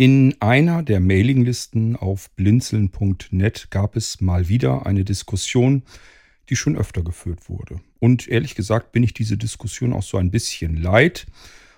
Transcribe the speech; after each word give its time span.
In 0.00 0.34
einer 0.40 0.82
der 0.82 0.98
Mailinglisten 0.98 1.94
auf 1.94 2.30
blinzeln.net 2.30 3.66
gab 3.68 3.96
es 3.96 4.22
mal 4.22 4.48
wieder 4.48 4.86
eine 4.86 5.04
Diskussion, 5.04 5.82
die 6.48 6.56
schon 6.56 6.74
öfter 6.74 7.02
geführt 7.02 7.50
wurde. 7.50 7.82
Und 7.98 8.26
ehrlich 8.26 8.54
gesagt 8.54 8.92
bin 8.92 9.02
ich 9.02 9.12
diese 9.12 9.36
Diskussion 9.36 9.92
auch 9.92 10.02
so 10.02 10.16
ein 10.16 10.30
bisschen 10.30 10.78
leid 10.78 11.26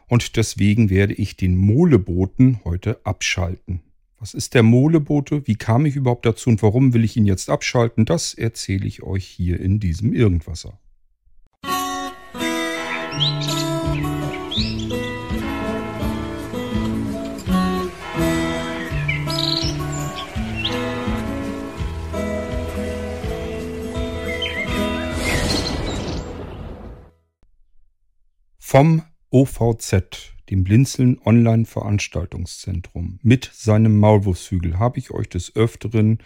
und 0.06 0.37
deswegen 0.37 0.88
werde 0.88 1.14
ich 1.14 1.37
den 1.37 1.56
Moleboten 1.56 2.61
heute 2.62 3.00
abschalten. 3.03 3.80
Was 4.21 4.34
ist 4.34 4.54
der 4.54 4.62
Molebote? 4.62 5.44
Wie 5.48 5.56
kam 5.56 5.84
ich 5.84 5.96
überhaupt 5.96 6.24
dazu 6.24 6.48
und 6.48 6.62
warum 6.62 6.94
will 6.94 7.02
ich 7.02 7.16
ihn 7.16 7.26
jetzt 7.26 7.50
abschalten? 7.50 8.04
Das 8.04 8.34
erzähle 8.34 8.86
ich 8.86 9.02
euch 9.02 9.26
hier 9.26 9.58
in 9.58 9.80
diesem 9.80 10.12
Irgendwasser. 10.12 10.78
Vom 28.72 29.02
OVZ, 29.28 30.32
dem 30.48 30.64
Blinzeln 30.64 31.18
Online 31.26 31.66
Veranstaltungszentrum, 31.66 33.18
mit 33.22 33.50
seinem 33.52 33.98
Maulwurfshügel 33.98 34.78
habe 34.78 34.98
ich 34.98 35.10
euch 35.10 35.28
des 35.28 35.54
Öfteren, 35.54 36.20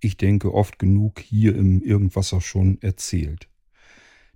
ich 0.00 0.16
denke 0.16 0.52
oft 0.52 0.80
genug, 0.80 1.20
hier 1.20 1.54
im 1.54 1.80
Irgendwasser 1.80 2.40
schon 2.40 2.82
erzählt. 2.82 3.46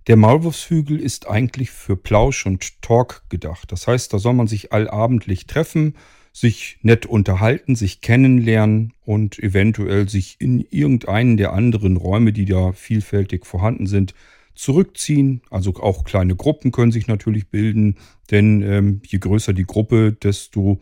Der 0.07 0.15
Maulwurfshügel 0.15 0.97
ist 0.97 1.27
eigentlich 1.27 1.69
für 1.69 1.97
Plausch 1.97 2.45
und 2.45 2.81
Talk 2.81 3.23
gedacht. 3.27 3.69
Das 3.73 3.85
heißt, 3.85 4.13
da 4.13 4.17
soll 4.17 4.35
man 4.35 4.47
sich 4.47 4.71
allabendlich 4.71 5.45
treffen, 5.45 5.95
sich 6.31 6.79
nett 6.83 7.05
unterhalten, 7.05 7.75
sich 7.75 7.99
kennenlernen 7.99 8.93
und 9.03 9.39
eventuell 9.39 10.07
sich 10.07 10.37
in 10.39 10.61
irgendeinen 10.61 11.35
der 11.35 11.51
anderen 11.51 11.97
Räume, 11.97 12.31
die 12.31 12.45
da 12.45 12.71
vielfältig 12.71 13.45
vorhanden 13.45 13.87
sind, 13.87 14.13
zurückziehen. 14.57 15.41
Also 15.49 15.75
auch 15.75 16.03
kleine 16.03 16.35
Gruppen 16.35 16.71
können 16.71 16.91
sich 16.91 17.07
natürlich 17.07 17.49
bilden, 17.49 17.97
denn 18.31 18.61
ähm, 18.61 19.01
je 19.05 19.19
größer 19.19 19.53
die 19.53 19.65
Gruppe, 19.65 20.11
desto 20.11 20.79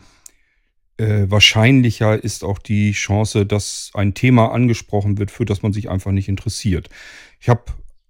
äh, 0.98 1.26
wahrscheinlicher 1.30 2.24
ist 2.24 2.44
auch 2.44 2.60
die 2.60 2.94
Chance, 2.94 3.46
dass 3.46 3.92
ein 3.94 4.14
Thema 4.14 4.52
angesprochen 4.52 5.18
wird, 5.18 5.30
für 5.30 5.46
das 5.46 5.62
man 5.62 5.74
sich 5.74 5.90
einfach 5.90 6.12
nicht 6.12 6.30
interessiert. 6.30 6.90
Ich 7.40 7.50
habe 7.50 7.66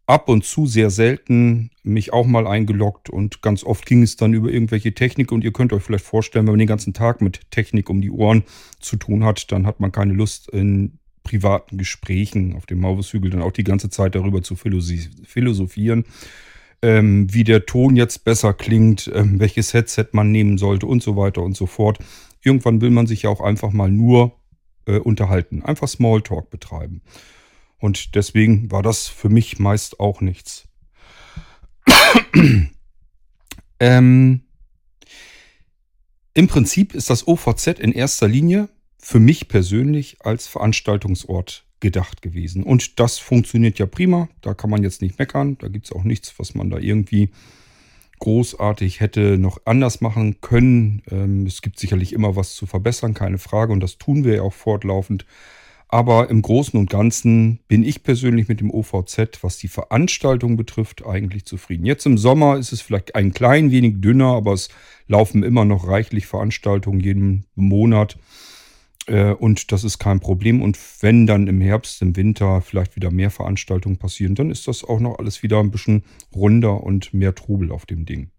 ab 0.07 0.29
und 0.29 0.45
zu 0.45 0.67
sehr 0.67 0.91
selten 0.91 1.71
mich 1.83 2.13
auch 2.13 2.27
mal 2.27 2.45
eingeloggt 2.45 3.09
und 3.09 3.41
ganz 3.41 3.63
oft 3.63 3.85
ging 3.85 4.03
es 4.03 4.17
dann 4.17 4.33
über 4.33 4.49
irgendwelche 4.49 4.93
Technik 4.93 5.31
und 5.31 5.43
ihr 5.43 5.51
könnt 5.51 5.73
euch 5.73 5.81
vielleicht 5.81 6.05
vorstellen, 6.05 6.45
wenn 6.45 6.53
man 6.53 6.59
den 6.59 6.67
ganzen 6.67 6.93
Tag 6.93 7.21
mit 7.21 7.49
Technik 7.49 7.89
um 7.89 8.01
die 8.01 8.11
Ohren 8.11 8.43
zu 8.79 8.97
tun 8.97 9.23
hat, 9.23 9.51
dann 9.51 9.65
hat 9.65 9.79
man 9.79 9.91
keine 9.91 10.13
Lust 10.13 10.49
in 10.49 10.99
privaten 11.25 11.77
Gesprächen 11.77 12.55
auf 12.55 12.65
dem 12.65 12.79
Mauershügel 12.79 13.31
dann 13.31 13.41
auch 13.41 13.51
die 13.51 13.65
ganze 13.65 13.89
Zeit 13.89 14.15
darüber 14.15 14.41
zu 14.41 14.55
philosophieren, 14.55 16.05
ähm, 16.81 17.33
wie 17.33 17.43
der 17.43 17.65
Ton 17.65 17.97
jetzt 17.97 18.23
besser 18.23 18.53
klingt, 18.53 19.11
ähm, 19.13 19.39
welches 19.41 19.73
Headset 19.73 20.07
man 20.13 20.31
nehmen 20.31 20.57
sollte 20.57 20.85
und 20.85 21.03
so 21.03 21.17
weiter 21.17 21.41
und 21.41 21.57
so 21.57 21.65
fort. 21.65 21.99
Irgendwann 22.41 22.79
will 22.79 22.91
man 22.91 23.07
sich 23.07 23.23
ja 23.23 23.29
auch 23.29 23.41
einfach 23.41 23.73
mal 23.73 23.91
nur 23.91 24.39
äh, 24.85 24.99
unterhalten, 24.99 25.63
einfach 25.63 25.89
Smalltalk 25.89 26.49
betreiben. 26.49 27.01
Und 27.79 28.15
deswegen 28.15 28.71
war 28.71 28.83
das 28.83 29.07
für 29.07 29.29
mich 29.29 29.59
meist 29.59 29.99
auch 29.99 30.21
nichts. 30.21 30.67
ähm, 33.79 34.41
Im 36.33 36.47
Prinzip 36.47 36.93
ist 36.93 37.09
das 37.09 37.27
OVZ 37.27 37.79
in 37.79 37.91
erster 37.91 38.27
Linie 38.27 38.69
für 39.05 39.19
mich 39.19 39.47
persönlich 39.47 40.17
als 40.21 40.47
Veranstaltungsort 40.47 41.63
gedacht 41.79 42.23
gewesen. 42.23 42.63
Und 42.63 42.99
das 42.99 43.19
funktioniert 43.19 43.77
ja 43.77 43.85
prima. 43.85 44.29
Da 44.41 44.55
kann 44.55 44.71
man 44.71 44.81
jetzt 44.81 45.03
nicht 45.03 45.19
meckern. 45.19 45.59
Da 45.59 45.67
gibt 45.67 45.85
es 45.85 45.91
auch 45.91 46.03
nichts, 46.03 46.33
was 46.39 46.55
man 46.55 46.71
da 46.71 46.79
irgendwie 46.79 47.29
großartig 48.17 49.01
hätte 49.01 49.37
noch 49.37 49.59
anders 49.65 50.01
machen 50.01 50.41
können. 50.41 51.03
Ähm, 51.11 51.45
es 51.45 51.61
gibt 51.61 51.77
sicherlich 51.77 52.13
immer 52.13 52.35
was 52.35 52.55
zu 52.55 52.65
verbessern, 52.65 53.13
keine 53.13 53.37
Frage. 53.37 53.73
Und 53.73 53.81
das 53.81 53.99
tun 53.99 54.23
wir 54.23 54.37
ja 54.37 54.41
auch 54.41 54.53
fortlaufend. 54.53 55.27
Aber 55.87 56.31
im 56.31 56.41
Großen 56.41 56.79
und 56.79 56.89
Ganzen 56.89 57.59
bin 57.67 57.83
ich 57.83 58.01
persönlich 58.01 58.47
mit 58.47 58.59
dem 58.59 58.71
OVZ, 58.71 59.43
was 59.43 59.59
die 59.59 59.67
Veranstaltung 59.67 60.57
betrifft, 60.57 61.05
eigentlich 61.05 61.45
zufrieden. 61.45 61.85
Jetzt 61.85 62.07
im 62.07 62.17
Sommer 62.17 62.57
ist 62.57 62.71
es 62.71 62.81
vielleicht 62.81 63.13
ein 63.13 63.33
klein 63.33 63.69
wenig 63.69 64.01
dünner, 64.01 64.33
aber 64.33 64.53
es 64.53 64.69
laufen 65.07 65.43
immer 65.43 65.63
noch 65.63 65.87
reichlich 65.87 66.25
Veranstaltungen 66.25 67.01
jeden 67.01 67.45
Monat. 67.53 68.17
Äh, 69.07 69.33
und 69.33 69.71
das 69.71 69.83
ist 69.83 69.99
kein 69.99 70.19
Problem. 70.19 70.61
Und 70.61 70.77
wenn 71.01 71.27
dann 71.27 71.47
im 71.47 71.61
Herbst, 71.61 72.01
im 72.01 72.15
Winter 72.15 72.61
vielleicht 72.61 72.95
wieder 72.95 73.11
mehr 73.11 73.31
Veranstaltungen 73.31 73.97
passieren, 73.97 74.35
dann 74.35 74.51
ist 74.51 74.67
das 74.67 74.83
auch 74.83 74.99
noch 74.99 75.19
alles 75.19 75.43
wieder 75.43 75.59
ein 75.59 75.71
bisschen 75.71 76.03
runder 76.33 76.83
und 76.83 77.13
mehr 77.13 77.35
Trubel 77.35 77.71
auf 77.71 77.85
dem 77.85 78.05
Ding. 78.05 78.31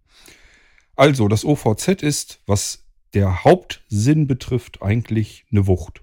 Also, 0.97 1.29
das 1.29 1.45
OVZ 1.45 2.03
ist, 2.03 2.41
was 2.47 2.85
der 3.15 3.45
Hauptsinn 3.45 4.27
betrifft, 4.27 4.83
eigentlich 4.83 5.45
eine 5.51 5.67
Wucht. 5.67 6.03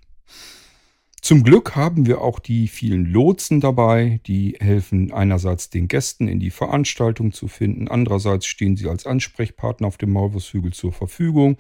Zum 1.22 1.44
Glück 1.44 1.76
haben 1.76 2.06
wir 2.06 2.20
auch 2.20 2.40
die 2.40 2.68
vielen 2.68 3.06
Lotsen 3.06 3.62
dabei, 3.62 4.20
die 4.28 4.58
helfen 4.60 5.14
einerseits 5.14 5.70
den 5.70 5.88
Gästen 5.88 6.28
in 6.28 6.42
die 6.42 6.50
Veranstaltung 6.50 7.32
zu 7.32 7.48
finden, 7.48 7.88
andererseits 7.88 8.46
stehen 8.46 8.76
sie 8.76 8.90
als 8.90 9.06
Ansprechpartner 9.06 9.88
auf 9.88 9.98
dem 9.98 10.12
Maulwurfshügel 10.12 10.74
zur 10.74 10.92
Verfügung 10.92 11.56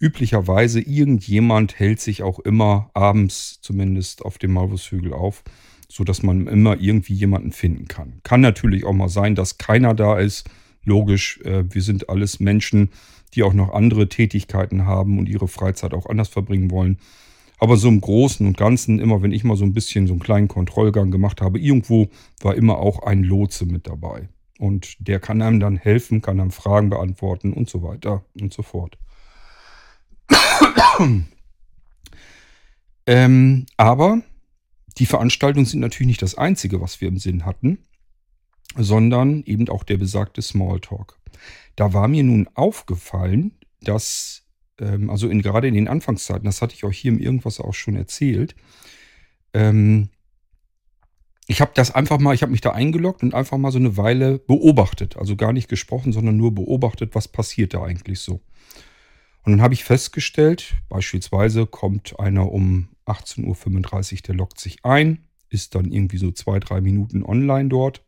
üblicherweise 0.00 0.80
irgendjemand 0.80 1.78
hält 1.78 2.00
sich 2.00 2.22
auch 2.22 2.38
immer 2.40 2.90
abends 2.94 3.60
zumindest 3.60 4.24
auf 4.24 4.38
dem 4.38 4.52
Maulwurfshügel 4.52 5.12
auf, 5.12 5.42
sodass 5.88 6.22
man 6.22 6.46
immer 6.46 6.80
irgendwie 6.80 7.14
jemanden 7.14 7.52
finden 7.52 7.88
kann. 7.88 8.20
Kann 8.22 8.40
natürlich 8.40 8.84
auch 8.84 8.92
mal 8.92 9.08
sein, 9.08 9.34
dass 9.34 9.58
keiner 9.58 9.94
da 9.94 10.18
ist. 10.18 10.48
Logisch, 10.84 11.40
äh, 11.42 11.64
wir 11.68 11.82
sind 11.82 12.08
alles 12.08 12.40
Menschen, 12.40 12.90
die 13.34 13.42
auch 13.42 13.54
noch 13.54 13.72
andere 13.72 14.08
Tätigkeiten 14.08 14.86
haben 14.86 15.18
und 15.18 15.28
ihre 15.28 15.48
Freizeit 15.48 15.94
auch 15.94 16.06
anders 16.06 16.28
verbringen 16.28 16.70
wollen. 16.70 16.98
Aber 17.58 17.76
so 17.76 17.88
im 17.88 18.00
Großen 18.00 18.46
und 18.46 18.56
Ganzen, 18.56 18.98
immer 18.98 19.22
wenn 19.22 19.32
ich 19.32 19.42
mal 19.42 19.56
so 19.56 19.64
ein 19.64 19.72
bisschen 19.72 20.06
so 20.06 20.12
einen 20.12 20.20
kleinen 20.20 20.48
Kontrollgang 20.48 21.10
gemacht 21.10 21.40
habe, 21.40 21.58
irgendwo 21.58 22.08
war 22.40 22.54
immer 22.54 22.78
auch 22.78 23.02
ein 23.02 23.22
Lotse 23.22 23.64
mit 23.64 23.86
dabei. 23.86 24.28
Und 24.58 24.96
der 25.06 25.20
kann 25.20 25.42
einem 25.42 25.60
dann 25.60 25.76
helfen, 25.76 26.22
kann 26.22 26.40
einem 26.40 26.50
Fragen 26.50 26.90
beantworten 26.90 27.52
und 27.52 27.68
so 27.68 27.82
weiter 27.82 28.24
und 28.40 28.52
so 28.52 28.62
fort. 28.62 28.98
ähm, 33.06 33.66
aber 33.76 34.22
die 34.98 35.06
Veranstaltungen 35.06 35.66
sind 35.66 35.80
natürlich 35.80 36.08
nicht 36.08 36.22
das 36.22 36.36
Einzige, 36.36 36.80
was 36.80 37.00
wir 37.00 37.08
im 37.08 37.18
Sinn 37.18 37.44
hatten, 37.44 37.78
sondern 38.76 39.42
eben 39.44 39.68
auch 39.68 39.84
der 39.84 39.98
besagte 39.98 40.42
Smalltalk. 40.42 41.18
Da 41.76 41.92
war 41.92 42.08
mir 42.08 42.24
nun 42.24 42.48
aufgefallen, 42.54 43.52
dass, 43.80 44.44
ähm, 44.80 45.10
also 45.10 45.28
in, 45.28 45.42
gerade 45.42 45.68
in 45.68 45.74
den 45.74 45.88
Anfangszeiten, 45.88 46.44
das 46.44 46.62
hatte 46.62 46.74
ich 46.74 46.84
euch 46.84 46.98
hier 46.98 47.12
im 47.12 47.18
Irgendwas 47.18 47.60
auch 47.60 47.74
schon 47.74 47.96
erzählt, 47.96 48.54
ähm, 49.52 50.08
ich 51.48 51.60
habe 51.60 51.70
das 51.74 51.94
einfach 51.94 52.18
mal, 52.18 52.34
ich 52.34 52.42
habe 52.42 52.52
mich 52.52 52.60
da 52.60 52.70
eingeloggt 52.72 53.22
und 53.22 53.34
einfach 53.34 53.56
mal 53.56 53.70
so 53.70 53.78
eine 53.78 53.96
Weile 53.96 54.38
beobachtet. 54.38 55.16
Also 55.16 55.36
gar 55.36 55.52
nicht 55.52 55.68
gesprochen, 55.68 56.12
sondern 56.12 56.36
nur 56.36 56.52
beobachtet, 56.52 57.14
was 57.14 57.28
passiert 57.28 57.72
da 57.72 57.84
eigentlich 57.84 58.18
so. 58.18 58.40
Und 59.46 59.52
dann 59.52 59.62
habe 59.62 59.74
ich 59.74 59.84
festgestellt, 59.84 60.74
beispielsweise 60.88 61.66
kommt 61.66 62.18
einer 62.18 62.50
um 62.50 62.88
18.35 63.06 63.44
Uhr, 64.14 64.18
der 64.26 64.34
loggt 64.34 64.58
sich 64.58 64.84
ein, 64.84 65.24
ist 65.50 65.76
dann 65.76 65.92
irgendwie 65.92 66.18
so 66.18 66.32
zwei, 66.32 66.58
drei 66.58 66.80
Minuten 66.80 67.22
online 67.22 67.68
dort, 67.68 68.02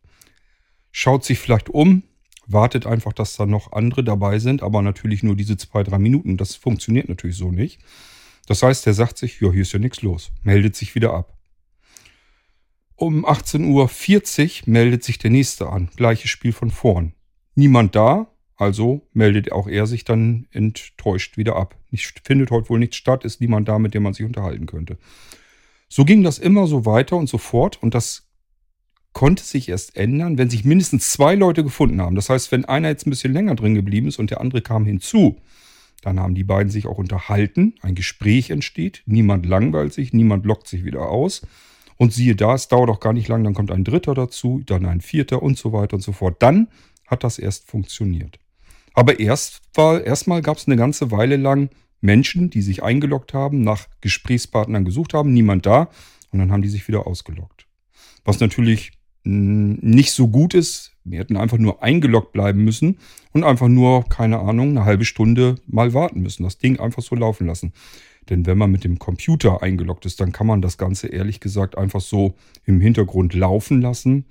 schaut 0.91 1.23
sich 1.23 1.39
vielleicht 1.39 1.69
um, 1.69 2.03
wartet 2.45 2.85
einfach, 2.85 3.13
dass 3.13 3.37
da 3.37 3.45
noch 3.45 3.71
andere 3.71 4.03
dabei 4.03 4.37
sind, 4.39 4.61
aber 4.61 4.81
natürlich 4.81 5.23
nur 5.23 5.37
diese 5.37 5.55
zwei, 5.55 5.83
drei 5.83 5.97
Minuten. 5.97 6.35
Das 6.35 6.55
funktioniert 6.55 7.07
natürlich 7.07 7.37
so 7.37 7.53
nicht. 7.53 7.79
Das 8.45 8.61
heißt, 8.61 8.85
der 8.85 8.93
sagt 8.93 9.17
sich, 9.17 9.39
ja, 9.39 9.49
hier 9.49 9.61
ist 9.61 9.71
ja 9.71 9.79
nichts 9.79 10.01
los, 10.01 10.33
meldet 10.43 10.75
sich 10.75 10.93
wieder 10.93 11.13
ab. 11.13 11.37
Um 12.95 13.25
18.40 13.25 13.63
Uhr 14.63 14.73
meldet 14.73 15.05
sich 15.05 15.19
der 15.19 15.29
nächste 15.29 15.69
an. 15.69 15.89
Gleiches 15.95 16.31
Spiel 16.31 16.51
von 16.51 16.69
vorn. 16.69 17.13
Niemand 17.55 17.95
da, 17.95 18.28
also 18.59 19.07
meldet 19.13 19.53
auch 19.53 19.67
er 19.69 19.87
sich 19.87 20.03
dann 20.03 20.45
enttäuscht 20.51 21.37
wieder 21.37 21.55
ab. 21.55 21.77
Nicht, 21.91 22.21
findet 22.25 22.51
heute 22.51 22.69
wohl 22.69 22.79
nichts 22.79 22.97
statt, 22.97 23.23
ist 23.23 23.39
niemand 23.39 23.69
da, 23.69 23.79
mit 23.79 23.93
dem 23.93 24.03
man 24.03 24.13
sich 24.13 24.25
unterhalten 24.25 24.65
könnte. 24.65 24.97
So 25.87 26.03
ging 26.03 26.23
das 26.23 26.39
immer 26.39 26.67
so 26.67 26.85
weiter 26.85 27.15
und 27.15 27.29
so 27.29 27.37
fort 27.37 27.81
und 27.81 27.93
das 27.93 28.27
konnte 29.13 29.43
sich 29.43 29.69
erst 29.69 29.95
ändern, 29.95 30.37
wenn 30.37 30.49
sich 30.49 30.65
mindestens 30.65 31.09
zwei 31.09 31.35
Leute 31.35 31.63
gefunden 31.63 32.01
haben. 32.01 32.17
Das 32.17 32.29
heißt, 32.29 32.51
wenn 32.51 32.65
einer 32.65 32.89
jetzt 32.89 33.07
ein 33.07 33.11
bisschen 33.11 33.31
länger 33.31 33.55
drin 33.55 33.75
geblieben 33.75 34.09
ist 34.09 34.19
und 34.19 34.29
der 34.29 34.41
andere 34.41 34.61
kam 34.61 34.85
hinzu, 34.85 35.37
dann 36.01 36.19
haben 36.19 36.35
die 36.35 36.43
beiden 36.43 36.69
sich 36.69 36.85
auch 36.85 36.97
unterhalten, 36.97 37.75
ein 37.81 37.95
Gespräch 37.95 38.49
entsteht, 38.49 39.03
niemand 39.05 39.45
langweilt 39.45 39.93
sich, 39.93 40.11
niemand 40.11 40.45
lockt 40.45 40.67
sich 40.67 40.83
wieder 40.83 41.07
aus. 41.09 41.47
Und 41.95 42.13
siehe 42.13 42.35
da, 42.35 42.55
es 42.55 42.67
dauert 42.67 42.89
auch 42.89 42.99
gar 42.99 43.13
nicht 43.13 43.29
lang, 43.29 43.45
dann 43.45 43.53
kommt 43.53 43.71
ein 43.71 43.83
dritter 43.85 44.13
dazu, 44.13 44.61
dann 44.65 44.85
ein 44.85 45.01
vierter 45.01 45.41
und 45.41 45.57
so 45.57 45.71
weiter 45.71 45.95
und 45.95 46.01
so 46.01 46.11
fort. 46.11 46.41
Dann 46.41 46.67
hat 47.07 47.23
das 47.23 47.39
erst 47.39 47.69
funktioniert. 47.69 48.39
Aber 48.93 49.19
erst 49.19 49.61
erstmal 49.77 50.41
gab 50.41 50.57
es 50.57 50.67
eine 50.67 50.75
ganze 50.75 51.11
Weile 51.11 51.37
lang 51.37 51.69
Menschen, 52.01 52.49
die 52.49 52.61
sich 52.61 52.83
eingeloggt 52.83 53.33
haben, 53.33 53.61
nach 53.61 53.87
Gesprächspartnern 54.01 54.85
gesucht 54.85 55.13
haben, 55.13 55.33
niemand 55.33 55.65
da 55.65 55.89
und 56.31 56.39
dann 56.39 56.51
haben 56.51 56.61
die 56.61 56.69
sich 56.69 56.87
wieder 56.87 57.07
ausgeloggt. 57.07 57.65
Was 58.23 58.39
natürlich 58.39 58.91
nicht 59.23 60.13
so 60.13 60.27
gut 60.27 60.53
ist. 60.53 60.93
Wir 61.03 61.19
hätten 61.19 61.37
einfach 61.37 61.57
nur 61.57 61.83
eingeloggt 61.83 62.31
bleiben 62.31 62.63
müssen 62.63 62.97
und 63.31 63.43
einfach 63.43 63.67
nur, 63.67 64.03
keine 64.07 64.39
Ahnung, 64.39 64.69
eine 64.69 64.85
halbe 64.85 65.05
Stunde 65.05 65.55
mal 65.67 65.93
warten 65.93 66.21
müssen. 66.21 66.43
Das 66.43 66.57
Ding 66.57 66.79
einfach 66.79 67.01
so 67.01 67.15
laufen 67.15 67.47
lassen. 67.47 67.73
Denn 68.29 68.45
wenn 68.45 68.57
man 68.57 68.71
mit 68.71 68.83
dem 68.83 68.99
Computer 68.99 69.61
eingeloggt 69.63 70.05
ist, 70.05 70.21
dann 70.21 70.31
kann 70.31 70.47
man 70.47 70.61
das 70.61 70.77
Ganze 70.77 71.07
ehrlich 71.07 71.39
gesagt 71.39 71.77
einfach 71.77 72.01
so 72.01 72.35
im 72.65 72.79
Hintergrund 72.79 73.33
laufen 73.33 73.81
lassen. 73.81 74.25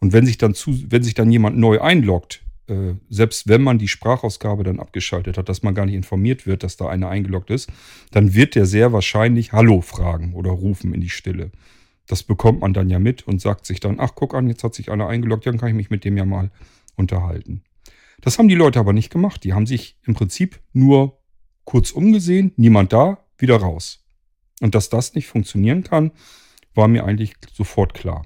Und 0.00 0.12
wenn 0.12 0.26
sich 0.26 0.38
dann, 0.38 0.54
zu, 0.54 0.90
wenn 0.90 1.02
sich 1.02 1.14
dann 1.14 1.30
jemand 1.30 1.58
neu 1.58 1.80
einloggt, 1.80 2.42
äh, 2.68 2.94
selbst 3.08 3.48
wenn 3.48 3.62
man 3.62 3.78
die 3.78 3.88
Sprachausgabe 3.88 4.64
dann 4.64 4.80
abgeschaltet 4.80 5.38
hat, 5.38 5.48
dass 5.48 5.62
man 5.62 5.74
gar 5.74 5.86
nicht 5.86 5.94
informiert 5.94 6.46
wird, 6.46 6.62
dass 6.62 6.76
da 6.76 6.88
einer 6.88 7.08
eingeloggt 7.08 7.50
ist, 7.50 7.70
dann 8.10 8.34
wird 8.34 8.54
der 8.54 8.66
sehr 8.66 8.92
wahrscheinlich 8.92 9.52
Hallo 9.52 9.80
fragen 9.80 10.34
oder 10.34 10.50
rufen 10.50 10.94
in 10.94 11.00
die 11.00 11.10
Stille. 11.10 11.50
Das 12.06 12.22
bekommt 12.22 12.60
man 12.60 12.74
dann 12.74 12.90
ja 12.90 12.98
mit 12.98 13.26
und 13.26 13.40
sagt 13.40 13.66
sich 13.66 13.80
dann, 13.80 13.98
ach 13.98 14.12
guck 14.14 14.34
an, 14.34 14.48
jetzt 14.48 14.64
hat 14.64 14.74
sich 14.74 14.90
einer 14.90 15.08
eingeloggt, 15.08 15.46
dann 15.46 15.58
kann 15.58 15.68
ich 15.68 15.74
mich 15.74 15.90
mit 15.90 16.04
dem 16.04 16.16
ja 16.16 16.24
mal 16.24 16.50
unterhalten. 16.96 17.62
Das 18.20 18.38
haben 18.38 18.48
die 18.48 18.54
Leute 18.54 18.78
aber 18.78 18.92
nicht 18.92 19.10
gemacht. 19.10 19.44
Die 19.44 19.52
haben 19.52 19.66
sich 19.66 19.98
im 20.04 20.14
Prinzip 20.14 20.60
nur 20.72 21.18
kurz 21.64 21.90
umgesehen, 21.90 22.52
niemand 22.56 22.92
da, 22.92 23.24
wieder 23.38 23.56
raus. 23.56 24.04
Und 24.60 24.74
dass 24.74 24.88
das 24.88 25.14
nicht 25.14 25.26
funktionieren 25.26 25.82
kann, 25.82 26.12
war 26.74 26.88
mir 26.88 27.04
eigentlich 27.04 27.34
sofort 27.52 27.94
klar. 27.94 28.24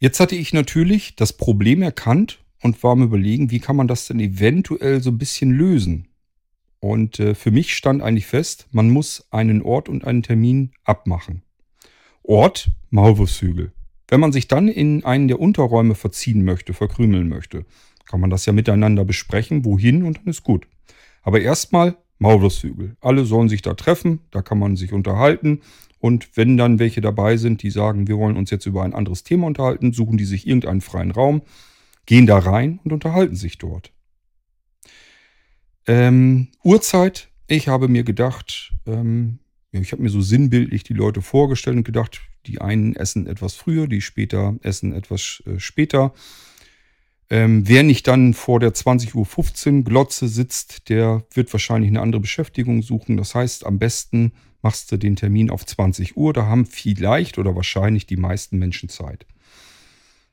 Jetzt 0.00 0.20
hatte 0.20 0.36
ich 0.36 0.52
natürlich 0.52 1.16
das 1.16 1.32
Problem 1.32 1.82
erkannt 1.82 2.38
und 2.62 2.82
war 2.84 2.92
am 2.92 3.02
überlegen, 3.02 3.50
wie 3.50 3.58
kann 3.58 3.74
man 3.74 3.88
das 3.88 4.06
denn 4.06 4.20
eventuell 4.20 5.02
so 5.02 5.10
ein 5.10 5.18
bisschen 5.18 5.50
lösen. 5.50 6.08
Und 6.78 7.18
äh, 7.18 7.34
für 7.34 7.50
mich 7.50 7.74
stand 7.74 8.02
eigentlich 8.02 8.26
fest, 8.26 8.68
man 8.70 8.90
muss 8.90 9.26
einen 9.30 9.60
Ort 9.62 9.88
und 9.88 10.04
einen 10.04 10.22
Termin 10.22 10.70
abmachen. 10.84 11.42
Ort, 12.22 12.70
Maulwurfshügel. 12.90 13.72
Wenn 14.06 14.20
man 14.20 14.32
sich 14.32 14.46
dann 14.46 14.68
in 14.68 15.04
einen 15.04 15.26
der 15.26 15.40
Unterräume 15.40 15.96
verziehen 15.96 16.44
möchte, 16.44 16.74
verkrümeln 16.74 17.28
möchte, 17.28 17.66
kann 18.06 18.20
man 18.20 18.30
das 18.30 18.46
ja 18.46 18.52
miteinander 18.52 19.04
besprechen, 19.04 19.64
wohin 19.64 20.04
und 20.04 20.18
dann 20.18 20.28
ist 20.28 20.44
gut. 20.44 20.68
Aber 21.22 21.40
erstmal 21.40 21.96
Maulwurfshügel. 22.20 22.96
Alle 23.00 23.24
sollen 23.24 23.48
sich 23.48 23.62
da 23.62 23.74
treffen, 23.74 24.20
da 24.30 24.42
kann 24.42 24.58
man 24.58 24.76
sich 24.76 24.92
unterhalten. 24.92 25.60
Und 26.00 26.36
wenn 26.36 26.56
dann 26.56 26.78
welche 26.78 27.00
dabei 27.00 27.36
sind, 27.36 27.62
die 27.62 27.70
sagen, 27.70 28.08
wir 28.08 28.18
wollen 28.18 28.36
uns 28.36 28.50
jetzt 28.50 28.66
über 28.66 28.84
ein 28.84 28.94
anderes 28.94 29.24
Thema 29.24 29.46
unterhalten, 29.46 29.92
suchen 29.92 30.16
die 30.16 30.24
sich 30.24 30.46
irgendeinen 30.46 30.80
freien 30.80 31.10
Raum, 31.10 31.42
gehen 32.06 32.26
da 32.26 32.38
rein 32.38 32.80
und 32.84 32.92
unterhalten 32.92 33.36
sich 33.36 33.58
dort. 33.58 33.92
Ähm, 35.86 36.48
Uhrzeit, 36.62 37.28
ich 37.46 37.68
habe 37.68 37.88
mir 37.88 38.04
gedacht, 38.04 38.74
ähm, 38.86 39.38
ich 39.72 39.92
habe 39.92 40.02
mir 40.02 40.10
so 40.10 40.20
sinnbildlich 40.20 40.84
die 40.84 40.94
Leute 40.94 41.22
vorgestellt 41.22 41.76
und 41.76 41.84
gedacht, 41.84 42.20
die 42.46 42.60
einen 42.60 42.94
essen 42.94 43.26
etwas 43.26 43.54
früher, 43.54 43.86
die 43.86 44.00
später 44.00 44.56
essen 44.62 44.92
etwas 44.92 45.42
äh, 45.46 45.58
später. 45.58 46.12
Ähm, 47.30 47.68
wer 47.68 47.82
nicht 47.82 48.06
dann 48.06 48.32
vor 48.32 48.58
der 48.58 48.72
20.15 48.72 49.78
Uhr 49.78 49.84
Glotze 49.84 50.28
sitzt, 50.28 50.88
der 50.88 51.26
wird 51.34 51.52
wahrscheinlich 51.52 51.90
eine 51.90 52.00
andere 52.00 52.20
Beschäftigung 52.20 52.82
suchen. 52.82 53.18
Das 53.18 53.34
heißt, 53.34 53.66
am 53.66 53.78
besten 53.78 54.32
machst 54.62 54.90
du 54.90 54.96
den 54.96 55.16
Termin 55.16 55.50
auf 55.50 55.64
20 55.64 56.16
Uhr. 56.16 56.32
Da 56.32 56.46
haben 56.46 56.66
vielleicht 56.66 57.38
oder 57.38 57.54
wahrscheinlich 57.54 58.06
die 58.06 58.16
meisten 58.16 58.58
Menschen 58.58 58.88
Zeit. 58.88 59.26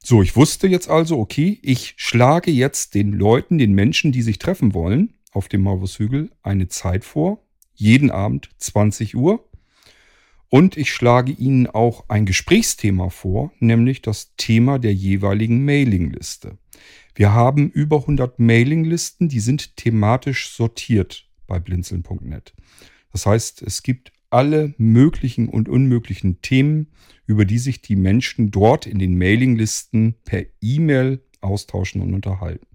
So, 0.04 0.22
ich 0.22 0.36
wusste 0.36 0.68
jetzt 0.68 0.89
also, 0.89 1.18
okay, 1.18 1.57
ich 1.63 1.95
schlage 1.98 2.51
jetzt 2.51 2.94
den 2.94 3.12
Leuten, 3.12 3.57
den 3.57 3.74
Menschen, 3.74 4.12
die 4.12 4.22
sich 4.22 4.38
treffen 4.38 4.74
wollen, 4.74 5.16
auf 5.31 5.48
dem 5.48 5.63
Maulwurfshügel 5.63 6.31
eine 6.44 6.68
Zeit 6.68 7.04
vor, 7.04 7.44
jeden 7.74 8.12
Abend 8.12 8.50
20 8.57 9.16
Uhr. 9.16 9.50
Und 10.50 10.77
ich 10.77 10.94
schlage 10.94 11.31
Ihnen 11.31 11.68
auch 11.68 12.07
ein 12.07 12.25
Gesprächsthema 12.25 13.10
vor, 13.10 13.51
nämlich 13.60 14.01
das 14.04 14.36
Thema 14.38 14.77
der 14.77 14.94
jeweiligen 14.94 15.66
Mailingliste. 15.66 16.57
Wir 17.16 17.33
haben 17.33 17.69
über 17.72 18.01
100 18.01 18.39
Mailinglisten, 18.39 19.27
die 19.27 19.39
sind 19.39 19.75
thematisch 19.75 20.51
sortiert 20.51 21.27
bei 21.48 21.60
blinzeln.net. 21.60 22.54
Das 23.12 23.25
heißt, 23.25 23.62
es 23.62 23.81
gibt 23.81 24.12
alle 24.30 24.74
möglichen 24.77 25.50
und 25.50 25.69
unmöglichen 25.69 26.42
Themen, 26.42 26.88
über 27.25 27.45
die 27.45 27.60
sich 27.60 27.81
die 27.81 27.95
Menschen 27.95 28.51
dort 28.51 28.86
in 28.86 29.00
den 29.00 29.18
Mailinglisten 29.18 30.16
per 30.25 30.45
E-Mail 30.62 31.22
austauschen 31.42 32.01
und 32.01 32.13
unterhalten. 32.13 32.68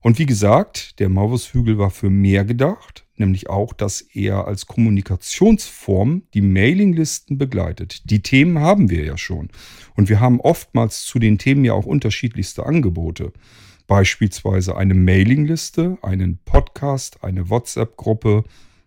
Und 0.00 0.18
wie 0.18 0.26
gesagt, 0.26 1.00
der 1.00 1.08
Maulwurfshügel 1.08 1.78
war 1.78 1.88
für 1.88 2.10
mehr 2.10 2.44
gedacht, 2.44 3.06
nämlich 3.16 3.48
auch, 3.48 3.72
dass 3.72 4.02
er 4.02 4.46
als 4.46 4.66
Kommunikationsform 4.66 6.24
die 6.34 6.42
Mailinglisten 6.42 7.38
begleitet. 7.38 8.10
Die 8.10 8.20
Themen 8.20 8.58
haben 8.58 8.90
wir 8.90 9.02
ja 9.02 9.16
schon. 9.16 9.48
Und 9.96 10.10
wir 10.10 10.20
haben 10.20 10.40
oftmals 10.40 11.04
zu 11.04 11.18
den 11.18 11.38
Themen 11.38 11.64
ja 11.64 11.72
auch 11.72 11.86
unterschiedlichste 11.86 12.66
Angebote. 12.66 13.32
Beispielsweise 13.86 14.76
eine 14.76 14.92
Mailingliste, 14.92 15.96
einen 16.02 16.36
Podcast, 16.44 17.24
eine 17.24 17.48
WhatsApp-Gruppe. 17.48 18.44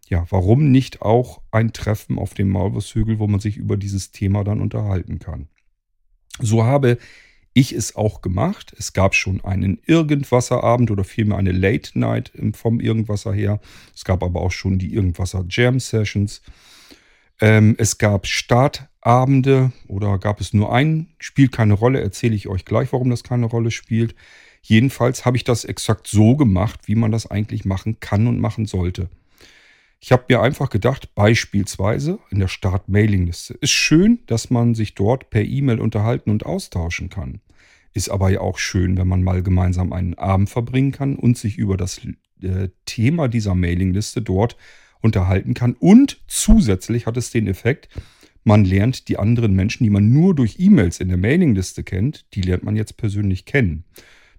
Ja, 0.09 0.25
warum 0.29 0.71
nicht 0.71 1.01
auch 1.01 1.41
ein 1.51 1.73
Treffen 1.73 2.17
auf 2.17 2.33
dem 2.33 2.49
Maulwurfshügel, 2.49 3.19
wo 3.19 3.27
man 3.27 3.41
sich 3.41 3.57
über 3.57 3.75
dieses 3.75 4.11
Thema 4.11 4.45
dann 4.45 4.61
unterhalten 4.61 5.19
kann? 5.19 5.49
So 6.39 6.63
habe 6.63 6.97
ich 7.53 7.73
es 7.73 7.95
auch 7.95 8.21
gemacht. 8.21 8.73
Es 8.77 8.93
gab 8.93 9.15
schon 9.15 9.43
einen 9.43 9.79
Irgendwasserabend 9.85 10.91
oder 10.91 11.03
vielmehr 11.03 11.37
eine 11.37 11.51
Late 11.51 11.99
Night 11.99 12.31
vom 12.53 12.79
Irgendwasser 12.79 13.33
her. 13.33 13.59
Es 13.93 14.05
gab 14.05 14.23
aber 14.23 14.41
auch 14.41 14.51
schon 14.51 14.79
die 14.79 14.93
Irgendwasser 14.93 15.43
Jam 15.49 15.79
Sessions. 15.81 16.41
Ähm, 17.41 17.75
es 17.77 17.97
gab 17.97 18.27
Startabende 18.27 19.73
oder 19.87 20.19
gab 20.19 20.39
es 20.39 20.53
nur 20.53 20.71
einen? 20.73 21.09
Spielt 21.19 21.51
keine 21.51 21.73
Rolle, 21.73 21.99
erzähle 21.99 22.35
ich 22.35 22.47
euch 22.47 22.63
gleich, 22.63 22.93
warum 22.93 23.09
das 23.09 23.23
keine 23.23 23.47
Rolle 23.47 23.71
spielt. 23.71 24.15
Jedenfalls 24.61 25.25
habe 25.25 25.35
ich 25.35 25.43
das 25.43 25.65
exakt 25.65 26.07
so 26.07 26.37
gemacht, 26.37 26.81
wie 26.85 26.95
man 26.95 27.11
das 27.11 27.29
eigentlich 27.29 27.65
machen 27.65 27.99
kann 27.99 28.27
und 28.27 28.39
machen 28.39 28.65
sollte. 28.67 29.09
Ich 29.99 30.11
habe 30.11 30.25
mir 30.29 30.41
einfach 30.41 30.69
gedacht, 30.69 31.15
beispielsweise 31.15 32.19
in 32.29 32.39
der 32.39 32.47
Start-Mailing-Liste. 32.47 33.55
Ist 33.55 33.71
schön, 33.71 34.19
dass 34.27 34.49
man 34.49 34.75
sich 34.75 34.93
dort 34.93 35.29
per 35.29 35.43
E-Mail 35.43 35.79
unterhalten 35.79 36.29
und 36.29 36.45
austauschen 36.45 37.09
kann. 37.09 37.41
Ist 37.93 38.09
aber 38.09 38.29
ja 38.29 38.41
auch 38.41 38.59
schön, 38.59 38.97
wenn 38.97 39.07
man 39.07 39.23
mal 39.23 39.41
gemeinsam 39.41 39.91
einen 39.93 40.13
Abend 40.13 40.49
verbringen 40.49 40.91
kann 40.91 41.15
und 41.15 41.37
sich 41.37 41.57
über 41.57 41.77
das 41.77 41.99
äh, 42.41 42.69
Thema 42.85 43.27
dieser 43.27 43.55
Mailingliste 43.55 44.21
dort 44.21 44.55
unterhalten 45.01 45.55
kann. 45.55 45.73
Und 45.73 46.21
zusätzlich 46.27 47.07
hat 47.07 47.17
es 47.17 47.31
den 47.31 47.47
Effekt, 47.47 47.89
man 48.43 48.63
lernt 48.63 49.09
die 49.09 49.17
anderen 49.17 49.55
Menschen, 49.55 49.83
die 49.83 49.89
man 49.89 50.13
nur 50.13 50.35
durch 50.35 50.59
E-Mails 50.59 50.99
in 50.99 51.09
der 51.09 51.17
Mailingliste 51.17 51.83
kennt, 51.83 52.25
die 52.33 52.41
lernt 52.41 52.63
man 52.63 52.75
jetzt 52.75 52.97
persönlich 52.97 53.45
kennen. 53.45 53.83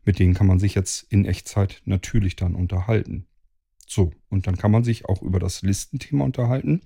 Mit 0.04 0.18
denen 0.18 0.34
kann 0.34 0.46
man 0.46 0.58
sich 0.58 0.74
jetzt 0.74 1.12
in 1.12 1.26
Echtzeit 1.26 1.82
natürlich 1.84 2.36
dann 2.36 2.54
unterhalten. 2.54 3.26
So, 3.88 4.12
und 4.28 4.46
dann 4.46 4.58
kann 4.58 4.70
man 4.70 4.84
sich 4.84 5.06
auch 5.06 5.22
über 5.22 5.40
das 5.40 5.62
Listenthema 5.62 6.24
unterhalten. 6.24 6.82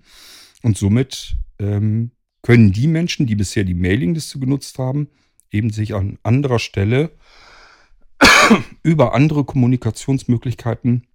Und 0.63 0.79
somit 0.79 1.37
ähm, 1.59 2.13
können 2.43 2.71
die 2.71 2.87
Menschen, 2.87 3.27
die 3.27 3.35
bisher 3.35 3.65
die 3.65 3.75
Mailingliste 3.75 4.39
genutzt 4.39 4.79
haben, 4.79 5.09
eben 5.51 5.71
sich 5.71 5.95
an 5.95 6.21
anderer 6.23 6.61
Stelle 6.61 7.11
über 8.85 9.15
andere 9.15 9.45
Kommunikationsmöglichkeiten 9.45 11.09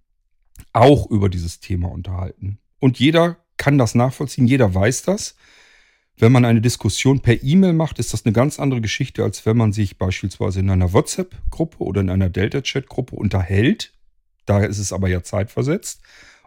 auch 0.74 1.10
über 1.10 1.30
dieses 1.30 1.60
Thema 1.60 1.90
unterhalten. 1.90 2.58
Und 2.80 2.98
jeder 2.98 3.38
kann 3.56 3.78
das 3.78 3.94
nachvollziehen, 3.94 4.46
jeder 4.46 4.74
weiß 4.74 5.02
das. 5.02 5.36
Wenn 6.18 6.32
man 6.32 6.44
eine 6.44 6.60
Diskussion 6.60 7.20
per 7.20 7.42
E-Mail 7.42 7.72
macht, 7.72 7.98
ist 7.98 8.12
das 8.12 8.26
eine 8.26 8.32
ganz 8.32 8.60
andere 8.60 8.82
Geschichte, 8.82 9.22
als 9.22 9.46
wenn 9.46 9.56
man 9.56 9.72
sich 9.72 9.96
beispielsweise 9.96 10.60
in 10.60 10.68
einer 10.68 10.92
WhatsApp-Gruppe 10.92 11.78
oder 11.78 12.02
in 12.02 12.10
einer 12.10 12.28
Delta-Chat-Gruppe 12.28 13.16
unterhält. 13.16 13.94
Da 14.48 14.60
ist 14.60 14.78
es 14.78 14.92
aber 14.92 15.08
ja 15.08 15.22
zeitversetzt. 15.22 16.00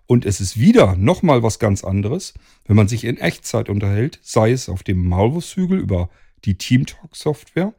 Und 0.08 0.26
es 0.26 0.42
ist 0.42 0.60
wieder 0.60 0.96
nochmal 0.96 1.44
was 1.44 1.60
ganz 1.60 1.84
anderes, 1.84 2.34
wenn 2.66 2.76
man 2.76 2.88
sich 2.88 3.04
in 3.04 3.18
Echtzeit 3.18 3.70
unterhält, 3.70 4.20
sei 4.24 4.52
es 4.52 4.70
auf 4.70 4.84
dem 4.84 5.06
Maulwurfshügel 5.08 5.80
über 5.80 6.10
die 6.44 6.58
TeamTalk-Software 6.58 7.74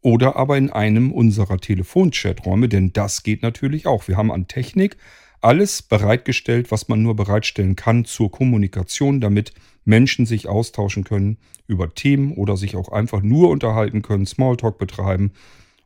oder 0.00 0.36
aber 0.36 0.56
in 0.56 0.70
einem 0.70 1.12
unserer 1.12 1.58
Telefonchaträume, 1.58 2.68
denn 2.68 2.92
das 2.92 3.22
geht 3.22 3.42
natürlich 3.42 3.86
auch. 3.86 4.06
Wir 4.06 4.16
haben 4.16 4.30
an 4.30 4.46
Technik 4.46 4.96
alles 5.40 5.82
bereitgestellt, 5.82 6.70
was 6.70 6.88
man 6.88 7.02
nur 7.02 7.16
bereitstellen 7.16 7.74
kann 7.76 8.04
zur 8.04 8.30
Kommunikation, 8.30 9.20
damit 9.20 9.52
Menschen 9.84 10.24
sich 10.24 10.48
austauschen 10.48 11.04
können 11.04 11.38
über 11.66 11.94
Themen 11.94 12.32
oder 12.32 12.56
sich 12.56 12.76
auch 12.76 12.90
einfach 12.90 13.22
nur 13.22 13.50
unterhalten 13.50 14.02
können, 14.02 14.24
Smalltalk 14.24 14.78
betreiben 14.78 15.32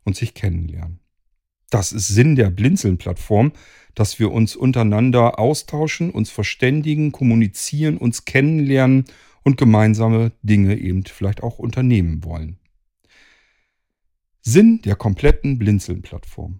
und 0.05 0.15
sich 0.15 0.33
kennenlernen. 0.33 0.99
Das 1.69 1.91
ist 1.91 2.07
Sinn 2.07 2.35
der 2.35 2.49
Blinzeln-Plattform, 2.49 3.51
dass 3.95 4.19
wir 4.19 4.31
uns 4.31 4.55
untereinander 4.55 5.39
austauschen, 5.39 6.11
uns 6.11 6.29
verständigen, 6.29 7.11
kommunizieren, 7.11 7.97
uns 7.97 8.25
kennenlernen 8.25 9.05
und 9.43 9.57
gemeinsame 9.57 10.31
Dinge 10.41 10.77
eben 10.77 11.03
vielleicht 11.05 11.43
auch 11.43 11.59
unternehmen 11.59 12.23
wollen. 12.23 12.57
Sinn 14.41 14.81
der 14.83 14.95
kompletten 14.95 15.59
Blinzeln-Plattform. 15.59 16.59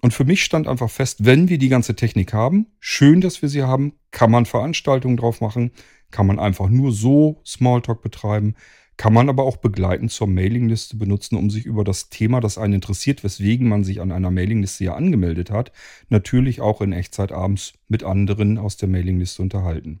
Und 0.00 0.14
für 0.14 0.24
mich 0.24 0.42
stand 0.42 0.66
einfach 0.66 0.90
fest, 0.90 1.24
wenn 1.24 1.48
wir 1.48 1.58
die 1.58 1.68
ganze 1.68 1.94
Technik 1.94 2.32
haben, 2.32 2.66
schön, 2.78 3.20
dass 3.20 3.42
wir 3.42 3.48
sie 3.50 3.62
haben, 3.62 3.92
kann 4.10 4.30
man 4.30 4.46
Veranstaltungen 4.46 5.18
drauf 5.18 5.40
machen, 5.40 5.72
kann 6.10 6.26
man 6.26 6.38
einfach 6.38 6.68
nur 6.68 6.92
so 6.92 7.42
Smalltalk 7.44 8.00
betreiben, 8.00 8.54
kann 8.96 9.14
man 9.14 9.28
aber 9.28 9.44
auch 9.44 9.56
begleitend 9.56 10.12
zur 10.12 10.26
Mailingliste 10.26 10.96
benutzen, 10.96 11.36
um 11.36 11.48
sich 11.48 11.64
über 11.64 11.84
das 11.84 12.10
Thema, 12.10 12.40
das 12.40 12.58
einen 12.58 12.74
interessiert, 12.74 13.24
weswegen 13.24 13.68
man 13.68 13.82
sich 13.82 14.00
an 14.00 14.12
einer 14.12 14.30
Mailingliste 14.30 14.84
ja 14.84 14.94
angemeldet 14.94 15.50
hat, 15.50 15.72
natürlich 16.08 16.60
auch 16.60 16.80
in 16.80 16.92
Echtzeit 16.92 17.32
abends 17.32 17.72
mit 17.88 18.04
anderen 18.04 18.58
aus 18.58 18.76
der 18.76 18.88
Mailingliste 18.88 19.40
unterhalten. 19.42 20.00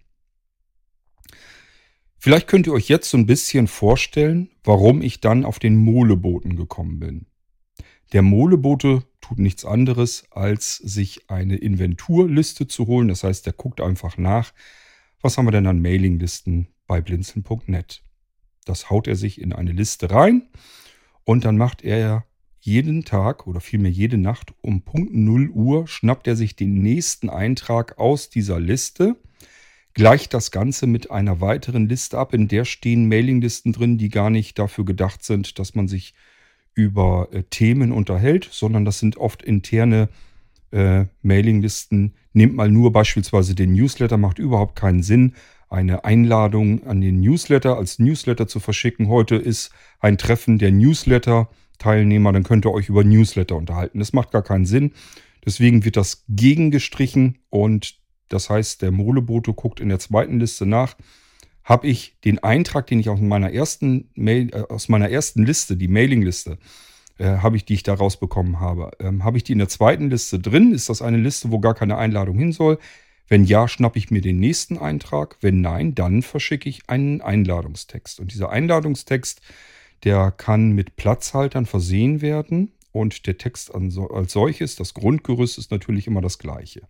Vielleicht 2.18 2.48
könnt 2.48 2.66
ihr 2.66 2.74
euch 2.74 2.88
jetzt 2.88 3.08
so 3.08 3.16
ein 3.16 3.24
bisschen 3.24 3.66
vorstellen, 3.66 4.50
warum 4.62 5.00
ich 5.00 5.20
dann 5.22 5.46
auf 5.46 5.58
den 5.58 5.76
Moleboten 5.76 6.54
gekommen 6.54 7.00
bin. 7.00 7.26
Der 8.12 8.20
Molebote 8.20 9.04
tut 9.22 9.38
nichts 9.38 9.64
anderes, 9.64 10.24
als 10.30 10.76
sich 10.76 11.30
eine 11.30 11.56
Inventurliste 11.56 12.66
zu 12.66 12.86
holen. 12.86 13.08
Das 13.08 13.24
heißt, 13.24 13.46
der 13.46 13.52
guckt 13.54 13.80
einfach 13.80 14.18
nach, 14.18 14.52
was 15.22 15.38
haben 15.38 15.46
wir 15.46 15.52
denn 15.52 15.66
an 15.66 15.80
Mailinglisten 15.80 16.68
bei 16.86 17.00
blinzeln.net. 17.00 18.02
Das 18.64 18.90
haut 18.90 19.08
er 19.08 19.16
sich 19.16 19.40
in 19.40 19.52
eine 19.52 19.72
Liste 19.72 20.10
rein 20.10 20.42
und 21.24 21.44
dann 21.44 21.56
macht 21.56 21.82
er 21.82 22.24
jeden 22.60 23.04
Tag 23.04 23.46
oder 23.46 23.60
vielmehr 23.60 23.90
jede 23.90 24.18
Nacht 24.18 24.52
um 24.60 24.82
Punkt 24.82 25.14
0 25.14 25.48
Uhr 25.50 25.86
schnappt 25.88 26.26
er 26.26 26.36
sich 26.36 26.56
den 26.56 26.82
nächsten 26.82 27.30
Eintrag 27.30 27.98
aus 27.98 28.28
dieser 28.28 28.60
Liste, 28.60 29.16
gleicht 29.94 30.34
das 30.34 30.50
Ganze 30.50 30.86
mit 30.86 31.10
einer 31.10 31.40
weiteren 31.40 31.88
Liste 31.88 32.18
ab, 32.18 32.34
in 32.34 32.48
der 32.48 32.64
stehen 32.64 33.08
Mailinglisten 33.08 33.72
drin, 33.72 33.96
die 33.96 34.10
gar 34.10 34.30
nicht 34.30 34.58
dafür 34.58 34.84
gedacht 34.84 35.24
sind, 35.24 35.58
dass 35.58 35.74
man 35.74 35.88
sich 35.88 36.14
über 36.74 37.28
äh, 37.32 37.42
Themen 37.44 37.92
unterhält, 37.92 38.48
sondern 38.50 38.84
das 38.84 38.98
sind 38.98 39.16
oft 39.16 39.42
interne 39.42 40.08
äh, 40.70 41.06
Mailinglisten. 41.22 42.14
Nehmt 42.32 42.54
mal 42.54 42.70
nur 42.70 42.92
beispielsweise 42.92 43.54
den 43.54 43.72
Newsletter, 43.72 44.16
macht 44.16 44.38
überhaupt 44.38 44.76
keinen 44.76 45.02
Sinn, 45.02 45.34
eine 45.70 46.04
Einladung 46.04 46.86
an 46.86 47.00
den 47.00 47.20
Newsletter 47.20 47.76
als 47.76 47.98
Newsletter 47.98 48.46
zu 48.48 48.60
verschicken. 48.60 49.08
Heute 49.08 49.36
ist 49.36 49.70
ein 50.00 50.18
Treffen 50.18 50.58
der 50.58 50.72
Newsletter-Teilnehmer, 50.72 52.32
dann 52.32 52.42
könnt 52.42 52.66
ihr 52.66 52.72
euch 52.72 52.88
über 52.88 53.04
Newsletter 53.04 53.56
unterhalten. 53.56 54.00
Das 54.00 54.12
macht 54.12 54.32
gar 54.32 54.42
keinen 54.42 54.66
Sinn. 54.66 54.92
Deswegen 55.44 55.84
wird 55.84 55.96
das 55.96 56.24
gegengestrichen 56.28 57.38
und 57.48 57.98
das 58.28 58.50
heißt, 58.50 58.82
der 58.82 58.90
Moleboto 58.90 59.54
guckt 59.54 59.80
in 59.80 59.88
der 59.88 59.98
zweiten 59.98 60.38
Liste 60.38 60.66
nach, 60.66 60.96
habe 61.64 61.86
ich 61.86 62.16
den 62.24 62.38
Eintrag, 62.40 62.86
den 62.86 63.00
ich 63.00 63.08
aus 63.08 63.20
meiner 63.20 63.52
ersten 63.52 64.10
Mail, 64.14 64.50
äh, 64.52 64.62
aus 64.68 64.88
meiner 64.88 65.08
ersten 65.08 65.44
Liste, 65.44 65.76
die 65.76 65.88
Mailingliste, 65.88 66.58
äh, 67.18 67.38
habe 67.38 67.56
ich, 67.56 67.64
die 67.64 67.74
ich 67.74 67.82
da 67.82 67.94
rausbekommen 67.94 68.60
habe, 68.60 68.90
ähm, 68.98 69.24
habe 69.24 69.36
ich 69.36 69.44
die 69.44 69.52
in 69.52 69.58
der 69.58 69.68
zweiten 69.68 70.10
Liste 70.10 70.38
drin? 70.38 70.72
Ist 70.72 70.88
das 70.88 71.02
eine 71.02 71.18
Liste, 71.18 71.50
wo 71.50 71.60
gar 71.60 71.74
keine 71.74 71.96
Einladung 71.96 72.38
hin 72.38 72.52
soll? 72.52 72.78
Wenn 73.30 73.44
ja, 73.44 73.68
schnappe 73.68 73.96
ich 73.96 74.10
mir 74.10 74.20
den 74.20 74.40
nächsten 74.40 74.76
Eintrag. 74.76 75.36
Wenn 75.40 75.60
nein, 75.60 75.94
dann 75.94 76.22
verschicke 76.22 76.68
ich 76.68 76.90
einen 76.90 77.20
Einladungstext. 77.20 78.18
Und 78.18 78.34
dieser 78.34 78.50
Einladungstext, 78.50 79.40
der 80.02 80.32
kann 80.32 80.72
mit 80.72 80.96
Platzhaltern 80.96 81.64
versehen 81.64 82.22
werden. 82.22 82.72
Und 82.90 83.28
der 83.28 83.38
Text 83.38 83.72
als 83.72 84.32
solches, 84.32 84.74
das 84.74 84.94
Grundgerüst 84.94 85.58
ist 85.58 85.70
natürlich 85.70 86.08
immer 86.08 86.20
das 86.20 86.38
gleiche. 86.38 86.88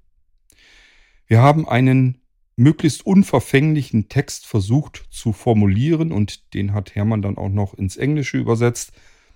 Wir 1.26 1.42
haben 1.42 1.68
einen 1.68 2.22
möglichst 2.56 3.04
unverfänglichen 3.04 4.08
Text 4.08 4.46
versucht 4.46 5.04
zu 5.10 5.34
formulieren 5.34 6.10
und 6.10 6.54
den 6.54 6.72
hat 6.72 6.94
Hermann 6.94 7.20
dann 7.20 7.36
auch 7.36 7.50
noch 7.50 7.74
ins 7.74 7.98
Englische 7.98 8.38
übersetzt, 8.38 8.92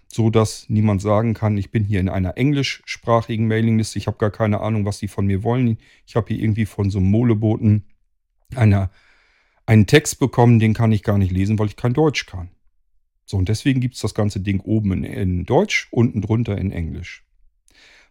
so 0.09 0.31
dass 0.31 0.69
niemand 0.69 1.03
sagen 1.03 1.35
kann, 1.35 1.59
ich 1.59 1.71
bin 1.71 1.85
hier 1.85 2.01
in 2.01 2.09
einer 2.09 2.37
englischsprachigen 2.37 3.49
Mailingliste, 3.49 3.99
ich 3.99 4.07
habe 4.07 4.19
gar 4.19 4.31
keine 4.31 4.61
Ahnung, 4.61 4.85
was 4.85 4.99
die 4.99 5.09
von 5.09 5.27
mir 5.27 5.43
wollen. 5.43 5.79
Ich 6.07 6.17
habe 6.17 6.33
hier 6.33 6.43
irgendwie 6.43 6.67
von 6.67 6.91
so 6.91 6.99
einem 6.99 7.11
Moleboten 7.11 7.85
eine, 8.55 8.91
einen 9.67 9.87
Text 9.87 10.19
bekommen, 10.19 10.59
den 10.59 10.75
kann 10.75 10.93
ich 10.93 11.03
gar 11.03 11.19
nicht 11.19 11.33
lesen, 11.33 11.59
weil 11.59 11.67
ich 11.67 11.77
kein 11.77 11.95
Deutsch 11.95 12.27
kann. 12.27 12.51
So, 13.27 13.37
und 13.39 13.49
deswegen 13.49 13.81
gibt 13.81 13.95
es 13.95 14.01
das 14.01 14.15
ganze 14.15 14.41
Ding 14.41 14.61
oben 14.61 14.93
in, 14.93 15.05
in 15.05 15.45
Deutsch, 15.47 15.89
unten 15.91 16.21
drunter 16.21 16.59
in 16.59 16.71
Englisch. 16.71 17.25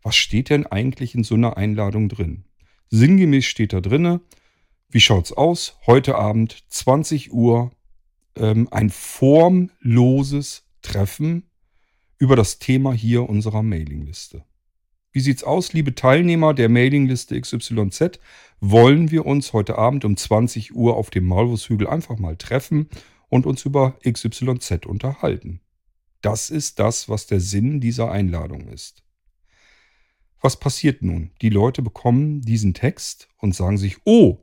Was 0.01 0.15
steht 0.15 0.49
denn 0.49 0.65
eigentlich 0.65 1.15
in 1.15 1.23
so 1.23 1.35
einer 1.35 1.55
Einladung 1.55 2.09
drin? 2.09 2.43
Sinngemäß 2.89 3.45
steht 3.45 3.73
da 3.73 3.79
drinne, 3.79 4.21
wie 4.89 4.99
schaut's 4.99 5.31
aus? 5.31 5.77
Heute 5.87 6.15
Abend 6.15 6.63
20 6.69 7.31
Uhr 7.31 7.71
ähm, 8.35 8.67
ein 8.71 8.89
formloses 8.89 10.65
Treffen 10.81 11.49
über 12.17 12.35
das 12.35 12.59
Thema 12.59 12.93
hier 12.93 13.27
unserer 13.29 13.63
Mailingliste. 13.63 14.43
Wie 15.11 15.19
sieht's 15.19 15.43
aus, 15.43 15.73
liebe 15.73 15.93
Teilnehmer 15.93 16.55
der 16.55 16.69
Mailingliste 16.69 17.39
XYZ? 17.39 18.19
Wollen 18.59 19.11
wir 19.11 19.25
uns 19.27 19.53
heute 19.53 19.77
Abend 19.77 20.05
um 20.05 20.17
20 20.17 20.73
Uhr 20.73 20.97
auf 20.97 21.11
dem 21.11 21.25
Maulwurfshügel 21.27 21.87
einfach 21.87 22.17
mal 22.17 22.35
treffen 22.35 22.89
und 23.29 23.45
uns 23.45 23.63
über 23.63 23.99
XYZ 24.03 24.87
unterhalten? 24.87 25.59
Das 26.21 26.49
ist 26.49 26.79
das, 26.79 27.09
was 27.09 27.27
der 27.27 27.41
Sinn 27.41 27.79
dieser 27.79 28.09
Einladung 28.09 28.67
ist. 28.69 29.03
Was 30.41 30.59
passiert 30.59 31.01
nun? 31.01 31.31
Die 31.41 31.49
Leute 31.49 31.81
bekommen 31.81 32.41
diesen 32.41 32.73
Text 32.73 33.29
und 33.37 33.53
sagen 33.53 33.77
sich, 33.77 33.97
oh, 34.05 34.39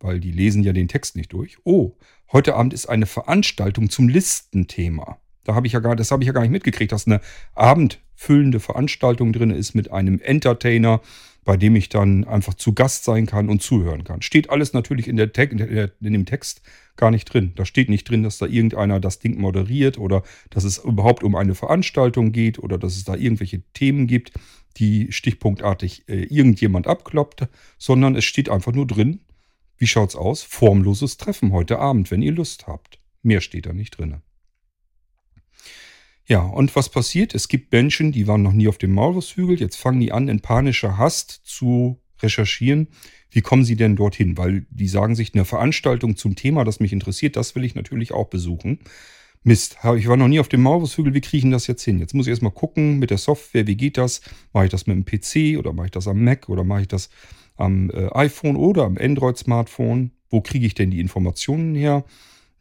weil 0.00 0.18
die 0.18 0.32
lesen 0.32 0.64
ja 0.64 0.72
den 0.72 0.88
Text 0.88 1.14
nicht 1.14 1.32
durch, 1.32 1.58
oh, 1.64 1.96
heute 2.32 2.56
Abend 2.56 2.74
ist 2.74 2.86
eine 2.86 3.06
Veranstaltung 3.06 3.90
zum 3.90 4.08
Listenthema. 4.08 5.19
Da 5.44 5.54
habe 5.54 5.66
ich 5.66 5.72
ja 5.72 5.80
gar, 5.80 5.96
das 5.96 6.10
habe 6.10 6.22
ich 6.22 6.26
ja 6.26 6.32
gar 6.32 6.42
nicht 6.42 6.50
mitgekriegt, 6.50 6.92
dass 6.92 7.06
eine 7.06 7.20
abendfüllende 7.54 8.60
Veranstaltung 8.60 9.32
drin 9.32 9.50
ist 9.50 9.74
mit 9.74 9.90
einem 9.90 10.20
Entertainer, 10.20 11.00
bei 11.44 11.56
dem 11.56 11.74
ich 11.74 11.88
dann 11.88 12.24
einfach 12.24 12.54
zu 12.54 12.74
Gast 12.74 13.04
sein 13.04 13.26
kann 13.26 13.48
und 13.48 13.62
zuhören 13.62 14.04
kann. 14.04 14.20
Steht 14.22 14.50
alles 14.50 14.72
natürlich 14.72 15.08
in, 15.08 15.16
der 15.16 15.32
Te 15.32 15.44
in 15.44 16.12
dem 16.12 16.26
Text 16.26 16.60
gar 16.96 17.10
nicht 17.10 17.24
drin. 17.24 17.52
Da 17.56 17.64
steht 17.64 17.88
nicht 17.88 18.08
drin, 18.08 18.22
dass 18.22 18.36
da 18.36 18.46
irgendeiner 18.46 19.00
das 19.00 19.18
Ding 19.20 19.40
moderiert 19.40 19.96
oder 19.96 20.22
dass 20.50 20.64
es 20.64 20.78
überhaupt 20.78 21.22
um 21.22 21.34
eine 21.34 21.54
Veranstaltung 21.54 22.32
geht 22.32 22.58
oder 22.58 22.76
dass 22.76 22.96
es 22.96 23.04
da 23.04 23.14
irgendwelche 23.14 23.62
Themen 23.72 24.06
gibt 24.06 24.32
die 24.76 25.10
stichpunktartig 25.10 26.08
äh, 26.08 26.24
irgendjemand 26.24 26.86
abkloppt, 26.86 27.48
sondern 27.78 28.16
es 28.16 28.24
steht 28.24 28.48
einfach 28.48 28.72
nur 28.72 28.86
drin, 28.86 29.20
wie 29.78 29.86
schaut's 29.86 30.16
aus? 30.16 30.42
Formloses 30.42 31.16
Treffen 31.16 31.52
heute 31.52 31.78
Abend, 31.78 32.10
wenn 32.10 32.22
ihr 32.22 32.32
Lust 32.32 32.66
habt. 32.66 32.98
Mehr 33.22 33.40
steht 33.40 33.66
da 33.66 33.72
nicht 33.72 33.98
drin. 33.98 34.22
Ja, 36.30 36.42
und 36.42 36.76
was 36.76 36.88
passiert? 36.88 37.34
Es 37.34 37.48
gibt 37.48 37.72
Menschen, 37.72 38.12
die 38.12 38.28
waren 38.28 38.44
noch 38.44 38.52
nie 38.52 38.68
auf 38.68 38.78
dem 38.78 38.92
Maulwurfshügel, 38.92 39.58
jetzt 39.58 39.74
fangen 39.74 39.98
die 39.98 40.12
an, 40.12 40.28
in 40.28 40.38
panischer 40.38 40.96
Hast 40.96 41.40
zu 41.42 42.00
recherchieren. 42.22 42.86
Wie 43.32 43.40
kommen 43.40 43.64
sie 43.64 43.74
denn 43.74 43.96
dorthin? 43.96 44.38
Weil 44.38 44.64
die 44.70 44.86
sagen 44.86 45.16
sich, 45.16 45.34
eine 45.34 45.44
Veranstaltung 45.44 46.14
zum 46.14 46.36
Thema, 46.36 46.62
das 46.62 46.78
mich 46.78 46.92
interessiert, 46.92 47.34
das 47.34 47.56
will 47.56 47.64
ich 47.64 47.74
natürlich 47.74 48.12
auch 48.12 48.28
besuchen. 48.28 48.78
Mist, 49.42 49.78
ich 49.96 50.06
war 50.06 50.16
noch 50.16 50.28
nie 50.28 50.38
auf 50.38 50.46
dem 50.46 50.62
Maulwurfshügel, 50.62 51.14
wie 51.14 51.20
kriege 51.20 51.48
ich 51.48 51.52
das 51.52 51.66
jetzt 51.66 51.82
hin? 51.82 51.98
Jetzt 51.98 52.14
muss 52.14 52.28
ich 52.28 52.30
erstmal 52.30 52.52
gucken 52.52 53.00
mit 53.00 53.10
der 53.10 53.18
Software, 53.18 53.66
wie 53.66 53.76
geht 53.76 53.98
das? 53.98 54.20
Mache 54.52 54.66
ich 54.66 54.70
das 54.70 54.86
mit 54.86 54.94
dem 54.94 55.04
PC 55.04 55.58
oder 55.58 55.72
mache 55.72 55.86
ich 55.86 55.92
das 55.92 56.06
am 56.06 56.22
Mac 56.22 56.48
oder 56.48 56.62
mache 56.62 56.82
ich 56.82 56.88
das 56.88 57.10
am 57.56 57.90
äh, 57.90 58.08
iPhone 58.12 58.54
oder 58.54 58.84
am 58.84 58.98
Android-Smartphone? 58.98 60.12
Wo 60.28 60.42
kriege 60.42 60.64
ich 60.64 60.74
denn 60.74 60.92
die 60.92 61.00
Informationen 61.00 61.74
her? 61.74 62.04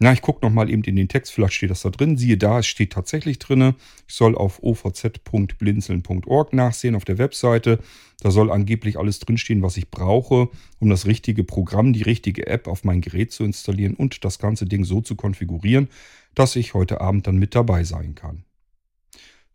Na, 0.01 0.13
ich 0.13 0.21
gucke 0.21 0.45
nochmal 0.45 0.69
eben 0.69 0.83
in 0.83 0.95
den 0.95 1.09
Text, 1.09 1.33
vielleicht 1.33 1.55
steht 1.55 1.71
das 1.71 1.81
da 1.81 1.89
drin. 1.89 2.15
Siehe 2.15 2.37
da, 2.37 2.59
es 2.59 2.67
steht 2.67 2.93
tatsächlich 2.93 3.37
drin. 3.37 3.73
Ich 4.07 4.13
soll 4.15 4.33
auf 4.33 4.63
ovz.blinzeln.org 4.63 6.53
nachsehen 6.53 6.95
auf 6.95 7.03
der 7.03 7.17
Webseite. 7.17 7.79
Da 8.21 8.31
soll 8.31 8.49
angeblich 8.49 8.97
alles 8.97 9.19
drinstehen, 9.19 9.61
was 9.61 9.75
ich 9.75 9.91
brauche, 9.91 10.47
um 10.79 10.89
das 10.89 11.05
richtige 11.05 11.43
Programm, 11.43 11.91
die 11.91 12.03
richtige 12.03 12.47
App 12.47 12.69
auf 12.69 12.85
mein 12.85 13.01
Gerät 13.01 13.33
zu 13.33 13.43
installieren 13.43 13.93
und 13.93 14.23
das 14.23 14.39
ganze 14.39 14.65
Ding 14.65 14.85
so 14.85 15.01
zu 15.01 15.17
konfigurieren, 15.17 15.89
dass 16.33 16.55
ich 16.55 16.73
heute 16.73 17.01
Abend 17.01 17.27
dann 17.27 17.35
mit 17.35 17.53
dabei 17.53 17.83
sein 17.83 18.15
kann. 18.15 18.45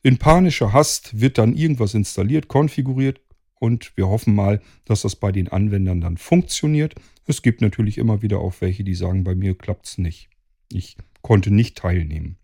In 0.02 0.18
panischer 0.18 0.74
Hast 0.74 1.18
wird 1.18 1.38
dann 1.38 1.56
irgendwas 1.56 1.94
installiert, 1.94 2.48
konfiguriert 2.48 3.22
und 3.54 3.96
wir 3.96 4.08
hoffen 4.08 4.34
mal, 4.34 4.60
dass 4.84 5.00
das 5.00 5.16
bei 5.16 5.32
den 5.32 5.48
Anwendern 5.48 6.02
dann 6.02 6.18
funktioniert. 6.18 6.94
Es 7.26 7.40
gibt 7.40 7.62
natürlich 7.62 7.96
immer 7.96 8.20
wieder 8.20 8.40
auch 8.40 8.52
welche, 8.60 8.84
die 8.84 8.94
sagen, 8.94 9.24
bei 9.24 9.34
mir 9.34 9.56
klappt 9.56 9.86
es 9.86 9.96
nicht. 9.96 10.28
Ich 10.74 10.96
konnte 11.22 11.52
nicht 11.52 11.78
teilnehmen. 11.78 12.36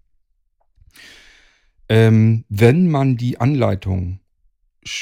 Ähm, 1.89 2.45
wenn 2.49 2.89
man 2.89 3.17
die 3.17 3.39
Anleitung 3.41 4.21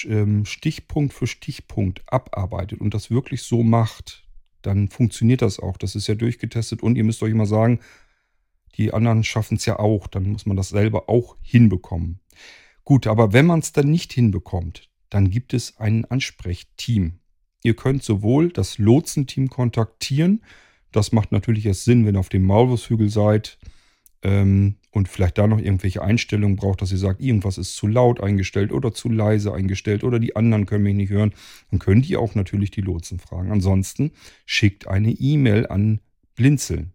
ähm, 0.04 0.46
Stichpunkt 0.46 1.12
für 1.12 1.26
Stichpunkt 1.26 2.02
abarbeitet 2.06 2.80
und 2.80 2.94
das 2.94 3.10
wirklich 3.10 3.42
so 3.42 3.62
macht, 3.62 4.26
dann 4.62 4.88
funktioniert 4.88 5.42
das 5.42 5.60
auch. 5.60 5.76
Das 5.76 5.94
ist 5.94 6.06
ja 6.06 6.14
durchgetestet 6.14 6.82
und 6.82 6.96
ihr 6.96 7.04
müsst 7.04 7.22
euch 7.22 7.32
immer 7.32 7.46
sagen, 7.46 7.80
die 8.76 8.94
anderen 8.94 9.24
schaffen 9.24 9.56
es 9.58 9.66
ja 9.66 9.78
auch, 9.78 10.06
dann 10.06 10.24
muss 10.30 10.46
man 10.46 10.56
das 10.56 10.70
selber 10.70 11.08
auch 11.08 11.36
hinbekommen. 11.42 12.20
Gut, 12.84 13.06
aber 13.06 13.34
wenn 13.34 13.44
man 13.44 13.60
es 13.60 13.72
dann 13.72 13.90
nicht 13.90 14.12
hinbekommt, 14.12 14.88
dann 15.10 15.30
gibt 15.30 15.52
es 15.52 15.76
ein 15.76 16.06
Ansprechteam. 16.06 17.18
Ihr 17.62 17.76
könnt 17.76 18.02
sowohl 18.02 18.50
das 18.50 18.78
Lotsenteam 18.78 19.50
kontaktieren, 19.50 20.42
das 20.92 21.12
macht 21.12 21.32
natürlich 21.32 21.66
erst 21.66 21.84
Sinn, 21.84 22.06
wenn 22.06 22.16
ihr 22.16 22.20
auf 22.20 22.28
dem 22.28 22.44
Maulwurfshügel 22.44 23.08
seid, 23.08 23.58
ähm, 24.22 24.76
und 24.90 25.08
vielleicht 25.08 25.38
da 25.38 25.46
noch 25.46 25.58
irgendwelche 25.58 26.02
Einstellungen 26.02 26.56
braucht, 26.56 26.82
dass 26.82 26.90
ihr 26.90 26.98
sagt, 26.98 27.20
irgendwas 27.20 27.58
ist 27.58 27.76
zu 27.76 27.86
laut 27.86 28.20
eingestellt 28.20 28.72
oder 28.72 28.92
zu 28.92 29.08
leise 29.08 29.52
eingestellt 29.52 30.02
oder 30.02 30.18
die 30.18 30.34
anderen 30.34 30.66
können 30.66 30.84
mich 30.84 30.94
nicht 30.94 31.10
hören, 31.10 31.32
dann 31.70 31.78
könnt 31.78 32.08
ihr 32.08 32.20
auch 32.20 32.34
natürlich 32.34 32.70
die 32.70 32.80
Lotsen 32.80 33.18
fragen. 33.18 33.52
Ansonsten 33.52 34.12
schickt 34.44 34.88
eine 34.88 35.10
E-Mail 35.12 35.66
an 35.66 36.00
Blinzeln. 36.34 36.92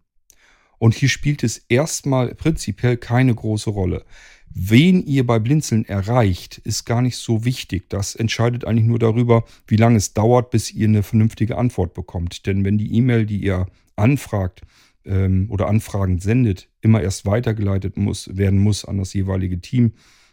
Und 0.78 0.94
hier 0.94 1.08
spielt 1.08 1.44
es 1.44 1.64
erstmal 1.68 2.34
prinzipiell 2.34 2.96
keine 2.96 3.34
große 3.34 3.70
Rolle. 3.70 4.04
Wen 4.50 5.04
ihr 5.04 5.26
bei 5.26 5.38
Blinzeln 5.38 5.84
erreicht, 5.84 6.58
ist 6.58 6.84
gar 6.84 7.00
nicht 7.00 7.16
so 7.16 7.44
wichtig. 7.44 7.88
Das 7.88 8.14
entscheidet 8.14 8.64
eigentlich 8.64 8.86
nur 8.86 8.98
darüber, 8.98 9.44
wie 9.66 9.76
lange 9.76 9.96
es 9.96 10.12
dauert, 10.12 10.50
bis 10.50 10.72
ihr 10.72 10.88
eine 10.88 11.02
vernünftige 11.02 11.56
Antwort 11.56 11.94
bekommt. 11.94 12.46
Denn 12.46 12.64
wenn 12.64 12.76
die 12.76 12.94
E-Mail, 12.94 13.24
die 13.24 13.38
ihr 13.38 13.66
anfragt, 13.96 14.62
ähm, 15.04 15.46
oder 15.50 15.68
Anfragen 15.68 16.18
sendet, 16.18 16.68
immer 16.80 17.02
erst 17.02 17.26
weitergeleitet 17.26 17.96
muss, 17.96 18.36
werden 18.36 18.58
muss 18.58 18.84
an 18.84 18.98
das 18.98 19.14
jeweilige 19.14 19.60
Team, 19.60 19.92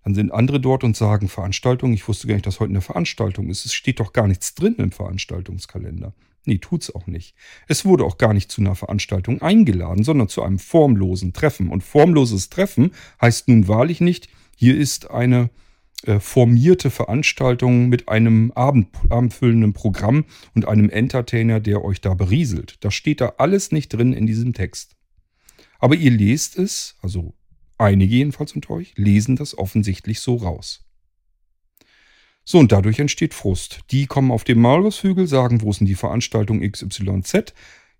Dann 0.04 0.14
sind 0.14 0.30
andere 0.30 0.60
dort 0.60 0.84
und 0.84 0.94
sagen, 0.94 1.28
Veranstaltung, 1.28 1.94
ich 1.94 2.06
wusste 2.06 2.26
gar 2.26 2.34
nicht, 2.34 2.46
dass 2.46 2.60
heute 2.60 2.68
eine 2.68 2.82
Veranstaltung 2.82 3.48
ist. 3.48 3.64
Es 3.64 3.72
steht 3.72 4.00
doch 4.00 4.12
gar 4.12 4.28
nichts 4.28 4.54
drin 4.54 4.74
im 4.76 4.92
Veranstaltungskalender. 4.92 6.12
Nee, 6.44 6.58
tut's 6.58 6.94
auch 6.94 7.06
nicht. 7.06 7.34
Es 7.68 7.86
wurde 7.86 8.04
auch 8.04 8.18
gar 8.18 8.34
nicht 8.34 8.52
zu 8.52 8.60
einer 8.60 8.74
Veranstaltung 8.74 9.40
eingeladen, 9.40 10.04
sondern 10.04 10.28
zu 10.28 10.42
einem 10.42 10.58
formlosen 10.58 11.32
Treffen. 11.32 11.70
Und 11.70 11.82
formloses 11.82 12.50
Treffen 12.50 12.90
heißt 13.22 13.48
nun 13.48 13.66
wahrlich 13.66 14.02
nicht, 14.02 14.28
hier 14.56 14.76
ist 14.76 15.10
eine 15.10 15.50
äh, 16.06 16.20
formierte 16.20 16.90
Veranstaltung 16.90 17.88
mit 17.88 18.08
einem 18.08 18.52
Abend, 18.52 18.88
abendfüllenden 19.08 19.72
Programm 19.72 20.26
und 20.54 20.68
einem 20.68 20.90
Entertainer, 20.90 21.60
der 21.60 21.84
euch 21.84 22.00
da 22.00 22.14
berieselt. 22.14 22.76
Das 22.80 22.94
steht 22.94 23.20
da 23.20 23.34
alles 23.38 23.72
nicht 23.72 23.88
drin 23.88 24.12
in 24.12 24.26
diesem 24.26 24.52
Text. 24.52 24.96
Aber 25.78 25.94
ihr 25.94 26.10
lest 26.10 26.58
es, 26.58 26.96
also 27.00 27.34
einige 27.78 28.14
jedenfalls 28.14 28.52
unter 28.52 28.70
euch, 28.70 28.92
lesen 28.96 29.36
das 29.36 29.56
offensichtlich 29.56 30.20
so 30.20 30.36
raus. 30.36 30.84
So, 32.44 32.58
und 32.58 32.72
dadurch 32.72 32.98
entsteht 32.98 33.32
Frust. 33.32 33.80
Die 33.90 34.06
kommen 34.06 34.30
auf 34.30 34.44
den 34.44 34.60
Maulwurfshügel, 34.60 35.26
sagen, 35.26 35.62
wo 35.62 35.70
ist 35.70 35.80
denn 35.80 35.86
die 35.86 35.94
Veranstaltung 35.94 36.60
XYZ? 36.60 37.54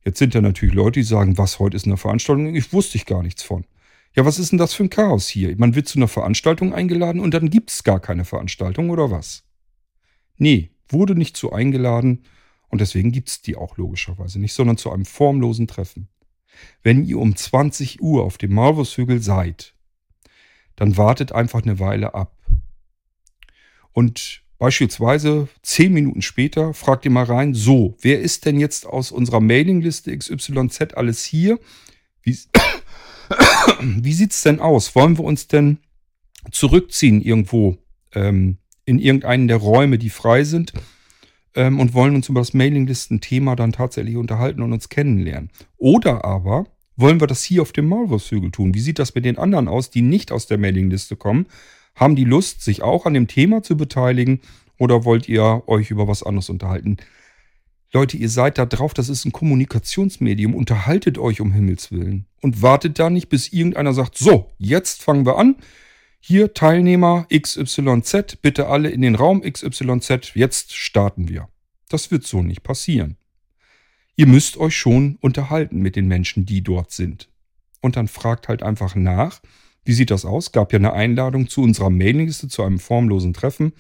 Jetzt 0.05 0.19
sind 0.19 0.35
da 0.35 0.43
natürlich 0.43 0.75
Leute, 0.75 1.01
die 1.01 1.05
sagen, 1.05 1.39
was, 1.39 1.59
heute 1.59 1.77
ist 1.77 1.87
eine 1.87 1.97
Veranstaltung? 1.97 2.55
Ich 2.55 2.75
wusste 2.75 2.99
ich 2.99 3.07
gar 3.07 3.23
nichts 3.23 3.43
von. 3.43 3.65
Ja, 4.17 4.25
was 4.25 4.39
ist 4.39 4.53
denn 4.53 4.59
das 4.59 4.75
für 4.75 4.85
ein 4.85 4.91
Chaos 4.91 5.27
hier? 5.29 5.55
Man 5.59 5.75
wird 5.75 5.89
zu 5.89 5.99
einer 5.99 6.09
Veranstaltung 6.09 6.73
eingeladen 6.73 7.21
und 7.21 7.35
dann 7.35 7.51
gibt 7.51 7.71
es 7.71 7.83
gar 7.83 8.01
keine 8.01 8.25
Veranstaltung 8.25 8.91
oder 8.91 9.11
was? 9.11 9.45
Nee, 10.37 10.71
wurde 10.89 11.17
nicht 11.17 11.37
zu 11.37 11.53
eingeladen 11.53 12.25
und 12.69 12.81
deswegen 12.81 13.11
gibt 13.11 13.29
es 13.29 13.43
die 13.43 13.57
auch 13.57 13.77
logischerweise 13.77 14.39
nicht, 14.41 14.53
sondern 14.53 14.77
zu 14.77 14.91
einem 14.93 15.05
formlosen 15.05 15.67
Treffen. 15.67 16.09
Wenn 16.83 17.05
ihr 17.05 17.19
um 17.19 17.35
20 17.35 18.01
Uhr 18.01 18.23
auf 18.23 18.39
dem 18.39 18.55
Maulwurfshügel 18.55 19.21
seid, 19.21 19.75
dann 20.77 20.97
wartet 20.97 21.33
einfach 21.33 21.63
eine 21.63 21.81
Weile 21.81 22.15
ab. 22.15 22.37
Und 23.93 24.43
beispielsweise 24.59 25.49
zehn 25.63 25.93
Minuten 25.93 26.23
später 26.23 26.73
fragt 26.73 27.05
ihr 27.05 27.11
mal 27.11 27.25
rein, 27.25 27.55
so, 27.55 27.97
wer 28.01 28.21
ist 28.21 28.45
denn 28.45 28.61
jetzt 28.61 28.87
aus 28.87 29.11
unserer 29.11 29.41
Mailingliste 29.41 30.17
XYZ 30.17 30.95
alles 30.95 31.25
hier? 31.25 31.59
Wie, 32.23 32.39
wie 33.81 34.13
sieht 34.13 34.33
es 34.33 34.43
denn 34.43 34.61
aus? 34.61 34.95
Wollen 34.95 35.19
wir 35.19 35.25
uns 35.25 35.49
denn 35.49 35.79
zurückziehen 36.51 37.23
irgendwo 37.23 37.79
ähm, 38.15 38.59
in 38.85 38.99
irgendeinen 38.99 39.49
der 39.49 39.57
Räume, 39.57 39.99
die 39.99 40.11
frei 40.11 40.45
sind 40.45 40.73
ähm, 41.55 41.81
und 41.81 41.95
wollen 41.95 42.15
uns 42.15 42.29
über 42.29 42.41
das 42.41 42.55
Mailinglisten-Thema 42.55 43.57
dann 43.57 43.73
tatsächlich 43.73 44.17
unterhalten 44.17 44.63
und 44.63 44.73
uns 44.73 44.89
kennenlernen? 44.89 45.51
Oder 45.77 46.25
aber 46.25 46.67
wollen 46.97 47.21
wir 47.21 47.27
das 47.27 47.43
hier 47.43 47.63
auf 47.63 47.73
dem 47.73 47.89
Maulwurfshügel 47.89 48.51
tun? 48.51 48.75
Wie 48.75 48.81
sieht 48.81 48.99
das 48.99 49.15
mit 49.15 49.25
den 49.25 49.39
anderen 49.39 49.69
aus, 49.69 49.91
die 49.91 50.03
nicht 50.03 50.31
aus 50.33 50.47
der 50.47 50.59
Mailingliste 50.59 51.17
kommen? 51.17 51.47
Haben 51.95 52.17
die 52.17 52.25
Lust, 52.25 52.63
sich 52.63 52.83
auch 52.83 53.07
an 53.07 53.15
dem 53.15 53.29
Thema 53.29 53.63
zu 53.63 53.77
beteiligen 53.77 54.41
oder 54.79 55.05
wollt 55.05 55.29
ihr 55.29 55.63
euch 55.67 55.91
über 55.91 56.09
was 56.09 56.23
anderes 56.23 56.51
unterhalten? 56.51 56.99
Leute, 57.95 58.17
ihr 58.17 58.29
seid 58.29 58.59
da 58.59 58.67
drauf, 58.67 58.93
das 58.93 59.09
ist 59.09 59.25
ein 59.25 59.31
Kommunikationsmedium, 59.31 60.57
unterhaltet 60.57 61.17
euch 61.17 61.41
um 61.41 61.53
Himmels 61.53 61.93
Willen. 61.93 62.27
Und 62.43 62.61
wartet 62.61 62.99
da 62.99 63.09
nicht, 63.09 63.29
bis 63.29 63.53
irgendeiner 63.53 63.95
sagt, 63.95 64.19
so, 64.19 64.51
jetzt 64.59 65.01
fangen 65.01 65.25
wir 65.25 65.39
an. 65.39 65.55
Hier 66.19 66.55
Teilnehmer 66.55 67.29
XYZ, 67.33 68.39
bitte 68.43 68.67
alle 68.67 68.91
in 68.91 69.01
den 69.01 69.15
Raum 69.15 69.43
XYZ, 69.43 70.33
jetzt 70.35 70.75
starten 70.75 71.29
wir. 71.29 71.49
Das 71.89 72.11
wird 72.11 72.25
so 72.25 72.43
nicht 72.43 72.65
passieren. 72.65 73.17
Ihr 74.17 74.27
müsst 74.27 74.57
euch 74.57 74.77
schon 74.77 75.17
unterhalten 75.21 75.79
mit 75.79 75.95
den 75.95 76.09
Menschen, 76.09 76.47
die 76.47 76.63
dort 76.63 76.91
sind. 76.91 77.29
Und 77.81 77.95
dann 77.95 78.09
fragt 78.09 78.49
halt 78.49 78.65
einfach 78.65 78.97
nach, 78.97 79.41
wie 79.85 79.93
sieht 79.93 80.11
das 80.11 80.25
aus? 80.25 80.51
Gab 80.51 80.73
ja 80.73 80.81
eine 80.81 80.95
Einladung 80.95 81.49
zu 81.49 81.63
unserer 81.63 81.91
Mailingliste, 81.91 82.49
zu 82.49 82.65
einem 82.65 82.81
formlosen 82.81 83.35
Treffen. 83.35 83.73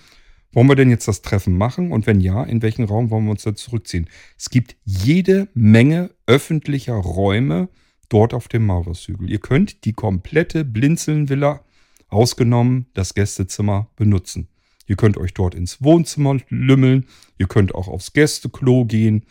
Wollen 0.55 0.69
wir 0.69 0.77
denn 0.77 0.91
jetzt 0.91 1.09
das 1.09 1.21
Treffen 1.21 1.59
machen? 1.59 1.93
Und 1.93 2.07
wenn 2.07 2.21
ja, 2.21 2.45
in 2.45 2.63
welchen 2.63 2.85
Raum 2.85 3.11
wollen 3.11 3.25
wir 3.25 3.33
uns 3.33 3.43
da 3.43 3.55
zurückziehen? 3.55 4.09
Es 4.39 4.51
gibt 4.51 4.77
jede 4.85 5.49
Menge 5.55 6.11
öffentlicher 6.27 6.95
Räume 6.95 7.69
dort 8.09 8.33
auf 8.33 8.47
dem 8.49 8.65
Maurershügel. 8.67 9.29
Ihr 9.29 9.41
könnt 9.41 9.85
die 9.85 9.93
komplette 9.93 10.65
Blinzeln-Villa, 10.65 11.65
ausgenommen 12.09 12.87
das 12.95 13.15
Gästezimmer, 13.15 13.91
benutzen. 13.97 14.49
Ihr 14.87 14.97
könnt 14.97 15.17
euch 15.17 15.35
dort 15.35 15.55
ins 15.55 15.83
Wohnzimmer 15.83 16.39
lümmeln. 16.49 17.07
Ihr 17.39 17.49
könnt 17.49 17.75
auch 17.75 17.89
aufs 17.89 18.13
Gästeklo 18.13 18.85
gehen. 18.85 19.25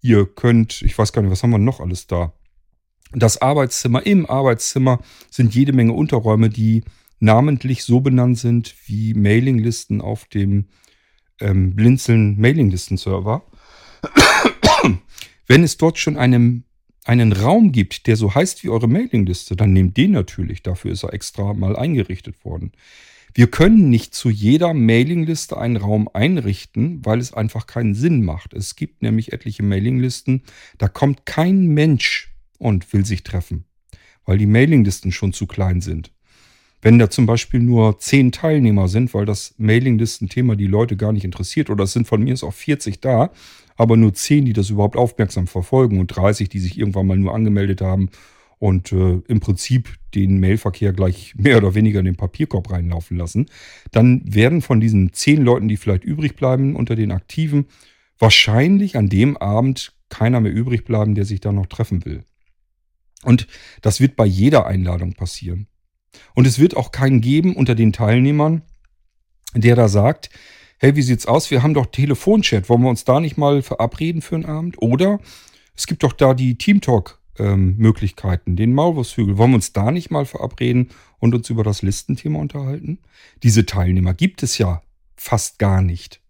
Ihr 0.00 0.26
könnt, 0.26 0.82
ich 0.82 0.96
weiß 0.96 1.12
gar 1.12 1.22
nicht, 1.22 1.30
was 1.32 1.42
haben 1.42 1.50
wir 1.50 1.58
noch 1.58 1.80
alles 1.80 2.06
da? 2.06 2.32
Das 3.12 3.40
Arbeitszimmer, 3.40 4.06
im 4.06 4.26
Arbeitszimmer 4.26 5.00
sind 5.30 5.54
jede 5.54 5.72
Menge 5.72 5.94
Unterräume, 5.94 6.50
die 6.50 6.84
namentlich 7.20 7.84
so 7.84 8.00
benannt 8.00 8.38
sind 8.38 8.74
wie 8.86 9.14
Mailinglisten 9.14 10.00
auf 10.00 10.24
dem 10.26 10.66
ähm, 11.40 11.74
Blinzeln 11.74 12.40
Mailinglisten-Server. 12.40 13.42
Wenn 15.46 15.64
es 15.64 15.76
dort 15.76 15.98
schon 15.98 16.16
einen, 16.16 16.64
einen 17.04 17.32
Raum 17.32 17.72
gibt, 17.72 18.06
der 18.06 18.16
so 18.16 18.34
heißt 18.34 18.64
wie 18.64 18.68
eure 18.68 18.88
Mailingliste, 18.88 19.56
dann 19.56 19.72
nehmt 19.72 19.96
den 19.96 20.12
natürlich. 20.12 20.62
Dafür 20.62 20.92
ist 20.92 21.04
er 21.04 21.14
extra 21.14 21.54
mal 21.54 21.76
eingerichtet 21.76 22.44
worden. 22.44 22.72
Wir 23.34 23.46
können 23.50 23.90
nicht 23.90 24.14
zu 24.14 24.30
jeder 24.30 24.74
Mailingliste 24.74 25.56
einen 25.56 25.76
Raum 25.76 26.08
einrichten, 26.12 27.04
weil 27.04 27.20
es 27.20 27.32
einfach 27.32 27.66
keinen 27.66 27.94
Sinn 27.94 28.24
macht. 28.24 28.54
Es 28.54 28.74
gibt 28.74 29.02
nämlich 29.02 29.32
etliche 29.32 29.62
Mailinglisten, 29.62 30.42
da 30.78 30.88
kommt 30.88 31.26
kein 31.26 31.66
Mensch 31.66 32.34
und 32.58 32.92
will 32.92 33.04
sich 33.04 33.22
treffen, 33.22 33.64
weil 34.24 34.38
die 34.38 34.46
Mailinglisten 34.46 35.12
schon 35.12 35.32
zu 35.32 35.46
klein 35.46 35.80
sind. 35.80 36.10
Wenn 36.80 36.98
da 36.98 37.10
zum 37.10 37.26
Beispiel 37.26 37.60
nur 37.60 37.98
zehn 37.98 38.30
Teilnehmer 38.30 38.88
sind, 38.88 39.12
weil 39.14 39.26
das 39.26 39.54
Mailinglisten-Thema 39.58 40.54
die 40.54 40.66
Leute 40.66 40.96
gar 40.96 41.12
nicht 41.12 41.24
interessiert, 41.24 41.70
oder 41.70 41.84
es 41.84 41.92
sind 41.92 42.06
von 42.06 42.22
mir 42.22 42.32
aus 42.32 42.44
auch 42.44 42.54
40 42.54 43.00
da, 43.00 43.30
aber 43.76 43.96
nur 43.96 44.14
zehn, 44.14 44.44
die 44.44 44.52
das 44.52 44.70
überhaupt 44.70 44.96
aufmerksam 44.96 45.46
verfolgen 45.46 45.98
und 45.98 46.08
30, 46.08 46.48
die 46.48 46.60
sich 46.60 46.78
irgendwann 46.78 47.06
mal 47.06 47.16
nur 47.16 47.34
angemeldet 47.34 47.80
haben 47.80 48.10
und 48.58 48.92
äh, 48.92 49.20
im 49.28 49.40
Prinzip 49.40 49.88
den 50.14 50.40
Mailverkehr 50.40 50.92
gleich 50.92 51.34
mehr 51.36 51.58
oder 51.58 51.74
weniger 51.74 52.00
in 52.00 52.04
den 52.04 52.16
Papierkorb 52.16 52.70
reinlaufen 52.70 53.16
lassen, 53.16 53.46
dann 53.90 54.22
werden 54.24 54.62
von 54.62 54.80
diesen 54.80 55.12
zehn 55.12 55.42
Leuten, 55.42 55.68
die 55.68 55.76
vielleicht 55.76 56.04
übrig 56.04 56.36
bleiben 56.36 56.76
unter 56.76 56.96
den 56.96 57.12
Aktiven, 57.12 57.66
wahrscheinlich 58.18 58.96
an 58.96 59.08
dem 59.08 59.36
Abend 59.36 59.92
keiner 60.08 60.40
mehr 60.40 60.52
übrig 60.52 60.84
bleiben, 60.84 61.14
der 61.14 61.24
sich 61.24 61.40
da 61.40 61.52
noch 61.52 61.66
treffen 61.66 62.04
will. 62.04 62.24
Und 63.24 63.46
das 63.82 64.00
wird 64.00 64.16
bei 64.16 64.26
jeder 64.26 64.66
Einladung 64.66 65.14
passieren. 65.14 65.66
Und 66.34 66.46
es 66.46 66.58
wird 66.58 66.76
auch 66.76 66.92
keinen 66.92 67.20
geben 67.20 67.56
unter 67.56 67.74
den 67.74 67.92
Teilnehmern, 67.92 68.62
der 69.54 69.76
da 69.76 69.88
sagt, 69.88 70.30
hey, 70.78 70.94
wie 70.96 71.02
sieht's 71.02 71.26
aus? 71.26 71.50
Wir 71.50 71.62
haben 71.62 71.74
doch 71.74 71.86
Telefonchat. 71.86 72.68
Wollen 72.68 72.82
wir 72.82 72.90
uns 72.90 73.04
da 73.04 73.20
nicht 73.20 73.36
mal 73.36 73.62
verabreden 73.62 74.22
für 74.22 74.36
einen 74.36 74.46
Abend? 74.46 74.80
Oder 74.80 75.20
es 75.76 75.86
gibt 75.86 76.02
doch 76.02 76.12
da 76.12 76.34
die 76.34 76.56
Teamtalk-Möglichkeiten, 76.56 78.50
ähm, 78.50 78.56
den 78.56 78.74
Maulwurfshügel. 78.74 79.38
Wollen 79.38 79.50
wir 79.50 79.56
uns 79.56 79.72
da 79.72 79.90
nicht 79.90 80.10
mal 80.10 80.24
verabreden 80.24 80.88
und 81.18 81.34
uns 81.34 81.50
über 81.50 81.64
das 81.64 81.82
Listenthema 81.82 82.38
unterhalten? 82.38 82.98
Diese 83.42 83.66
Teilnehmer 83.66 84.14
gibt 84.14 84.42
es 84.42 84.58
ja 84.58 84.82
fast 85.16 85.58
gar 85.58 85.82
nicht. 85.82 86.20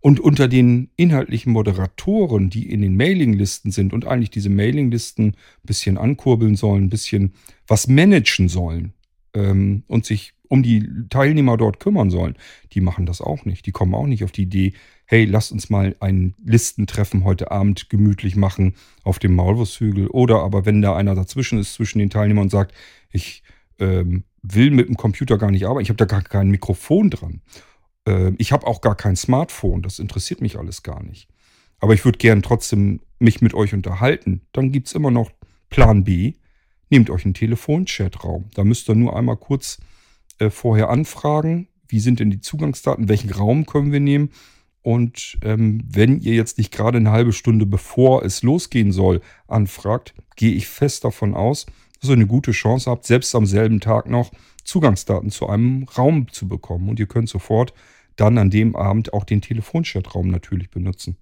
Und 0.00 0.20
unter 0.20 0.46
den 0.46 0.90
inhaltlichen 0.96 1.52
Moderatoren, 1.52 2.50
die 2.50 2.70
in 2.70 2.82
den 2.82 2.96
Mailinglisten 2.96 3.72
sind 3.72 3.92
und 3.92 4.06
eigentlich 4.06 4.30
diese 4.30 4.48
Mailinglisten 4.48 5.28
ein 5.28 5.36
bisschen 5.64 5.98
ankurbeln 5.98 6.54
sollen, 6.54 6.84
ein 6.84 6.90
bisschen 6.90 7.34
was 7.66 7.88
managen 7.88 8.48
sollen 8.48 8.94
ähm, 9.34 9.84
und 9.86 10.06
sich 10.06 10.34
um 10.48 10.62
die 10.62 10.88
Teilnehmer 11.10 11.56
dort 11.56 11.78
kümmern 11.78 12.10
sollen, 12.10 12.36
die 12.72 12.80
machen 12.80 13.06
das 13.06 13.20
auch 13.20 13.44
nicht. 13.44 13.66
Die 13.66 13.72
kommen 13.72 13.94
auch 13.94 14.06
nicht 14.06 14.24
auf 14.24 14.32
die 14.32 14.42
Idee, 14.42 14.72
hey, 15.04 15.24
lasst 15.24 15.52
uns 15.52 15.70
mal 15.70 15.96
ein 16.00 16.34
Listentreffen 16.44 17.24
heute 17.24 17.50
Abend 17.50 17.90
gemütlich 17.90 18.36
machen 18.36 18.74
auf 19.04 19.18
dem 19.18 19.34
Maulwurfshügel. 19.34 20.08
Oder 20.08 20.40
aber 20.42 20.66
wenn 20.66 20.82
da 20.82 20.96
einer 20.96 21.14
dazwischen 21.14 21.58
ist, 21.58 21.74
zwischen 21.74 21.98
den 21.98 22.10
Teilnehmern 22.10 22.44
und 22.44 22.50
sagt, 22.50 22.74
ich 23.10 23.42
ähm, 23.78 24.24
will 24.42 24.70
mit 24.70 24.88
dem 24.88 24.96
Computer 24.96 25.38
gar 25.38 25.50
nicht 25.50 25.66
arbeiten, 25.66 25.82
ich 25.82 25.90
habe 25.90 25.96
da 25.96 26.04
gar 26.04 26.22
kein 26.22 26.50
Mikrofon 26.50 27.10
dran. 27.10 27.40
Äh, 28.06 28.32
ich 28.38 28.52
habe 28.52 28.66
auch 28.66 28.80
gar 28.80 28.96
kein 28.96 29.16
Smartphone, 29.16 29.82
das 29.82 29.98
interessiert 29.98 30.40
mich 30.40 30.58
alles 30.58 30.82
gar 30.82 31.02
nicht. 31.02 31.28
Aber 31.78 31.94
ich 31.94 32.04
würde 32.04 32.18
gern 32.18 32.42
trotzdem 32.42 33.00
mich 33.18 33.40
mit 33.40 33.54
euch 33.54 33.72
unterhalten. 33.74 34.42
Dann 34.52 34.72
gibt 34.72 34.88
es 34.88 34.94
immer 34.94 35.10
noch 35.10 35.30
Plan 35.70 36.04
B. 36.04 36.34
Nehmt 36.90 37.10
euch 37.10 37.24
einen 37.24 37.34
Telefonchatraum. 37.34 38.46
Da 38.54 38.64
müsst 38.64 38.88
ihr 38.88 38.94
nur 38.94 39.16
einmal 39.16 39.36
kurz 39.36 39.78
äh, 40.38 40.50
vorher 40.50 40.90
anfragen, 40.90 41.68
wie 41.88 42.00
sind 42.00 42.20
denn 42.20 42.30
die 42.30 42.40
Zugangsdaten, 42.40 43.08
welchen 43.08 43.30
Raum 43.30 43.66
können 43.66 43.92
wir 43.92 44.00
nehmen. 44.00 44.30
Und 44.82 45.38
ähm, 45.42 45.82
wenn 45.86 46.20
ihr 46.20 46.34
jetzt 46.34 46.58
nicht 46.58 46.72
gerade 46.72 46.98
eine 46.98 47.10
halbe 47.10 47.32
Stunde 47.32 47.66
bevor 47.66 48.24
es 48.24 48.42
losgehen 48.42 48.92
soll, 48.92 49.20
anfragt, 49.46 50.14
gehe 50.36 50.54
ich 50.54 50.66
fest 50.66 51.04
davon 51.04 51.34
aus, 51.34 51.66
dass 52.00 52.10
ihr 52.10 52.14
eine 52.14 52.26
gute 52.26 52.52
Chance 52.52 52.90
habt, 52.90 53.04
selbst 53.04 53.34
am 53.34 53.44
selben 53.44 53.80
Tag 53.80 54.08
noch 54.08 54.30
Zugangsdaten 54.64 55.30
zu 55.30 55.48
einem 55.48 55.84
Raum 55.84 56.28
zu 56.30 56.48
bekommen. 56.48 56.88
Und 56.88 57.00
ihr 57.00 57.06
könnt 57.06 57.28
sofort 57.28 57.74
dann 58.16 58.38
an 58.38 58.50
dem 58.50 58.76
Abend 58.76 59.12
auch 59.12 59.24
den 59.24 59.42
Telefonchatraum 59.42 60.28
natürlich 60.28 60.70
benutzen. 60.70 61.16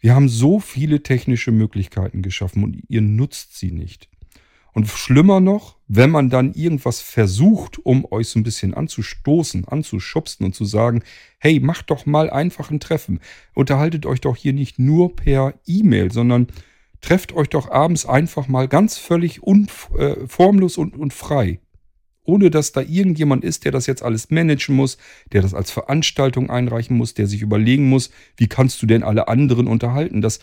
Wir 0.00 0.14
haben 0.14 0.28
so 0.28 0.60
viele 0.60 1.02
technische 1.02 1.52
Möglichkeiten 1.52 2.22
geschaffen 2.22 2.64
und 2.64 2.82
ihr 2.88 3.00
nutzt 3.00 3.56
sie 3.56 3.70
nicht. 3.70 4.08
Und 4.76 4.88
schlimmer 4.88 5.40
noch, 5.40 5.76
wenn 5.88 6.10
man 6.10 6.28
dann 6.28 6.52
irgendwas 6.52 7.00
versucht, 7.00 7.78
um 7.78 8.04
euch 8.12 8.28
so 8.28 8.38
ein 8.38 8.42
bisschen 8.42 8.74
anzustoßen, 8.74 9.66
anzuschubsen 9.66 10.44
und 10.44 10.54
zu 10.54 10.66
sagen, 10.66 11.02
hey, 11.38 11.60
macht 11.60 11.88
doch 11.88 12.04
mal 12.04 12.28
einfach 12.28 12.70
ein 12.70 12.78
Treffen. 12.78 13.20
Unterhaltet 13.54 14.04
euch 14.04 14.20
doch 14.20 14.36
hier 14.36 14.52
nicht 14.52 14.78
nur 14.78 15.16
per 15.16 15.54
E-Mail, 15.64 16.12
sondern 16.12 16.48
trefft 17.00 17.32
euch 17.32 17.48
doch 17.48 17.70
abends 17.70 18.04
einfach 18.04 18.48
mal 18.48 18.68
ganz 18.68 18.98
völlig 18.98 19.40
äh, 19.46 20.26
formlos 20.26 20.76
und, 20.76 20.94
und 20.94 21.14
frei. 21.14 21.58
Ohne 22.24 22.50
dass 22.50 22.72
da 22.72 22.82
irgendjemand 22.82 23.44
ist, 23.44 23.64
der 23.64 23.72
das 23.72 23.86
jetzt 23.86 24.02
alles 24.02 24.28
managen 24.28 24.76
muss, 24.76 24.98
der 25.32 25.40
das 25.40 25.54
als 25.54 25.70
Veranstaltung 25.70 26.50
einreichen 26.50 26.98
muss, 26.98 27.14
der 27.14 27.26
sich 27.26 27.40
überlegen 27.40 27.88
muss, 27.88 28.10
wie 28.36 28.46
kannst 28.46 28.82
du 28.82 28.86
denn 28.86 29.04
alle 29.04 29.28
anderen 29.28 29.68
unterhalten. 29.68 30.20
Das 30.20 30.40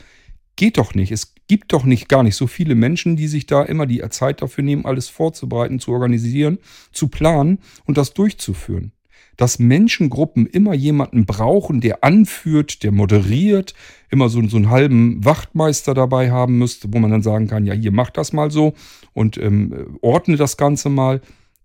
geht 0.55 0.79
doch 0.79 0.95
nicht. 0.95 1.11
Es 1.11 1.32
gibt 1.47 1.73
doch 1.73 1.83
nicht 1.83 2.09
gar 2.09 2.23
nicht 2.23 2.35
so 2.35 2.47
viele 2.47 2.75
Menschen, 2.75 3.15
die 3.15 3.27
sich 3.27 3.45
da 3.45 3.63
immer 3.63 3.85
die 3.85 4.01
Zeit 4.09 4.41
dafür 4.41 4.63
nehmen, 4.63 4.85
alles 4.85 5.09
vorzubereiten, 5.09 5.79
zu 5.79 5.91
organisieren, 5.91 6.59
zu 6.91 7.07
planen 7.07 7.59
und 7.85 7.97
das 7.97 8.13
durchzuführen. 8.13 8.93
Dass 9.35 9.57
Menschengruppen 9.57 10.45
immer 10.45 10.73
jemanden 10.73 11.25
brauchen, 11.25 11.81
der 11.81 12.03
anführt, 12.03 12.83
der 12.83 12.91
moderiert, 12.91 13.73
immer 14.09 14.29
so, 14.29 14.47
so 14.47 14.57
einen 14.57 14.69
halben 14.69 15.25
Wachtmeister 15.25 15.93
dabei 15.95 16.31
haben 16.31 16.59
müsste, 16.59 16.93
wo 16.93 16.99
man 16.99 17.09
dann 17.09 17.23
sagen 17.23 17.47
kann, 17.47 17.65
ja, 17.65 17.73
hier 17.73 17.91
macht 17.91 18.17
das 18.17 18.31
mal 18.31 18.51
so 18.51 18.73
und 19.13 19.37
ähm, 19.37 19.97
ordne 20.01 20.37
das 20.37 20.55
Ganze 20.55 20.89
mal. 20.89 21.21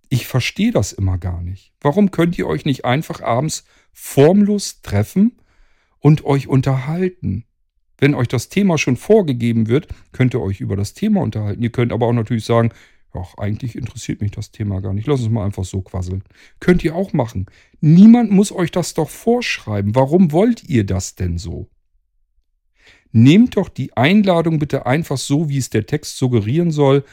Ich 0.08 0.26
verstehe 0.26 0.72
das 0.72 0.92
immer 0.92 1.18
gar 1.18 1.42
nicht. 1.42 1.72
Warum 1.82 2.10
könnt 2.10 2.38
ihr 2.38 2.46
euch 2.46 2.64
nicht 2.64 2.86
einfach 2.86 3.20
abends 3.20 3.64
formlos 3.92 4.80
treffen 4.80 5.32
und 5.98 6.24
euch 6.24 6.48
unterhalten? 6.48 7.44
Wenn 7.98 8.14
euch 8.14 8.28
das 8.28 8.48
Thema 8.48 8.78
schon 8.78 8.96
vorgegeben 8.96 9.68
wird, 9.68 9.88
könnt 10.12 10.34
ihr 10.34 10.40
euch 10.40 10.60
über 10.60 10.76
das 10.76 10.94
Thema 10.94 11.20
unterhalten. 11.20 11.62
Ihr 11.62 11.72
könnt 11.72 11.92
aber 11.92 12.06
auch 12.06 12.12
natürlich 12.12 12.44
sagen, 12.44 12.70
ach, 13.12 13.34
eigentlich 13.36 13.76
interessiert 13.76 14.20
mich 14.20 14.30
das 14.30 14.52
Thema 14.52 14.80
gar 14.80 14.94
nicht. 14.94 15.06
Lass 15.06 15.20
uns 15.20 15.30
mal 15.30 15.44
einfach 15.44 15.64
so 15.64 15.82
quasseln. 15.82 16.22
Könnt 16.60 16.84
ihr 16.84 16.94
auch 16.94 17.12
machen. 17.12 17.46
Niemand 17.80 18.30
muss 18.30 18.52
euch 18.52 18.70
das 18.70 18.94
doch 18.94 19.10
vorschreiben. 19.10 19.94
Warum 19.94 20.32
wollt 20.32 20.64
ihr 20.68 20.84
das 20.84 21.16
denn 21.16 21.38
so? 21.38 21.68
Nehmt 23.10 23.56
doch 23.56 23.68
die 23.68 23.96
Einladung 23.96 24.58
bitte 24.58 24.86
einfach 24.86 25.16
so, 25.16 25.48
wie 25.48 25.58
es 25.58 25.70
der 25.70 25.86
Text 25.86 26.18
suggerieren 26.18 26.70
soll. 26.70 27.04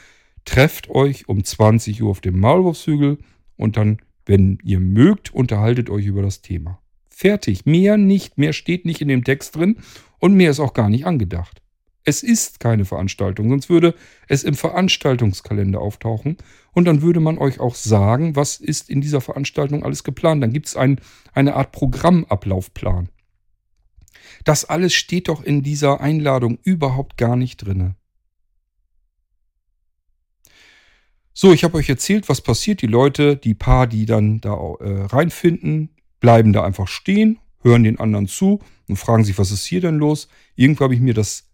Trefft 0.43 0.89
euch 0.89 1.27
um 1.27 1.43
20 1.43 2.03
Uhr 2.03 2.11
auf 2.11 2.21
dem 2.21 2.39
Maulwurfshügel 2.39 3.17
und 3.55 3.77
dann, 3.77 3.99
wenn 4.25 4.59
ihr 4.63 4.79
mögt, 4.79 5.33
unterhaltet 5.33 5.89
euch 5.89 6.05
über 6.05 6.21
das 6.21 6.41
Thema. 6.41 6.79
Fertig. 7.17 7.65
Mehr 7.65 7.95
nicht. 7.95 8.38
Mehr 8.38 8.51
steht 8.51 8.84
nicht 8.84 8.99
in 8.99 9.08
dem 9.08 9.23
Text 9.23 9.56
drin. 9.56 9.78
Und 10.19 10.34
mehr 10.34 10.51
ist 10.51 10.60
auch 10.60 10.73
gar 10.73 10.89
nicht 10.89 11.06
angedacht. 11.06 11.62
Es 12.04 12.23
ist 12.23 12.60
keine 12.60 12.84
Veranstaltung, 12.84 13.49
sonst 13.49 13.69
würde 13.69 13.95
es 14.28 14.43
im 14.43 14.54
Veranstaltungskalender 14.54 15.80
auftauchen 15.80 16.38
und 16.73 16.86
dann 16.86 17.01
würde 17.01 17.19
man 17.19 17.39
euch 17.39 17.60
auch 17.60 17.73
sagen, 17.73 18.36
was 18.36 18.58
ist 18.58 18.89
in 18.89 19.01
dieser 19.01 19.21
Veranstaltung 19.21 19.84
alles 19.84 20.04
geplant. 20.04 20.43
Dann 20.43 20.51
gibt 20.51 20.67
es 20.67 20.75
ein, 20.75 20.99
eine 21.34 21.56
Art 21.56 21.71
Programmablaufplan. 21.71 23.10
Das 24.43 24.65
alles 24.65 24.93
steht 24.93 25.30
doch 25.30 25.41
in 25.41 25.63
dieser 25.63 26.01
Einladung 26.01 26.60
überhaupt 26.63 27.17
gar 27.17 27.38
nicht 27.38 27.58
drin. 27.58 27.95
So, 31.34 31.54
ich 31.54 31.63
habe 31.63 31.78
euch 31.78 31.89
erzählt, 31.89 32.28
was 32.28 32.41
passiert. 32.41 32.82
Die 32.82 32.88
Leute, 32.88 33.38
die 33.38 33.56
paar, 33.56 33.88
die 33.88 34.06
dann 34.06 34.41
da 34.41 34.54
äh, 34.54 35.06
reinfinden, 35.06 35.94
bleiben 36.25 36.53
da 36.53 36.63
einfach 36.63 36.88
stehen, 36.88 37.38
hören 37.61 37.83
den 37.83 37.99
anderen 37.99 38.25
zu 38.27 38.59
und 38.88 38.95
fragen 38.95 39.23
sich, 39.23 39.38
was 39.38 39.51
ist 39.51 39.63
hier 39.63 39.79
denn 39.79 39.99
los? 39.99 40.27
Irgendwo 40.55 40.85
habe 40.85 40.95
ich 40.95 40.99
mir 40.99 41.13
das 41.13 41.51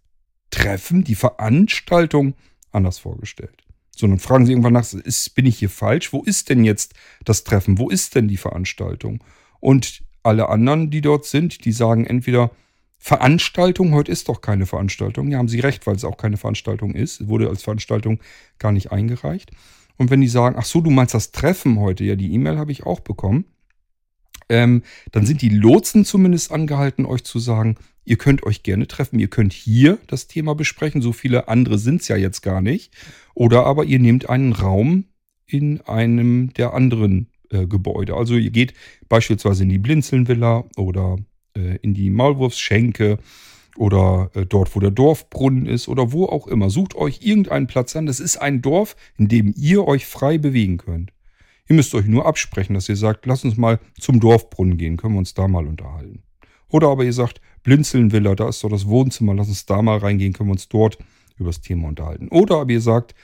Treffen, 0.48 1.04
die 1.04 1.14
Veranstaltung 1.14 2.32
anders 2.70 2.98
vorgestellt. 2.98 3.64
Sondern 3.94 4.18
fragen 4.18 4.46
sie 4.46 4.52
irgendwann 4.52 4.72
nach, 4.72 4.90
ist, 4.90 5.34
bin 5.34 5.44
ich 5.44 5.58
hier 5.58 5.68
falsch? 5.68 6.14
Wo 6.14 6.22
ist 6.22 6.48
denn 6.48 6.64
jetzt 6.64 6.94
das 7.22 7.44
Treffen? 7.44 7.76
Wo 7.76 7.90
ist 7.90 8.14
denn 8.14 8.28
die 8.28 8.38
Veranstaltung? 8.38 9.22
Und 9.60 10.04
alle 10.22 10.48
anderen, 10.48 10.90
die 10.90 11.02
dort 11.02 11.26
sind, 11.26 11.66
die 11.66 11.72
sagen 11.72 12.06
entweder, 12.06 12.50
Veranstaltung, 12.96 13.92
heute 13.92 14.10
ist 14.10 14.30
doch 14.30 14.40
keine 14.40 14.64
Veranstaltung. 14.64 15.28
Ja, 15.28 15.36
haben 15.36 15.48
sie 15.48 15.60
recht, 15.60 15.86
weil 15.86 15.96
es 15.96 16.04
auch 16.04 16.16
keine 16.16 16.38
Veranstaltung 16.38 16.94
ist. 16.94 17.28
Wurde 17.28 17.50
als 17.50 17.62
Veranstaltung 17.62 18.20
gar 18.58 18.72
nicht 18.72 18.90
eingereicht. 18.90 19.50
Und 19.98 20.08
wenn 20.08 20.22
die 20.22 20.28
sagen, 20.28 20.56
ach 20.58 20.64
so, 20.64 20.80
du 20.80 20.88
meinst 20.88 21.12
das 21.12 21.30
Treffen 21.30 21.78
heute, 21.78 22.04
ja, 22.04 22.16
die 22.16 22.32
E-Mail 22.32 22.56
habe 22.56 22.72
ich 22.72 22.86
auch 22.86 23.00
bekommen, 23.00 23.44
ähm, 24.48 24.82
dann 25.12 25.26
sind 25.26 25.42
die 25.42 25.48
Lotsen 25.48 26.04
zumindest 26.04 26.52
angehalten, 26.52 27.06
euch 27.06 27.24
zu 27.24 27.38
sagen, 27.38 27.76
ihr 28.04 28.16
könnt 28.16 28.42
euch 28.42 28.62
gerne 28.62 28.88
treffen, 28.88 29.18
ihr 29.18 29.28
könnt 29.28 29.52
hier 29.52 29.98
das 30.06 30.26
Thema 30.26 30.54
besprechen, 30.54 31.02
so 31.02 31.12
viele 31.12 31.48
andere 31.48 31.78
sind 31.78 32.00
es 32.00 32.08
ja 32.08 32.16
jetzt 32.16 32.42
gar 32.42 32.60
nicht. 32.60 32.92
Oder 33.34 33.64
aber 33.64 33.84
ihr 33.84 33.98
nehmt 33.98 34.28
einen 34.28 34.52
Raum 34.52 35.04
in 35.46 35.80
einem 35.82 36.52
der 36.54 36.74
anderen 36.74 37.28
äh, 37.50 37.66
Gebäude. 37.66 38.14
Also 38.14 38.34
ihr 38.34 38.50
geht 38.50 38.74
beispielsweise 39.08 39.62
in 39.62 39.68
die 39.68 39.78
Blinzelnvilla 39.78 40.64
oder 40.76 41.16
äh, 41.54 41.76
in 41.82 41.94
die 41.94 42.10
Maulwurfsschenke 42.10 43.18
oder 43.76 44.30
äh, 44.34 44.46
dort, 44.46 44.74
wo 44.74 44.80
der 44.80 44.90
Dorfbrunnen 44.90 45.66
ist 45.66 45.88
oder 45.88 46.12
wo 46.12 46.26
auch 46.26 46.46
immer. 46.46 46.70
Sucht 46.70 46.94
euch 46.94 47.20
irgendeinen 47.22 47.66
Platz 47.66 47.96
an. 47.96 48.06
Das 48.06 48.20
ist 48.20 48.36
ein 48.36 48.62
Dorf, 48.62 48.96
in 49.16 49.28
dem 49.28 49.54
ihr 49.56 49.86
euch 49.86 50.06
frei 50.06 50.38
bewegen 50.38 50.78
könnt. 50.78 51.12
Ihr 51.72 51.76
müsst 51.76 51.94
euch 51.94 52.04
nur 52.04 52.26
absprechen, 52.26 52.74
dass 52.74 52.90
ihr 52.90 52.96
sagt, 52.96 53.24
lass 53.24 53.44
uns 53.44 53.56
mal 53.56 53.80
zum 53.98 54.20
Dorfbrunnen 54.20 54.76
gehen, 54.76 54.98
können 54.98 55.14
wir 55.14 55.20
uns 55.20 55.32
da 55.32 55.48
mal 55.48 55.66
unterhalten. 55.66 56.22
Oder 56.68 56.88
aber 56.88 57.02
ihr 57.02 57.14
sagt, 57.14 57.40
Blinzelnvilla, 57.62 58.34
da 58.34 58.50
ist 58.50 58.62
doch 58.62 58.68
das 58.68 58.88
Wohnzimmer, 58.88 59.34
lass 59.34 59.48
uns 59.48 59.64
da 59.64 59.80
mal 59.80 59.96
reingehen, 59.96 60.34
können 60.34 60.50
wir 60.50 60.52
uns 60.52 60.68
dort 60.68 60.98
über 61.38 61.48
das 61.48 61.62
Thema 61.62 61.88
unterhalten. 61.88 62.28
Oder 62.28 62.56
aber 62.56 62.72
ihr 62.72 62.82
sagt, 62.82 63.14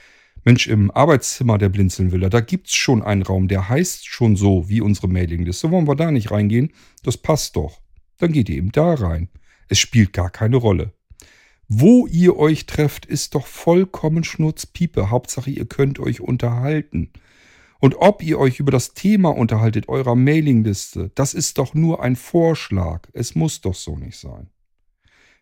Mensch, 0.45 0.65
im 0.65 0.89
Arbeitszimmer 0.89 1.59
der 1.59 1.69
Blinzelnvilla, 1.69 2.29
da 2.29 2.39
gibt 2.39 2.69
es 2.69 2.73
schon 2.73 3.03
einen 3.03 3.21
Raum, 3.21 3.49
der 3.49 3.69
heißt 3.69 4.07
schon 4.07 4.35
so 4.35 4.67
wie 4.67 4.81
unsere 4.81 5.07
Mailingliste. 5.07 5.69
Wollen 5.69 5.87
wir 5.87 5.95
da 5.95 6.09
nicht 6.09 6.31
reingehen? 6.31 6.71
Das 7.03 7.17
passt 7.17 7.55
doch. 7.55 7.81
Dann 8.17 8.31
geht 8.31 8.49
ihr 8.49 8.57
eben 8.57 8.71
da 8.71 8.95
rein. 8.95 9.29
Es 9.67 9.77
spielt 9.77 10.11
gar 10.11 10.31
keine 10.31 10.55
Rolle. 10.55 10.91
Wo 11.67 12.07
ihr 12.07 12.35
euch 12.35 12.65
trefft, 12.65 13.05
ist 13.05 13.35
doch 13.35 13.45
vollkommen 13.45 14.23
Schnurzpiepe. 14.23 15.11
Hauptsache, 15.11 15.51
ihr 15.51 15.65
könnt 15.65 15.99
euch 15.99 16.19
unterhalten. 16.19 17.11
Und 17.79 17.95
ob 17.95 18.21
ihr 18.21 18.37
euch 18.39 18.59
über 18.59 18.71
das 18.71 18.93
Thema 18.93 19.29
unterhaltet, 19.29 19.87
eurer 19.87 20.15
Mailingliste, 20.15 21.11
das 21.15 21.33
ist 21.33 21.57
doch 21.57 21.73
nur 21.73 22.03
ein 22.03 22.15
Vorschlag. 22.15 23.07
Es 23.13 23.35
muss 23.35 23.61
doch 23.61 23.75
so 23.75 23.97
nicht 23.97 24.17
sein. 24.17 24.49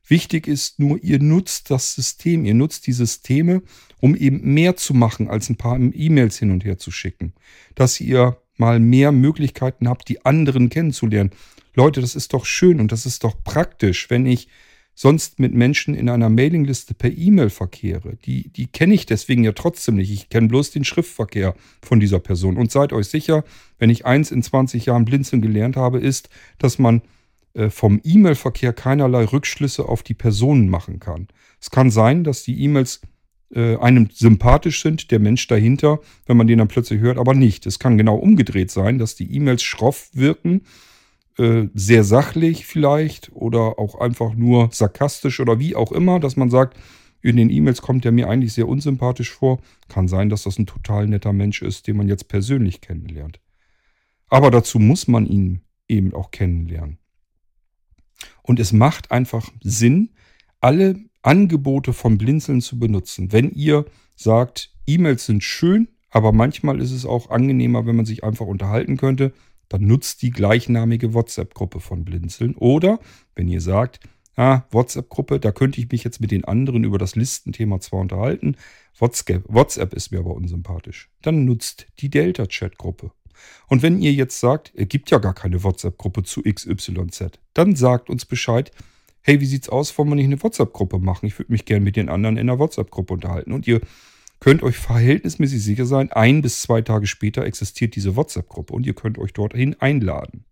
Wichtig 0.08 0.47
ist 0.47 0.80
nur, 0.80 1.04
ihr 1.04 1.19
nutzt 1.19 1.69
das 1.69 1.95
System, 1.95 2.45
ihr 2.45 2.54
nutzt 2.54 2.88
die 2.88 2.93
Systeme, 2.93 3.62
um 4.00 4.15
eben 4.15 4.54
mehr 4.54 4.78
zu 4.78 4.93
machen, 4.93 5.28
als 5.28 5.50
ein 5.50 5.58
paar 5.58 5.78
E-Mails 5.78 6.38
hin 6.38 6.52
und 6.52 6.63
her 6.63 6.78
zu 6.78 6.91
schicken. 6.91 7.34
Dass 7.76 8.00
ihr 8.00 8.38
mal 8.56 8.80
mehr 8.80 9.12
Möglichkeiten 9.12 9.89
habt, 9.89 10.08
die 10.08 10.23
anderen 10.26 10.69
kennenzulernen. 10.69 11.32
Leute, 11.76 12.02
das 12.02 12.15
ist 12.15 12.34
doch 12.34 12.45
schön 12.45 12.80
und 12.80 12.91
das 12.91 13.06
ist 13.06 13.23
doch 13.23 13.36
praktisch, 13.43 14.10
wenn 14.10 14.26
ich 14.26 14.47
sonst 15.00 15.38
mit 15.38 15.54
Menschen 15.54 15.94
in 15.94 16.10
einer 16.10 16.28
Mailingliste 16.28 16.96
per 16.96 17.16
E-Mail 17.16 17.52
verkehre. 17.52 18.16
Die, 18.26 18.50
die 18.50 18.66
kenne 18.66 18.96
ich 18.96 19.06
deswegen 19.06 19.44
ja 19.44 19.52
trotzdem 19.52 19.96
nicht. 19.96 20.12
Ich 20.12 20.30
kenne 20.30 20.48
bloß 20.48 20.72
den 20.72 20.84
Schriftverkehr 20.84 21.54
von 21.84 22.00
dieser 22.00 22.20
Person. 22.20 22.58
Und 22.58 22.72
seid 22.72 22.94
euch 22.94 23.08
sicher, 23.08 23.44
wenn 23.78 23.92
ich 23.92 24.08
eins 24.08 24.32
in 24.32 24.42
20 24.42 24.88
Jahren 24.88 25.06
blinzeln 25.06 25.44
gelernt 25.44 25.76
habe, 25.76 26.00
ist, 26.00 26.30
dass 26.58 26.80
man 26.80 27.04
äh, 27.54 27.70
vom 27.70 28.02
E-Mail-Verkehr 28.04 28.74
keinerlei 28.74 29.26
Rückschlüsse 29.26 29.88
auf 29.88 30.02
die 30.02 30.16
Personen 30.16 30.68
machen 30.68 31.00
kann. 31.00 31.28
Es 31.62 31.70
kann 31.70 31.92
sein, 31.92 32.24
dass 32.24 32.42
die 32.42 32.60
E-Mails 32.64 33.02
äh, 33.54 33.78
einem 33.78 34.10
sympathisch 34.12 34.82
sind, 34.82 35.12
der 35.12 35.20
Mensch 35.20 35.46
dahinter, 35.46 36.00
wenn 36.26 36.38
man 36.38 36.48
den 36.48 36.58
dann 36.58 36.70
plötzlich 36.70 37.02
hört, 37.02 37.20
aber 37.20 37.36
nicht. 37.36 37.68
Es 37.68 37.78
kann 37.78 38.00
genau 38.00 38.16
umgedreht 38.16 38.72
sein, 38.72 38.98
dass 38.98 39.14
die 39.14 39.32
E-Mails 39.32 39.62
schroff 39.62 40.10
wirken 40.14 40.64
äh, 41.38 41.67
sehr 41.73 42.04
sachlich 42.04 42.65
vielleicht 42.65 43.32
oder 43.34 43.80
auch 43.80 44.00
einfach 44.00 44.34
nur 44.34 44.69
sarkastisch 44.71 45.39
oder 45.39 45.60
wie 45.60 45.76
auch 45.76 45.91
immer, 45.91 46.19
dass 46.19 46.36
man 46.36 46.50
sagt, 46.50 46.78
in 47.21 47.36
den 47.36 47.50
E-Mails 47.50 47.82
kommt 47.82 48.06
er 48.06 48.12
mir 48.12 48.30
eigentlich 48.30 48.54
sehr 48.54 48.67
unsympathisch 48.67 49.32
vor. 49.32 49.60
Kann 49.88 50.08
sein, 50.08 50.30
dass 50.30 50.43
das 50.43 50.60
ein 50.60 50.65
total 50.65 51.08
netter 51.08 51.34
Mensch 51.34 51.62
ist, 51.62 51.88
den 51.88 51.97
man 51.97 52.08
jetzt 52.08 52.28
persönlich 52.28 52.82
kennenlernt. 52.82 53.39
Aber 54.30 54.52
dazu 54.52 54.80
muss 54.80 55.08
man 55.08 55.26
ihn 55.26 55.62
eben 55.88 56.13
auch 56.13 56.32
kennenlernen. 56.32 57.00
Und 58.43 58.60
es 58.60 58.73
macht 58.73 59.12
einfach 59.12 59.52
Sinn, 59.62 60.12
alle 60.60 61.00
Angebote 61.21 61.93
von 61.93 62.17
Blinzeln 62.17 62.62
zu 62.62 62.80
benutzen. 62.80 63.32
Wenn 63.32 63.52
ihr 63.52 63.86
sagt, 64.15 64.73
E-Mails 64.86 65.26
sind 65.26 65.43
schön, 65.43 65.89
aber 66.10 66.32
manchmal 66.32 66.82
ist 66.82 66.91
es 66.91 67.06
auch 67.06 67.30
angenehmer, 67.30 67.86
wenn 67.86 67.95
man 67.95 68.06
sich 68.06 68.23
einfach 68.23 68.45
unterhalten 68.45 68.97
könnte, 68.97 69.34
dann 69.69 69.86
nutzt 69.86 70.21
die 70.21 70.32
gleichnamige 70.32 71.13
WhatsApp-Gruppe 71.13 71.80
von 71.80 72.06
Blinzeln. 72.06 72.56
Oder 72.56 72.99
wenn 73.36 73.47
ihr 73.47 73.62
sagt, 73.62 73.99
ah, 74.36 74.63
WhatsApp-Gruppe, 74.71 75.39
da 75.39 75.51
könnte 75.51 75.82
ich 75.82 75.91
mich 75.91 76.03
jetzt 76.03 76.21
mit 76.21 76.32
den 76.32 76.45
anderen 76.45 76.84
über 76.84 76.97
das 76.97 77.15
Listenthema 77.15 77.80
zwar 77.80 77.99
unterhalten, 77.99 78.56
WhatsApp, 78.99 79.93
ist 79.93 80.12
mir 80.12 80.19
aber 80.19 80.34
unsympathisch, 80.34 81.10
dann 81.21 81.45
nutzt 81.45 81.88
die 81.99 82.10
Delta-Chat-Gruppe. 82.10 83.12
Und 83.67 83.84
wenn 83.84 84.01
ihr 84.01 84.13
jetzt 84.13 84.39
sagt, 84.39 84.71
es 84.75 84.88
gibt 84.88 85.12
ja 85.12 85.19
gar 85.19 85.34
keine 85.34 85.63
WhatsApp-Gruppe 85.63 86.23
zu 86.23 86.41
XYZ, 86.41 87.39
dann 87.53 87.75
sagt 87.75 88.10
uns 88.10 88.25
Bescheid, 88.25 88.71
hey, 89.21 89.41
wie 89.41 89.45
sieht's 89.45 89.69
aus, 89.69 89.95
wollen 89.97 90.10
wir 90.10 90.15
nicht 90.15 90.25
eine 90.25 90.41
WhatsApp-Gruppe 90.41 90.99
machen? 90.99 91.25
Ich 91.25 91.38
würde 91.38 91.51
mich 91.51 91.65
gerne 91.65 91.84
mit 91.84 91.95
den 91.95 92.10
anderen 92.10 92.38
in 92.38 92.49
einer 92.49 92.60
WhatsApp-Gruppe 92.60 93.13
unterhalten. 93.13 93.51
Und 93.51 93.67
ihr 93.67 93.82
könnt 94.39 94.63
euch 94.63 94.78
verhältnismäßig 94.78 95.63
sicher 95.63 95.86
sein, 95.86 96.12
ein 96.12 96.41
bis 96.41 96.62
zwei 96.62 96.82
Tage 96.82 97.08
später 97.08 97.43
existiert 97.45 97.95
diese 97.95 98.15
WhatsApp-Gruppe 98.15 98.73
und 98.73 98.86
ihr 98.86 98.93
könnt 98.93 99.17
euch 99.17 99.34
dorthin 99.34 99.76
einladen. 99.80 100.45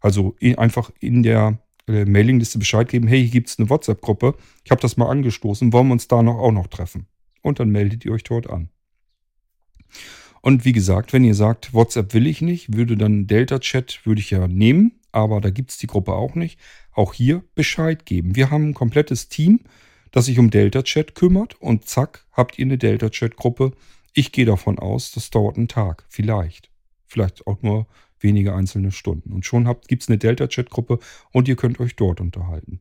Also 0.00 0.36
einfach 0.56 0.90
in 1.00 1.22
der 1.22 1.58
äh, 1.88 2.04
Mailingliste 2.04 2.58
Bescheid 2.58 2.88
geben, 2.88 3.06
hey, 3.06 3.22
hier 3.22 3.30
gibt 3.30 3.48
es 3.48 3.58
eine 3.58 3.70
WhatsApp-Gruppe, 3.70 4.34
ich 4.64 4.70
habe 4.70 4.80
das 4.80 4.96
mal 4.96 5.08
angestoßen, 5.08 5.72
wollen 5.72 5.88
wir 5.88 5.92
uns 5.92 6.08
da 6.08 6.22
noch 6.22 6.38
auch 6.38 6.52
noch 6.52 6.66
treffen? 6.66 7.06
Und 7.42 7.60
dann 7.60 7.70
meldet 7.70 8.04
ihr 8.04 8.12
euch 8.12 8.24
dort 8.24 8.50
an. 8.50 8.70
Und 10.42 10.64
wie 10.64 10.72
gesagt, 10.72 11.12
wenn 11.12 11.24
ihr 11.24 11.34
sagt, 11.34 11.74
WhatsApp 11.74 12.14
will 12.14 12.26
ich 12.26 12.40
nicht, 12.40 12.76
würde 12.76 12.96
dann 12.96 13.26
Delta-Chat, 13.26 14.00
würde 14.04 14.20
ich 14.20 14.30
ja 14.30 14.46
nehmen, 14.46 15.00
aber 15.12 15.40
da 15.40 15.50
gibt 15.50 15.70
es 15.70 15.78
die 15.78 15.86
Gruppe 15.86 16.12
auch 16.12 16.34
nicht. 16.34 16.60
Auch 16.92 17.14
hier 17.14 17.42
Bescheid 17.54 18.06
geben. 18.06 18.36
Wir 18.36 18.50
haben 18.50 18.68
ein 18.68 18.74
komplettes 18.74 19.28
Team, 19.28 19.60
das 20.10 20.26
sich 20.26 20.38
um 20.38 20.50
Delta 20.50 20.82
Chat 20.82 21.14
kümmert 21.14 21.60
und 21.60 21.88
zack, 21.88 22.26
habt 22.32 22.58
ihr 22.58 22.66
eine 22.66 22.78
Delta 22.78 23.10
Chat 23.10 23.36
Gruppe. 23.36 23.72
Ich 24.14 24.32
gehe 24.32 24.46
davon 24.46 24.78
aus, 24.78 25.12
das 25.12 25.30
dauert 25.30 25.56
einen 25.56 25.68
Tag, 25.68 26.04
vielleicht. 26.08 26.70
Vielleicht 27.06 27.46
auch 27.46 27.62
nur 27.62 27.86
wenige 28.20 28.54
einzelne 28.54 28.92
Stunden. 28.92 29.32
Und 29.32 29.44
schon 29.44 29.64
gibt 29.86 30.02
es 30.02 30.08
eine 30.08 30.18
Delta 30.18 30.48
Chat 30.48 30.70
Gruppe 30.70 30.98
und 31.32 31.48
ihr 31.48 31.56
könnt 31.56 31.80
euch 31.80 31.96
dort 31.96 32.20
unterhalten. 32.20 32.80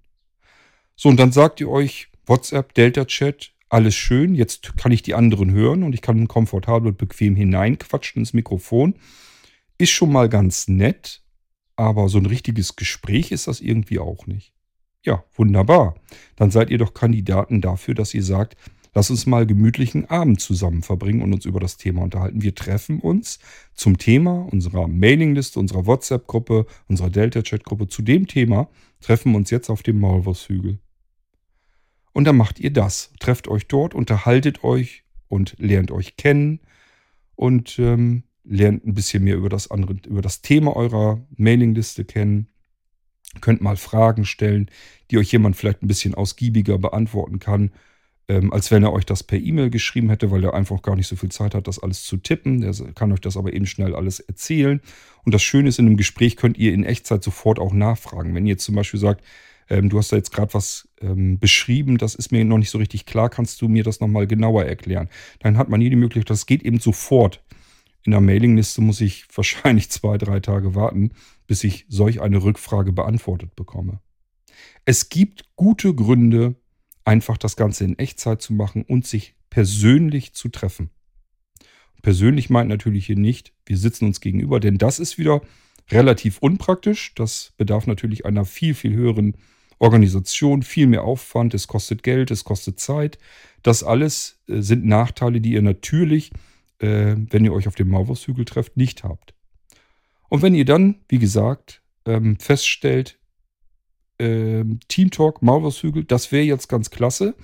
So, 0.95 1.09
und 1.09 1.17
dann 1.17 1.31
sagt 1.31 1.59
ihr 1.59 1.69
euch, 1.69 2.07
WhatsApp, 2.25 2.73
Delta 2.73 3.05
Chat, 3.05 3.51
alles 3.69 3.95
schön, 3.95 4.35
jetzt 4.35 4.77
kann 4.77 4.91
ich 4.91 5.01
die 5.01 5.13
anderen 5.13 5.51
hören 5.51 5.83
und 5.83 5.93
ich 5.93 6.01
kann 6.01 6.27
komfortabel 6.27 6.89
und 6.89 6.97
bequem 6.97 7.35
hineinquatschen 7.35 8.21
ins 8.21 8.33
Mikrofon. 8.33 8.95
Ist 9.77 9.91
schon 9.91 10.11
mal 10.11 10.29
ganz 10.29 10.67
nett, 10.67 11.21
aber 11.75 12.07
so 12.07 12.17
ein 12.17 12.25
richtiges 12.25 12.77
Gespräch 12.77 13.31
ist 13.31 13.47
das 13.47 13.59
irgendwie 13.59 13.99
auch 13.99 14.27
nicht. 14.27 14.54
Ja, 15.05 15.23
wunderbar. 15.35 15.95
Dann 16.35 16.51
seid 16.51 16.71
ihr 16.71 16.79
doch 16.79 16.93
Kandidaten 16.93 17.61
dafür, 17.61 17.93
dass 17.93 18.13
ihr 18.13 18.23
sagt, 18.23 18.57
lass 18.95 19.11
uns 19.11 19.27
mal 19.27 19.45
gemütlichen 19.45 20.09
Abend 20.09 20.41
zusammen 20.41 20.81
verbringen 20.81 21.21
und 21.21 21.31
uns 21.31 21.45
über 21.45 21.59
das 21.59 21.77
Thema 21.77 22.01
unterhalten. 22.01 22.41
Wir 22.41 22.55
treffen 22.55 22.99
uns 22.99 23.39
zum 23.75 23.99
Thema 23.99 24.47
unserer 24.51 24.87
Mailingliste, 24.87 25.59
unserer 25.59 25.85
WhatsApp-Gruppe, 25.85 26.65
unserer 26.87 27.11
Delta-Chat-Gruppe. 27.11 27.87
Zu 27.87 28.01
dem 28.01 28.27
Thema 28.27 28.67
treffen 28.99 29.31
wir 29.31 29.37
uns 29.37 29.51
jetzt 29.51 29.69
auf 29.69 29.83
dem 29.83 29.99
Maulwurfshügel. 29.99 30.79
Und 32.13 32.23
dann 32.23 32.37
macht 32.37 32.59
ihr 32.59 32.71
das. 32.71 33.11
Trefft 33.19 33.47
euch 33.47 33.67
dort, 33.67 33.93
unterhaltet 33.93 34.63
euch 34.63 35.03
und 35.27 35.55
lernt 35.59 35.91
euch 35.91 36.17
kennen 36.17 36.61
und 37.35 37.77
ähm, 37.77 38.23
lernt 38.43 38.85
ein 38.85 38.93
bisschen 38.93 39.23
mehr 39.23 39.35
über 39.35 39.49
das 39.49 39.69
andere, 39.69 39.97
über 40.07 40.21
das 40.21 40.41
Thema 40.41 40.75
eurer 40.75 41.21
Mailingliste 41.35 42.05
kennen. 42.05 42.47
Könnt 43.41 43.61
mal 43.61 43.77
Fragen 43.77 44.25
stellen, 44.25 44.69
die 45.11 45.17
euch 45.17 45.31
jemand 45.31 45.55
vielleicht 45.55 45.83
ein 45.83 45.87
bisschen 45.87 46.15
ausgiebiger 46.15 46.77
beantworten 46.77 47.39
kann, 47.39 47.71
ähm, 48.27 48.51
als 48.51 48.71
wenn 48.71 48.83
er 48.83 48.93
euch 48.93 49.05
das 49.05 49.23
per 49.23 49.39
E-Mail 49.39 49.69
geschrieben 49.69 50.09
hätte, 50.09 50.31
weil 50.31 50.43
er 50.43 50.53
einfach 50.53 50.81
gar 50.81 50.95
nicht 50.95 51.07
so 51.07 51.15
viel 51.15 51.29
Zeit 51.29 51.53
hat, 51.53 51.67
das 51.67 51.79
alles 51.79 52.03
zu 52.03 52.17
tippen. 52.17 52.63
Er 52.63 52.73
kann 52.93 53.11
euch 53.11 53.21
das 53.21 53.37
aber 53.37 53.53
eben 53.53 53.65
schnell 53.65 53.95
alles 53.95 54.19
erzählen. 54.19 54.81
Und 55.23 55.33
das 55.33 55.43
Schöne 55.43 55.69
ist, 55.69 55.79
in 55.79 55.85
einem 55.85 55.97
Gespräch 55.97 56.35
könnt 56.35 56.57
ihr 56.57 56.73
in 56.73 56.83
Echtzeit 56.83 57.23
sofort 57.23 57.59
auch 57.59 57.73
nachfragen. 57.73 58.33
Wenn 58.33 58.47
ihr 58.47 58.57
zum 58.57 58.75
Beispiel 58.75 58.99
sagt, 58.99 59.23
ähm, 59.69 59.89
du 59.89 59.97
hast 59.97 60.11
da 60.11 60.15
jetzt 60.15 60.31
gerade 60.31 60.53
was 60.53 60.87
ähm, 61.01 61.39
beschrieben, 61.39 61.97
das 61.97 62.15
ist 62.15 62.31
mir 62.31 62.43
noch 62.45 62.57
nicht 62.57 62.69
so 62.69 62.77
richtig 62.77 63.05
klar, 63.05 63.29
kannst 63.29 63.61
du 63.61 63.67
mir 63.67 63.83
das 63.83 63.99
nochmal 63.99 64.27
genauer 64.27 64.65
erklären? 64.65 65.09
Dann 65.39 65.57
hat 65.57 65.69
man 65.69 65.81
hier 65.81 65.89
die 65.89 65.95
Möglichkeit, 65.95 66.29
das 66.29 66.45
geht 66.45 66.63
eben 66.63 66.79
sofort. 66.79 67.41
In 68.05 68.11
der 68.11 68.21
Mailingliste 68.21 68.81
muss 68.81 69.01
ich 69.01 69.25
wahrscheinlich 69.35 69.89
zwei, 69.89 70.17
drei 70.17 70.39
Tage 70.39 70.75
warten, 70.75 71.11
bis 71.47 71.63
ich 71.63 71.85
solch 71.89 72.21
eine 72.21 72.43
Rückfrage 72.43 72.91
beantwortet 72.91 73.55
bekomme. 73.55 73.99
Es 74.85 75.09
gibt 75.09 75.45
gute 75.55 75.93
Gründe, 75.93 76.55
einfach 77.03 77.37
das 77.37 77.55
Ganze 77.55 77.83
in 77.83 77.99
Echtzeit 77.99 78.41
zu 78.41 78.53
machen 78.53 78.83
und 78.83 79.05
sich 79.05 79.35
persönlich 79.49 80.33
zu 80.33 80.49
treffen. 80.49 80.89
Persönlich 82.01 82.49
meint 82.49 82.69
natürlich 82.69 83.07
hier 83.07 83.17
nicht, 83.17 83.53
wir 83.65 83.77
sitzen 83.77 84.05
uns 84.05 84.21
gegenüber, 84.21 84.59
denn 84.59 84.77
das 84.77 84.99
ist 84.99 85.17
wieder 85.17 85.41
relativ 85.89 86.37
unpraktisch. 86.39 87.13
Das 87.15 87.53
bedarf 87.57 87.87
natürlich 87.87 88.25
einer 88.25 88.45
viel, 88.45 88.75
viel 88.75 88.93
höheren 88.93 89.35
Organisation, 89.79 90.61
viel 90.61 90.87
mehr 90.87 91.03
Aufwand, 91.03 91.53
es 91.53 91.67
kostet 91.67 92.03
Geld, 92.03 92.31
es 92.31 92.43
kostet 92.43 92.79
Zeit. 92.79 93.17
Das 93.63 93.83
alles 93.83 94.39
äh, 94.47 94.61
sind 94.61 94.85
Nachteile, 94.85 95.41
die 95.41 95.53
ihr 95.53 95.61
natürlich, 95.61 96.31
äh, 96.85 97.15
wenn 97.29 97.43
ihr 97.43 97.53
euch 97.53 97.67
auf 97.67 97.75
dem 97.75 97.89
Maulwurfshügel 97.89 98.45
trefft, 98.45 98.77
nicht 98.77 99.03
habt. 99.03 99.33
Und 100.29 100.41
wenn 100.41 100.55
ihr 100.55 100.65
dann, 100.65 100.95
wie 101.09 101.19
gesagt, 101.19 101.81
ähm, 102.05 102.37
feststellt, 102.39 103.19
ähm, 104.19 104.79
Team 104.87 105.11
Talk, 105.11 105.41
Maulwurfshügel, 105.41 106.03
das 106.03 106.31
wäre 106.31 106.43
jetzt 106.43 106.69
ganz 106.69 106.89
klasse, 106.89 107.35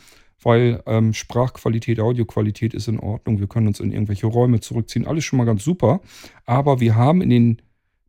weil 0.42 0.82
ähm, 0.86 1.14
Sprachqualität, 1.14 2.00
Audioqualität 2.00 2.74
ist 2.74 2.88
in 2.88 3.00
Ordnung. 3.00 3.40
Wir 3.40 3.48
können 3.48 3.68
uns 3.68 3.80
in 3.80 3.92
irgendwelche 3.92 4.28
Räume 4.28 4.60
zurückziehen, 4.60 5.06
alles 5.06 5.24
schon 5.26 5.38
mal 5.38 5.46
ganz 5.46 5.64
super. 5.64 6.02
Aber 6.46 6.80
wir 6.80 6.96
haben 6.96 7.22
in 7.22 7.30
den 7.30 7.62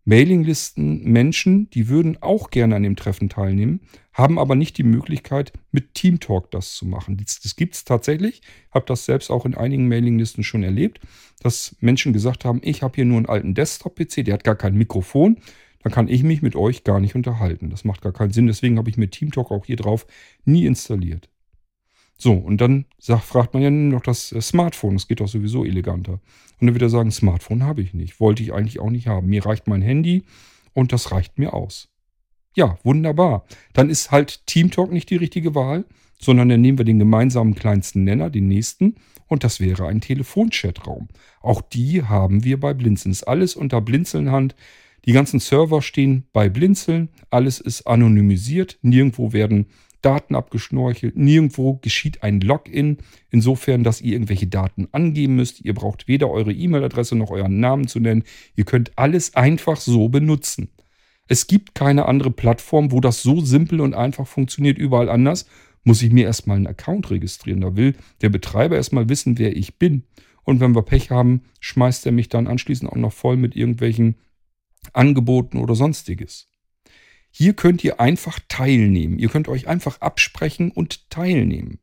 Mailinglisten 0.05 1.05
Menschen, 1.05 1.71
die 1.71 1.88
würden 1.88 2.21
auch 2.23 2.51
gerne 2.51 2.77
an 2.77 2.83
dem 2.83 2.97
Treffen 2.97 3.29
teilnehmen, 3.29 3.81
haben 4.12 4.38
aber 4.38 4.55
nicht 4.55 4.77
die 4.79 4.83
Möglichkeit, 4.83 5.53
mit 5.70 5.94
Teamtalk 5.94 6.51
das 6.51 6.75
zu 6.75 6.87
machen. 6.87 7.16
Das, 7.16 7.40
das 7.40 7.57
gibt 7.57 7.75
es 7.75 7.85
tatsächlich. 7.85 8.42
Ich 8.68 8.75
habe 8.75 8.85
das 8.87 9.05
selbst 9.05 9.31
auch 9.31 9.46
in 9.46 9.55
einigen 9.55 9.88
Mailinglisten 9.88 10.44
schon 10.44 10.62
erlebt, 10.62 11.01
dass 11.40 11.77
Menschen 11.81 12.12
gesagt 12.12 12.44
haben, 12.44 12.61
ich 12.62 12.83
habe 12.83 12.96
hier 12.96 13.05
nur 13.05 13.16
einen 13.16 13.27
alten 13.27 13.55
Desktop-PC, 13.55 14.25
der 14.25 14.35
hat 14.35 14.44
gar 14.44 14.57
kein 14.57 14.75
Mikrofon. 14.75 15.38
Dann 15.83 15.92
kann 15.92 16.09
ich 16.09 16.22
mich 16.22 16.42
mit 16.42 16.55
euch 16.55 16.85
gar 16.85 17.01
nicht 17.01 17.16
unterhalten. 17.16 17.70
Das 17.70 17.85
macht 17.85 18.03
gar 18.03 18.12
keinen 18.12 18.33
Sinn. 18.33 18.46
Deswegen 18.46 18.79
habe 18.79 18.88
ich 18.88 18.96
mir 18.96 19.11
Teamtalk 19.11 19.51
auch 19.51 19.66
hier 19.66 19.77
drauf 19.77 20.07
nie 20.44 20.66
installiert. 20.66 21.29
So, 22.16 22.35
und 22.35 22.61
dann 22.61 22.85
sagt, 22.98 23.25
fragt 23.25 23.53
man 23.53 23.64
ja 23.64 23.70
noch 23.70 24.03
das 24.03 24.31
äh, 24.31 24.40
Smartphone. 24.40 24.94
Das 24.94 25.09
geht 25.09 25.18
doch 25.18 25.27
sowieso 25.27 25.64
eleganter. 25.64 26.20
Und 26.61 26.66
dann 26.66 26.75
wird 26.75 26.83
er 26.83 26.88
sagen, 26.88 27.11
Smartphone 27.11 27.64
habe 27.64 27.83
ich 27.83 27.94
nicht. 27.94 28.20
Wollte 28.20 28.44
ich 28.44 28.53
eigentlich 28.53 28.79
auch 28.79 28.90
nicht 28.90 29.09
haben. 29.09 29.27
Mir 29.27 29.44
reicht 29.44 29.66
mein 29.66 29.83
Handy 29.83 30.22
und 30.72 30.92
das 30.92 31.11
reicht 31.11 31.38
mir 31.38 31.53
aus. 31.53 31.91
Ja, 32.55 32.79
wunderbar. 32.83 33.45
Dann 33.73 33.91
ist 33.91 34.11
halt 34.11 34.47
Teamtalk 34.47 34.93
nicht 34.93 35.11
die 35.11 35.17
richtige 35.17 35.55
Wahl, 35.55 35.85
sondern 36.19 36.49
dann 36.49 36.61
nehmen 36.61 36.79
wir 36.79 36.85
den 36.85 36.99
gemeinsamen 36.99 37.55
kleinsten 37.55 38.05
Nenner, 38.05 38.31
den 38.31 38.49
nächsten, 38.49 38.97
und 39.33 39.45
das 39.45 39.61
wäre 39.61 39.87
ein 39.87 40.03
Telefonchatraum. 40.03 41.09
Auch 41.41 41.62
die 41.62 42.03
haben 42.03 42.45
wir 42.45 42.61
bei 42.61 42.75
Blinzeln. 42.75 43.12
Ist 43.12 43.23
alles 43.23 43.57
unter 43.57 43.81
Blinzelnhand. 43.81 44.55
Die 45.07 45.12
ganzen 45.12 45.41
Server 45.41 45.81
stehen 45.81 46.25
bei 46.35 46.51
Blinzeln. 46.51 47.09
Alles 47.31 47.59
ist 47.59 47.87
anonymisiert. 47.87 48.79
Nirgendwo 48.83 49.33
werden 49.33 49.69
Daten 50.03 50.35
abgeschnorchelt. 50.35 51.17
Nirgendwo 51.17 51.79
geschieht 51.81 52.23
ein 52.23 52.43
Login, 52.43 52.99
insofern, 53.31 53.85
dass 53.85 54.03
ihr 54.03 54.12
irgendwelche 54.12 54.49
Daten 54.49 54.87
angeben 54.93 55.37
müsst. 55.37 55.62
Ihr 55.62 55.73
braucht 55.73 56.09
weder 56.09 56.29
eure 56.29 56.53
E-Mail-Adresse 56.53 57.17
noch 57.17 57.31
euren 57.31 57.59
Namen 57.59 57.88
zu 57.88 58.01
nennen. 58.01 58.25
Ihr 58.55 58.65
könnt 58.65 58.93
alles 58.97 59.35
einfach 59.35 59.79
so 59.79 60.11
benutzen. 60.11 60.69
Es 61.33 61.47
gibt 61.47 61.75
keine 61.75 62.05
andere 62.05 62.31
Plattform, 62.31 62.92
wo 62.92 63.01
das 63.01 63.23
so 63.23 63.40
simpel 63.40 63.81
und 63.81 63.95
einfach 63.95 64.27
funktioniert. 64.27 64.77
Überall 64.77 65.09
anders 65.09 65.47
muss 65.83 66.03
ich 66.03 66.12
mir 66.12 66.27
erstmal 66.27 66.59
einen 66.59 66.66
Account 66.66 67.11
registrieren. 67.11 67.62
Da 67.62 67.75
will 67.75 67.95
der 68.21 68.29
Betreiber 68.29 68.77
erstmal 68.77 69.09
wissen, 69.09 69.38
wer 69.38 69.57
ich 69.57 69.79
bin. 69.79 70.03
Und 70.45 70.61
wenn 70.61 70.75
wir 70.75 70.83
Pech 70.83 71.11
haben, 71.11 71.45
schmeißt 71.61 72.05
er 72.05 72.12
mich 72.12 72.29
dann 72.29 72.49
anschließend 72.49 72.92
auch 72.92 72.97
noch 72.97 73.14
voll 73.14 73.38
mit 73.38 73.57
irgendwelchen 73.57 74.16
Angeboten 74.92 75.57
oder 75.57 75.75
sonstiges. 75.75 76.51
Hier 77.31 77.55
könnt 77.55 77.83
ihr 77.83 77.99
einfach 77.99 78.38
teilnehmen. 78.49 79.18
Ihr 79.18 79.31
könnt 79.31 79.49
euch 79.49 79.68
einfach 79.68 80.03
absprechen 80.03 80.71
und 80.71 81.09
teilnehmen. 81.09 81.79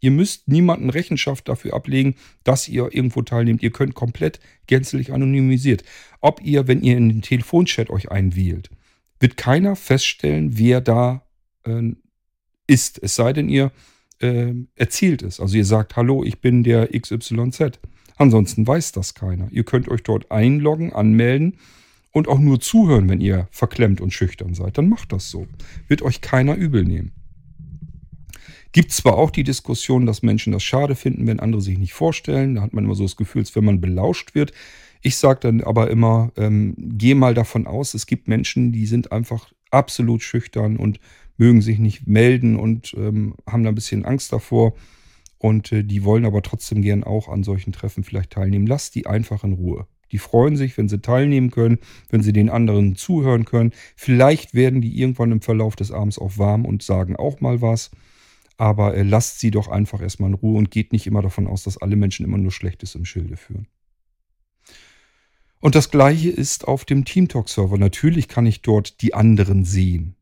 Ihr 0.00 0.10
müsst 0.10 0.48
niemanden 0.48 0.88
Rechenschaft 0.88 1.50
dafür 1.50 1.74
ablegen, 1.74 2.14
dass 2.44 2.66
ihr 2.66 2.88
irgendwo 2.94 3.20
teilnehmt. 3.20 3.62
Ihr 3.62 3.72
könnt 3.72 3.94
komplett 3.94 4.40
gänzlich 4.66 5.12
anonymisiert. 5.12 5.84
Ob 6.22 6.42
ihr, 6.42 6.66
wenn 6.66 6.80
ihr 6.80 6.96
in 6.96 7.10
den 7.10 7.20
Telefonchat 7.20 7.90
euch 7.90 8.10
einwählt, 8.10 8.70
wird 9.20 9.36
keiner 9.36 9.76
feststellen, 9.76 10.58
wer 10.58 10.80
da 10.80 11.22
äh, 11.64 11.92
ist. 12.66 13.02
Es 13.02 13.14
sei 13.14 13.32
denn, 13.32 13.48
ihr 13.48 13.72
äh, 14.20 14.52
erzielt 14.74 15.22
es. 15.22 15.40
Also 15.40 15.56
ihr 15.56 15.64
sagt, 15.64 15.96
hallo, 15.96 16.24
ich 16.24 16.40
bin 16.40 16.62
der 16.62 16.88
XYZ. 16.88 17.78
Ansonsten 18.16 18.66
weiß 18.66 18.92
das 18.92 19.14
keiner. 19.14 19.48
Ihr 19.50 19.64
könnt 19.64 19.88
euch 19.88 20.02
dort 20.02 20.30
einloggen, 20.30 20.92
anmelden 20.92 21.58
und 22.12 22.28
auch 22.28 22.38
nur 22.38 22.60
zuhören, 22.60 23.08
wenn 23.08 23.20
ihr 23.20 23.46
verklemmt 23.50 24.00
und 24.00 24.12
schüchtern 24.12 24.54
seid. 24.54 24.78
Dann 24.78 24.88
macht 24.88 25.12
das 25.12 25.30
so. 25.30 25.46
Wird 25.86 26.02
euch 26.02 26.22
keiner 26.22 26.54
übel 26.54 26.84
nehmen. 26.84 27.12
Gibt 28.72 28.92
zwar 28.92 29.16
auch 29.16 29.30
die 29.30 29.44
Diskussion, 29.44 30.06
dass 30.06 30.22
Menschen 30.22 30.52
das 30.52 30.62
schade 30.62 30.94
finden, 30.94 31.26
wenn 31.26 31.40
andere 31.40 31.62
sich 31.62 31.78
nicht 31.78 31.94
vorstellen. 31.94 32.56
Da 32.56 32.62
hat 32.62 32.72
man 32.72 32.84
immer 32.84 32.94
so 32.94 33.04
das 33.04 33.16
Gefühl, 33.16 33.42
als 33.42 33.54
wenn 33.54 33.64
man 33.64 33.80
belauscht 33.80 34.34
wird. 34.34 34.52
Ich 35.02 35.16
sage 35.16 35.40
dann 35.40 35.60
aber 35.62 35.90
immer, 35.90 36.32
ähm, 36.36 36.74
geh 36.76 37.14
mal 37.14 37.34
davon 37.34 37.66
aus, 37.66 37.94
es 37.94 38.06
gibt 38.06 38.28
Menschen, 38.28 38.72
die 38.72 38.86
sind 38.86 39.12
einfach 39.12 39.52
absolut 39.70 40.22
schüchtern 40.22 40.76
und 40.76 41.00
mögen 41.36 41.60
sich 41.60 41.78
nicht 41.78 42.06
melden 42.06 42.56
und 42.56 42.94
ähm, 42.96 43.34
haben 43.46 43.62
da 43.62 43.70
ein 43.70 43.74
bisschen 43.74 44.04
Angst 44.04 44.32
davor. 44.32 44.74
Und 45.38 45.70
äh, 45.72 45.84
die 45.84 46.04
wollen 46.04 46.24
aber 46.24 46.42
trotzdem 46.42 46.82
gern 46.82 47.04
auch 47.04 47.28
an 47.28 47.42
solchen 47.42 47.72
Treffen 47.72 48.04
vielleicht 48.04 48.30
teilnehmen. 48.30 48.66
Lasst 48.66 48.94
die 48.94 49.06
einfach 49.06 49.44
in 49.44 49.52
Ruhe. 49.52 49.86
Die 50.12 50.18
freuen 50.18 50.56
sich, 50.56 50.78
wenn 50.78 50.88
sie 50.88 51.00
teilnehmen 51.00 51.50
können, 51.50 51.78
wenn 52.10 52.22
sie 52.22 52.32
den 52.32 52.48
anderen 52.48 52.96
zuhören 52.96 53.44
können. 53.44 53.72
Vielleicht 53.96 54.54
werden 54.54 54.80
die 54.80 54.98
irgendwann 54.98 55.32
im 55.32 55.42
Verlauf 55.42 55.76
des 55.76 55.90
Abends 55.90 56.18
auch 56.18 56.38
warm 56.38 56.64
und 56.64 56.82
sagen 56.82 57.16
auch 57.16 57.40
mal 57.40 57.60
was. 57.60 57.90
Aber 58.56 58.94
äh, 58.94 59.02
lasst 59.02 59.40
sie 59.40 59.50
doch 59.50 59.68
einfach 59.68 60.00
erstmal 60.00 60.30
in 60.30 60.34
Ruhe 60.34 60.56
und 60.56 60.70
geht 60.70 60.92
nicht 60.92 61.06
immer 61.06 61.22
davon 61.22 61.46
aus, 61.46 61.64
dass 61.64 61.76
alle 61.76 61.96
Menschen 61.96 62.24
immer 62.24 62.38
nur 62.38 62.52
Schlechtes 62.52 62.94
im 62.94 63.04
Schilde 63.04 63.36
führen. 63.36 63.66
Und 65.60 65.74
das 65.74 65.90
gleiche 65.90 66.30
ist 66.30 66.68
auf 66.68 66.84
dem 66.84 67.04
TeamTalk-Server. 67.04 67.78
Natürlich 67.78 68.28
kann 68.28 68.46
ich 68.46 68.62
dort 68.62 69.00
die 69.00 69.14
anderen 69.14 69.64
sehen. 69.64 70.16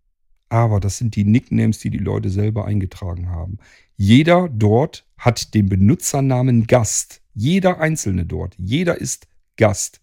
Aber 0.49 0.79
das 0.81 0.99
sind 0.99 1.17
die 1.17 1.25
Nicknames, 1.25 1.81
die 1.81 1.91
die 1.91 1.99
Leute 1.99 2.31
selber 2.31 2.65
eingetragen 2.65 3.29
haben. 3.29 3.59
Jeder 3.97 4.49
dort 4.49 5.07
hat 5.17 5.55
den 5.55 5.69
Benutzernamen 5.69 6.67
Gast. 6.67 7.23
Jeder 7.35 7.81
Einzelne 7.81 8.25
dort. 8.25 8.55
Jeder 8.59 9.01
ist 9.01 9.27
Gast. 9.57 10.01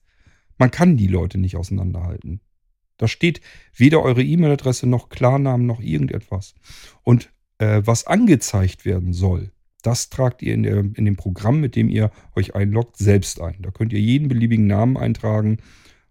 Man 0.57 0.71
kann 0.71 0.97
die 0.97 1.07
Leute 1.07 1.37
nicht 1.37 1.55
auseinanderhalten. 1.55 2.41
Da 2.97 3.07
steht 3.07 3.41
weder 3.73 4.03
eure 4.03 4.23
E-Mail-Adresse 4.23 4.87
noch 4.87 5.09
Klarnamen 5.09 5.65
noch 5.65 5.79
irgendetwas. 5.79 6.53
Und 7.03 7.31
äh, 7.57 7.81
was 7.83 8.05
angezeigt 8.05 8.85
werden 8.85 9.13
soll, 9.13 9.51
das 9.81 10.09
tragt 10.09 10.41
ihr 10.41 10.53
in, 10.53 10.63
der, 10.63 10.79
in 10.79 11.05
dem 11.05 11.15
Programm, 11.15 11.59
mit 11.59 11.75
dem 11.75 11.89
ihr 11.89 12.11
euch 12.35 12.55
einloggt, 12.55 12.97
selbst 12.97 13.41
ein. 13.41 13.57
Da 13.59 13.71
könnt 13.71 13.93
ihr 13.93 13.99
jeden 13.99 14.27
beliebigen 14.27 14.67
Namen 14.67 14.97
eintragen. 14.97 15.57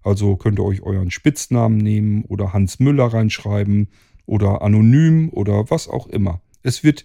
Also 0.02 0.36
könnt 0.36 0.58
ihr 0.58 0.64
euch 0.64 0.82
euren 0.82 1.10
Spitznamen 1.10 1.78
nehmen 1.78 2.24
oder 2.24 2.52
Hans 2.52 2.80
Müller 2.80 3.06
reinschreiben 3.06 3.88
oder 4.26 4.62
anonym 4.62 5.28
oder 5.30 5.70
was 5.70 5.88
auch 5.88 6.06
immer. 6.06 6.40
Es 6.62 6.84
wird 6.84 7.04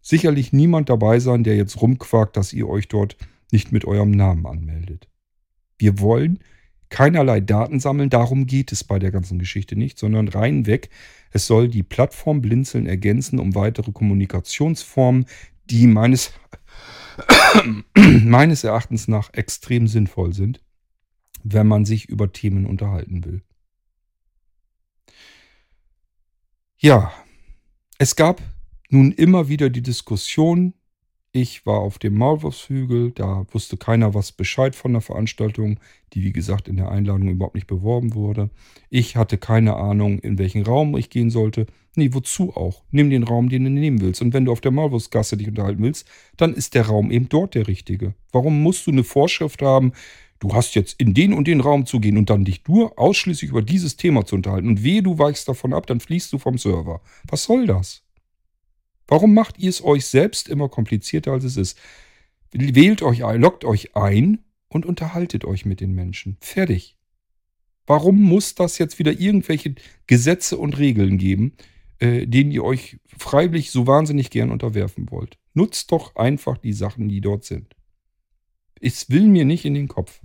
sicherlich 0.00 0.52
niemand 0.52 0.88
dabei 0.88 1.20
sein, 1.20 1.44
der 1.44 1.56
jetzt 1.56 1.80
rumquakt, 1.80 2.36
dass 2.36 2.52
ihr 2.52 2.68
euch 2.68 2.88
dort 2.88 3.16
nicht 3.52 3.72
mit 3.72 3.84
eurem 3.84 4.10
Namen 4.10 4.46
anmeldet. 4.46 5.08
Wir 5.78 6.00
wollen 6.00 6.40
keinerlei 6.88 7.40
Daten 7.40 7.80
sammeln, 7.80 8.10
darum 8.10 8.46
geht 8.46 8.70
es 8.70 8.84
bei 8.84 8.98
der 8.98 9.10
ganzen 9.10 9.38
Geschichte 9.38 9.76
nicht, 9.76 9.98
sondern 9.98 10.28
rein 10.28 10.66
weg. 10.66 10.90
Es 11.30 11.46
soll 11.46 11.68
die 11.68 11.82
Plattform 11.82 12.42
Blinzeln 12.42 12.86
ergänzen, 12.86 13.38
um 13.38 13.54
weitere 13.54 13.92
Kommunikationsformen, 13.92 15.24
die 15.72 15.86
meines, 15.86 16.32
meines 17.96 18.62
Erachtens 18.62 19.08
nach 19.08 19.32
extrem 19.32 19.88
sinnvoll 19.88 20.34
sind, 20.34 20.62
wenn 21.42 21.66
man 21.66 21.86
sich 21.86 22.08
über 22.08 22.30
Themen 22.30 22.66
unterhalten 22.66 23.24
will. 23.24 23.42
Ja, 26.76 27.12
es 27.98 28.16
gab 28.16 28.42
nun 28.90 29.12
immer 29.12 29.48
wieder 29.48 29.70
die 29.70 29.82
Diskussion, 29.82 30.74
ich 31.34 31.64
war 31.64 31.78
auf 31.78 31.98
dem 31.98 32.18
Maulwurfshügel, 32.18 33.12
da 33.12 33.46
wusste 33.52 33.78
keiner 33.78 34.12
was 34.12 34.32
Bescheid 34.32 34.76
von 34.76 34.92
der 34.92 35.00
Veranstaltung, 35.00 35.80
die 36.12 36.22
wie 36.22 36.32
gesagt 36.32 36.68
in 36.68 36.76
der 36.76 36.90
Einladung 36.90 37.28
überhaupt 37.28 37.54
nicht 37.54 37.66
beworben 37.66 38.14
wurde. 38.14 38.50
Ich 38.90 39.16
hatte 39.16 39.38
keine 39.38 39.76
Ahnung, 39.76 40.18
in 40.18 40.36
welchen 40.36 40.62
Raum 40.62 40.94
ich 40.98 41.08
gehen 41.08 41.30
sollte. 41.30 41.66
Nee, 41.94 42.10
wozu 42.12 42.56
auch? 42.56 42.84
Nimm 42.90 43.10
den 43.10 43.22
Raum, 43.22 43.50
den 43.50 43.64
du 43.64 43.70
nehmen 43.70 44.00
willst. 44.00 44.22
Und 44.22 44.32
wenn 44.32 44.46
du 44.46 44.52
auf 44.52 44.62
der 44.62 44.70
Maulwurfsgasse 44.70 45.36
dich 45.36 45.48
unterhalten 45.48 45.82
willst, 45.82 46.08
dann 46.38 46.54
ist 46.54 46.74
der 46.74 46.86
Raum 46.86 47.10
eben 47.10 47.28
dort 47.28 47.54
der 47.54 47.68
richtige. 47.68 48.14
Warum 48.30 48.62
musst 48.62 48.86
du 48.86 48.90
eine 48.90 49.04
Vorschrift 49.04 49.60
haben, 49.60 49.92
du 50.38 50.54
hast 50.54 50.74
jetzt 50.74 50.98
in 50.98 51.12
den 51.12 51.34
und 51.34 51.46
den 51.46 51.60
Raum 51.60 51.84
zu 51.84 52.00
gehen 52.00 52.16
und 52.16 52.30
dann 52.30 52.46
dich 52.46 52.66
nur 52.66 52.98
ausschließlich 52.98 53.50
über 53.50 53.60
dieses 53.60 53.96
Thema 53.96 54.24
zu 54.24 54.36
unterhalten 54.36 54.68
und 54.68 54.82
wehe, 54.82 55.02
du 55.02 55.18
weichst 55.18 55.48
davon 55.48 55.74
ab, 55.74 55.86
dann 55.86 56.00
fließt 56.00 56.32
du 56.32 56.38
vom 56.38 56.56
Server. 56.56 57.02
Was 57.28 57.44
soll 57.44 57.66
das? 57.66 58.02
Warum 59.06 59.34
macht 59.34 59.58
ihr 59.58 59.68
es 59.68 59.84
euch 59.84 60.06
selbst 60.06 60.48
immer 60.48 60.70
komplizierter, 60.70 61.32
als 61.32 61.44
es 61.44 61.58
ist? 61.58 61.78
Wählt 62.52 63.02
euch 63.02 63.24
ein, 63.24 63.40
loggt 63.42 63.64
euch 63.66 63.94
ein 63.94 64.38
und 64.68 64.86
unterhaltet 64.86 65.44
euch 65.44 65.66
mit 65.66 65.80
den 65.80 65.94
Menschen. 65.94 66.38
Fertig. 66.40 66.96
Warum 67.86 68.22
muss 68.22 68.54
das 68.54 68.78
jetzt 68.78 68.98
wieder 68.98 69.12
irgendwelche 69.12 69.74
Gesetze 70.06 70.56
und 70.56 70.78
Regeln 70.78 71.18
geben, 71.18 71.52
äh, 72.02 72.26
denen 72.26 72.50
ihr 72.50 72.64
euch 72.64 72.98
freiwillig 73.06 73.70
so 73.70 73.86
wahnsinnig 73.86 74.30
gern 74.30 74.50
unterwerfen 74.50 75.10
wollt? 75.10 75.38
Nutzt 75.54 75.92
doch 75.92 76.16
einfach 76.16 76.58
die 76.58 76.72
Sachen, 76.72 77.08
die 77.08 77.20
dort 77.20 77.44
sind. 77.44 77.76
Es 78.80 79.08
will 79.08 79.28
mir 79.28 79.44
nicht 79.44 79.64
in 79.64 79.74
den 79.74 79.86
Kopf. 79.86 80.20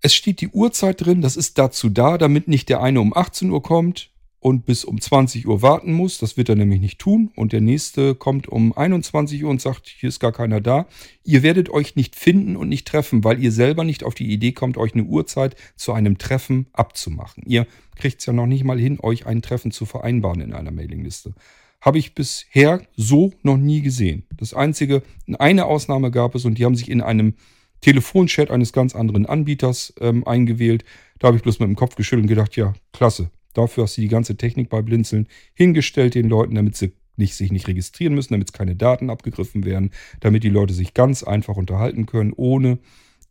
Es 0.00 0.12
steht 0.12 0.40
die 0.40 0.48
Uhrzeit 0.48 1.04
drin, 1.04 1.22
das 1.22 1.36
ist 1.36 1.56
dazu 1.56 1.88
da, 1.88 2.18
damit 2.18 2.48
nicht 2.48 2.68
der 2.68 2.82
eine 2.82 3.00
um 3.00 3.16
18 3.16 3.48
Uhr 3.50 3.62
kommt 3.62 4.10
und 4.46 4.64
bis 4.64 4.84
um 4.84 5.00
20 5.00 5.48
Uhr 5.48 5.60
warten 5.60 5.92
muss. 5.92 6.18
Das 6.18 6.36
wird 6.36 6.48
er 6.48 6.54
nämlich 6.54 6.80
nicht 6.80 7.00
tun. 7.00 7.32
Und 7.34 7.52
der 7.52 7.60
nächste 7.60 8.14
kommt 8.14 8.46
um 8.46 8.72
21 8.72 9.42
Uhr 9.42 9.50
und 9.50 9.60
sagt, 9.60 9.88
hier 9.88 10.08
ist 10.08 10.20
gar 10.20 10.30
keiner 10.30 10.60
da. 10.60 10.86
Ihr 11.24 11.42
werdet 11.42 11.68
euch 11.68 11.96
nicht 11.96 12.14
finden 12.14 12.54
und 12.54 12.68
nicht 12.68 12.86
treffen, 12.86 13.24
weil 13.24 13.42
ihr 13.42 13.50
selber 13.50 13.82
nicht 13.82 14.04
auf 14.04 14.14
die 14.14 14.30
Idee 14.30 14.52
kommt, 14.52 14.76
euch 14.76 14.94
eine 14.94 15.02
Uhrzeit 15.02 15.56
zu 15.74 15.92
einem 15.92 16.16
Treffen 16.16 16.68
abzumachen. 16.72 17.42
Ihr 17.44 17.66
kriegt 17.96 18.20
es 18.20 18.26
ja 18.26 18.32
noch 18.32 18.46
nicht 18.46 18.62
mal 18.62 18.78
hin, 18.78 19.00
euch 19.02 19.26
ein 19.26 19.42
Treffen 19.42 19.72
zu 19.72 19.84
vereinbaren 19.84 20.40
in 20.40 20.52
einer 20.52 20.70
Mailingliste. 20.70 21.34
Habe 21.80 21.98
ich 21.98 22.14
bisher 22.14 22.82
so 22.94 23.32
noch 23.42 23.56
nie 23.56 23.82
gesehen. 23.82 24.26
Das 24.36 24.54
einzige, 24.54 25.02
eine 25.40 25.66
Ausnahme 25.66 26.12
gab 26.12 26.36
es 26.36 26.44
und 26.44 26.56
die 26.56 26.64
haben 26.64 26.76
sich 26.76 26.88
in 26.88 27.00
einem 27.00 27.34
Telefonchat 27.80 28.52
eines 28.52 28.72
ganz 28.72 28.94
anderen 28.94 29.26
Anbieters 29.26 29.92
ähm, 30.00 30.24
eingewählt. 30.24 30.84
Da 31.18 31.26
habe 31.26 31.36
ich 31.36 31.42
bloß 31.42 31.58
mit 31.58 31.68
dem 31.68 31.74
Kopf 31.74 31.96
geschüttelt 31.96 32.22
und 32.22 32.28
gedacht, 32.28 32.54
ja, 32.54 32.74
klasse, 32.92 33.30
Dafür 33.56 33.84
hast 33.84 33.96
du 33.96 34.02
die 34.02 34.08
ganze 34.08 34.36
Technik 34.36 34.68
bei 34.68 34.82
Blinzeln 34.82 35.28
hingestellt 35.54 36.14
den 36.14 36.28
Leuten, 36.28 36.54
damit 36.54 36.76
sie 36.76 36.92
nicht, 37.16 37.34
sich 37.34 37.50
nicht 37.50 37.68
registrieren 37.68 38.14
müssen, 38.14 38.34
damit 38.34 38.52
keine 38.52 38.76
Daten 38.76 39.08
abgegriffen 39.08 39.64
werden, 39.64 39.90
damit 40.20 40.44
die 40.44 40.50
Leute 40.50 40.74
sich 40.74 40.92
ganz 40.92 41.22
einfach 41.22 41.56
unterhalten 41.56 42.06
können, 42.06 42.32
ohne 42.36 42.78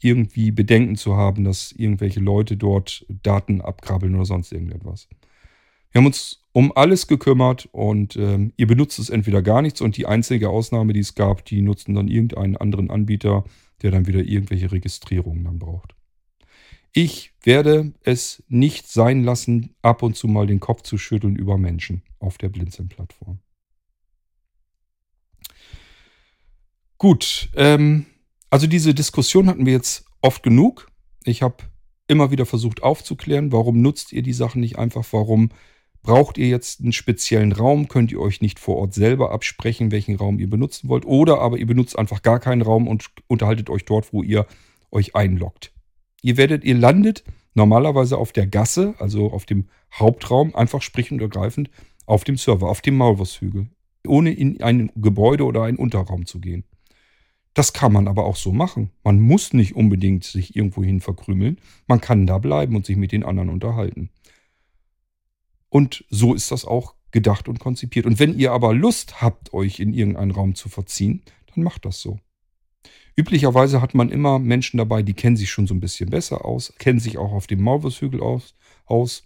irgendwie 0.02 0.52
Bedenken 0.52 0.96
zu 0.96 1.16
haben, 1.16 1.44
dass 1.44 1.72
irgendwelche 1.72 2.20
Leute 2.20 2.58
dort 2.58 3.06
Daten 3.24 3.62
abkrabbeln 3.62 4.16
oder 4.16 4.26
sonst 4.26 4.52
irgendetwas. 4.52 5.08
Wir 5.92 6.00
haben 6.00 6.08
uns 6.08 6.44
um 6.52 6.76
alles 6.76 7.08
gekümmert 7.08 7.70
und 7.72 8.16
ähm, 8.16 8.52
ihr 8.58 8.68
benutzt 8.68 9.00
es 9.00 9.10
entweder 9.10 9.42
gar 9.42 9.62
nichts 9.62 9.82
und 9.82 9.98
die 9.98 10.06
einzige 10.06 10.50
Ausnahme, 10.50 10.94
die 10.94 11.00
es 11.00 11.16
gab, 11.16 11.46
die 11.46 11.62
nutzten 11.62 11.96
dann 11.96 12.08
irgendeinen 12.08 12.58
anderen 12.58 12.90
Anbieter, 12.90 13.46
der 13.82 13.92
dann 13.92 14.08
wieder 14.08 14.22
irgendwelche 14.22 14.72
Registrierungen 14.72 15.44
dann 15.44 15.60
braucht. 15.60 15.96
Ich 16.98 17.34
werde 17.44 17.94
es 18.04 18.42
nicht 18.48 18.88
sein 18.88 19.26
lassen, 19.26 19.76
ab 19.82 20.02
und 20.02 20.16
zu 20.16 20.30
mal 20.30 20.48
den 20.48 20.62
Kopf 20.62 20.82
zu 20.84 20.98
schütteln 20.98 21.36
über 21.36 21.58
Menschen 21.58 22.04
auf 22.20 22.38
der 22.38 22.48
Blinzeln-Plattform. 22.48 23.40
Gut, 26.98 27.50
ähm, 27.56 28.06
also 28.50 28.66
diese 28.66 28.94
Diskussion 28.94 29.48
hatten 29.48 29.66
wir 29.66 29.74
jetzt 29.74 30.06
oft 30.22 30.42
genug. 30.42 30.90
Ich 31.26 31.42
habe 31.42 31.58
immer 32.08 32.32
wieder 32.32 32.46
versucht 32.46 32.82
aufzuklären, 32.82 33.52
warum 33.52 33.82
nutzt 33.82 34.14
ihr 34.14 34.24
die 34.24 34.32
Sachen 34.32 34.62
nicht 34.62 34.80
einfach, 34.80 35.06
warum 35.12 35.50
Braucht 36.06 36.38
ihr 36.38 36.48
jetzt 36.48 36.82
einen 36.82 36.94
speziellen 36.94 37.52
Raum, 37.52 37.88
könnt 37.88 38.12
ihr 38.12 38.22
euch 38.22 38.40
nicht 38.40 38.60
vor 38.60 38.78
Ort 38.78 38.94
selber 38.94 39.32
absprechen, 39.32 39.90
welchen 39.90 40.16
Raum 40.16 40.38
ihr 40.38 40.48
benutzen 40.48 40.88
wollt. 40.88 41.04
Oder 41.04 41.42
aber 41.42 41.58
ihr 41.58 41.66
benutzt 41.66 41.98
einfach 41.98 42.22
gar 42.22 42.40
keinen 42.40 42.62
Raum 42.62 42.88
und 42.88 43.10
unterhaltet 43.26 43.72
euch 43.72 43.86
dort, 43.86 44.14
wo 44.14 44.22
ihr 44.22 44.46
euch 44.92 45.16
einloggt. 45.16 45.75
Ihr 46.26 46.38
werdet, 46.38 46.64
ihr 46.64 46.74
landet 46.74 47.24
normalerweise 47.54 48.18
auf 48.18 48.32
der 48.32 48.48
Gasse, 48.48 48.96
also 48.98 49.32
auf 49.32 49.46
dem 49.46 49.70
Hauptraum, 49.94 50.56
einfach 50.56 50.82
sprich 50.82 51.12
und 51.12 51.22
ergreifend 51.22 51.70
auf 52.08 52.24
dem 52.24 52.36
Server, 52.36 52.68
auf 52.68 52.82
dem 52.82 52.98
Maulwurfshügel, 52.98 53.68
ohne 54.08 54.34
in 54.34 54.60
ein 54.64 54.92
Gebäude 54.96 55.44
oder 55.44 55.62
einen 55.62 55.78
Unterraum 55.78 56.26
zu 56.26 56.40
gehen. 56.40 56.64
Das 57.54 57.74
kann 57.74 57.94
man 57.94 58.08
aber 58.08 58.26
auch 58.26 58.38
so 58.38 58.52
machen. 58.52 58.90
Man 59.04 59.20
muss 59.20 59.54
nicht 59.54 59.76
unbedingt 59.76 60.24
sich 60.24 60.56
irgendwohin 60.56 61.00
verkrümeln. 61.00 61.60
Man 61.86 62.02
kann 62.02 62.26
da 62.26 62.40
bleiben 62.40 62.76
und 62.76 62.88
sich 62.88 62.98
mit 62.98 63.12
den 63.12 63.24
anderen 63.24 63.50
unterhalten. 63.50 64.10
Und 65.70 66.06
so 66.10 66.34
ist 66.34 66.50
das 66.50 66.66
auch 66.66 66.96
gedacht 67.12 67.48
und 67.48 67.60
konzipiert. 67.60 68.08
Und 68.08 68.18
wenn 68.18 68.36
ihr 68.36 68.52
aber 68.52 68.74
Lust 68.74 69.22
habt, 69.22 69.54
euch 69.54 69.80
in 69.80 69.94
irgendeinen 69.94 70.32
Raum 70.32 70.56
zu 70.56 70.70
verziehen, 70.70 71.22
dann 71.54 71.64
macht 71.64 71.86
das 71.86 72.02
so. 72.02 72.20
Üblicherweise 73.16 73.82
hat 73.82 73.96
man 73.96 74.10
immer 74.10 74.40
Menschen 74.40 74.78
dabei, 74.78 75.02
die 75.02 75.14
kennen 75.14 75.38
sich 75.38 75.50
schon 75.50 75.68
so 75.68 75.74
ein 75.74 75.80
bisschen 75.80 76.10
besser 76.10 76.44
aus, 76.44 76.74
kennen 76.78 77.00
sich 77.00 77.18
auch 77.18 77.32
auf 77.32 77.48
dem 77.48 77.62
Maulwurfshügel 77.62 78.22
aus, 78.22 78.56
aus. 78.86 79.24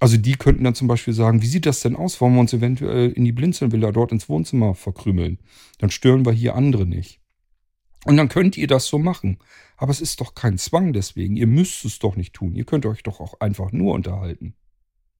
Also 0.00 0.16
die 0.16 0.34
könnten 0.34 0.64
dann 0.64 0.74
zum 0.74 0.88
Beispiel 0.88 1.14
sagen, 1.14 1.42
wie 1.42 1.46
sieht 1.46 1.66
das 1.66 1.80
denn 1.80 1.96
aus? 1.96 2.20
Wollen 2.20 2.34
wir 2.34 2.40
uns 2.40 2.52
eventuell 2.52 3.10
in 3.12 3.24
die 3.24 3.32
Blinzelnvilla 3.32 3.92
dort 3.92 4.12
ins 4.12 4.28
Wohnzimmer 4.28 4.74
verkrümeln? 4.74 5.38
Dann 5.78 5.90
stören 5.90 6.24
wir 6.24 6.32
hier 6.32 6.54
andere 6.54 6.86
nicht. 6.86 7.20
Und 8.04 8.16
dann 8.16 8.28
könnt 8.28 8.56
ihr 8.56 8.68
das 8.68 8.86
so 8.86 8.98
machen. 8.98 9.38
Aber 9.76 9.90
es 9.90 10.00
ist 10.00 10.20
doch 10.20 10.34
kein 10.34 10.58
Zwang 10.58 10.92
deswegen. 10.92 11.36
Ihr 11.36 11.46
müsst 11.46 11.84
es 11.84 11.98
doch 11.98 12.16
nicht 12.16 12.34
tun. 12.34 12.54
Ihr 12.54 12.64
könnt 12.64 12.86
euch 12.86 13.02
doch 13.02 13.20
auch 13.20 13.40
einfach 13.40 13.72
nur 13.72 13.94
unterhalten. 13.94 14.54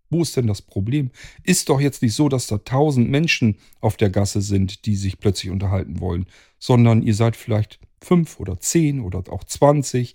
Wo 0.08 0.22
ist 0.22 0.36
denn 0.36 0.46
das 0.46 0.62
Problem? 0.62 1.10
Ist 1.42 1.68
doch 1.68 1.80
jetzt 1.80 2.00
nicht 2.00 2.14
so, 2.14 2.28
dass 2.28 2.46
da 2.46 2.58
tausend 2.58 3.10
Menschen 3.10 3.56
auf 3.80 3.96
der 3.96 4.10
Gasse 4.10 4.40
sind, 4.40 4.86
die 4.86 4.94
sich 4.94 5.18
plötzlich 5.18 5.50
unterhalten 5.50 6.00
wollen, 6.00 6.26
sondern 6.58 7.02
ihr 7.02 7.14
seid 7.14 7.34
vielleicht 7.34 7.80
fünf 8.06 8.40
oder 8.40 8.60
zehn 8.60 9.00
oder 9.00 9.22
auch 9.30 9.44
zwanzig. 9.44 10.14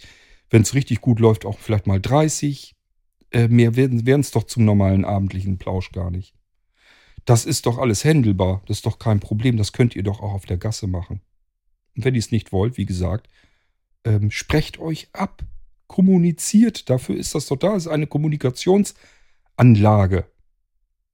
Wenn 0.50 0.64
es 0.64 0.74
richtig 0.74 1.02
gut 1.02 1.20
läuft, 1.20 1.46
auch 1.46 1.60
vielleicht 1.60 1.88
mal 1.88 2.00
dreißig. 2.00 2.76
Äh, 3.32 3.48
mehr 3.48 3.76
werden 3.76 4.20
es 4.20 4.32
doch 4.32 4.44
zum 4.44 4.66
normalen 4.66 5.06
abendlichen 5.06 5.58
Plausch 5.58 5.92
gar 5.92 6.12
nicht. 6.12 6.34
Das 7.26 7.46
ist 7.46 7.66
doch 7.66 7.78
alles 7.78 8.04
händelbar. 8.04 8.62
Das 8.66 8.78
ist 8.78 8.86
doch 8.86 9.00
kein 9.00 9.20
Problem. 9.20 9.58
Das 9.58 9.74
könnt 9.74 9.96
ihr 9.96 10.04
doch 10.04 10.22
auch 10.22 10.34
auf 10.34 10.46
der 10.46 10.58
Gasse 10.58 10.88
machen. 10.88 11.22
Und 11.96 12.06
wenn 12.06 12.16
ihr 12.16 12.20
es 12.20 12.32
nicht 12.32 12.52
wollt, 12.52 12.78
wie 12.78 12.86
gesagt, 12.86 13.30
ähm, 14.04 14.32
sprecht 14.32 14.80
euch 14.80 15.10
ab. 15.14 15.44
Kommuniziert. 15.88 16.90
Dafür 16.90 17.16
ist 17.18 17.36
das 17.36 17.48
doch 17.48 17.58
da. 17.58 17.76
Es 17.76 17.86
ist 17.86 17.92
eine 17.92 18.06
Kommunikations- 18.06 18.96
Anlage. 19.58 20.26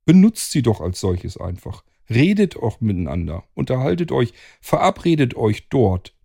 Benutzt 0.05 0.51
sie 0.51 0.61
doch 0.61 0.79
als 0.79 1.01
solches 1.01 1.35
einfach. 1.37 1.83
Redet 2.09 2.55
auch 2.55 2.79
miteinander, 2.79 3.43
unterhaltet 3.55 4.13
euch, 4.13 4.31
verabredet 4.61 5.35
euch 5.35 5.67
dort. 5.67 6.15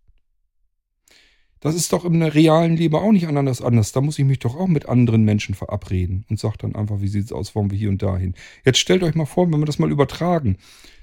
Das 1.63 1.77
ist 1.77 1.93
doch 1.93 2.05
im 2.05 2.21
realen 2.21 2.77
Leben 2.77 2.97
auch 2.97 3.13
nicht 3.13 3.29
anders 3.29 3.63
anders. 3.63 3.93
Da 3.93 4.01
muss 4.01 4.19
ich 4.19 4.25
mich 4.25 4.41
doch 4.41 4.57
auch 4.57 4.67
mit 4.67 4.89
anderen 4.89 5.23
Menschen 5.23 5.55
verabreden 5.55 6.27
und 6.29 6.41
sage 6.41 6.59
dann 6.59 6.75
einfach, 6.75 7.01
wie 7.01 7.07
sieht 7.07 7.27
es 7.27 7.33
aus, 7.33 7.55
wollen 7.55 7.71
wir 7.71 7.79
hier 7.79 7.89
und 7.89 8.03
dahin. 8.03 8.35
Jetzt 8.65 8.79
stellt 8.79 9.05
euch 9.05 9.15
mal 9.15 9.27
vor, 9.27 9.51
wenn 9.51 9.61
wir 9.61 9.67
das 9.67 9.79
mal 9.79 9.93
übertragen, 9.93 10.57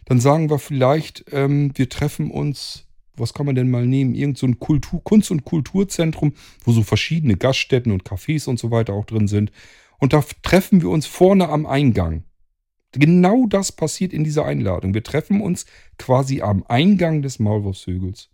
dann 0.03 0.19
sagen 0.19 0.49
wir 0.49 0.59
vielleicht, 0.59 1.23
ähm, 1.31 1.71
wir 1.75 1.87
treffen 1.87 2.29
uns, 2.29 2.87
was 3.15 3.33
kann 3.33 3.45
man 3.45 3.55
denn 3.55 3.71
mal 3.71 3.87
nehmen, 3.87 4.13
irgend 4.13 4.37
so 4.37 4.47
ein 4.47 4.59
Kultur, 4.59 5.01
Kunst- 5.01 5.31
und 5.31 5.45
Kulturzentrum, 5.45 6.33
wo 6.65 6.73
so 6.73 6.83
verschiedene 6.83 7.37
Gaststätten 7.37 7.93
und 7.93 8.03
Cafés 8.03 8.49
und 8.49 8.59
so 8.59 8.69
weiter 8.69 8.93
auch 8.93 9.05
drin 9.05 9.29
sind. 9.29 9.53
Und 9.97 10.11
da 10.11 10.21
treffen 10.43 10.81
wir 10.81 10.89
uns 10.89 11.05
vorne 11.05 11.47
am 11.47 11.65
Eingang. 11.65 12.25
Genau 12.91 13.45
das 13.47 13.71
passiert 13.71 14.11
in 14.11 14.25
dieser 14.25 14.43
Einladung. 14.43 14.93
Wir 14.93 15.03
treffen 15.03 15.39
uns 15.39 15.65
quasi 15.97 16.41
am 16.41 16.65
Eingang 16.67 17.21
des 17.21 17.39
Maulwurfshügels. 17.39 18.29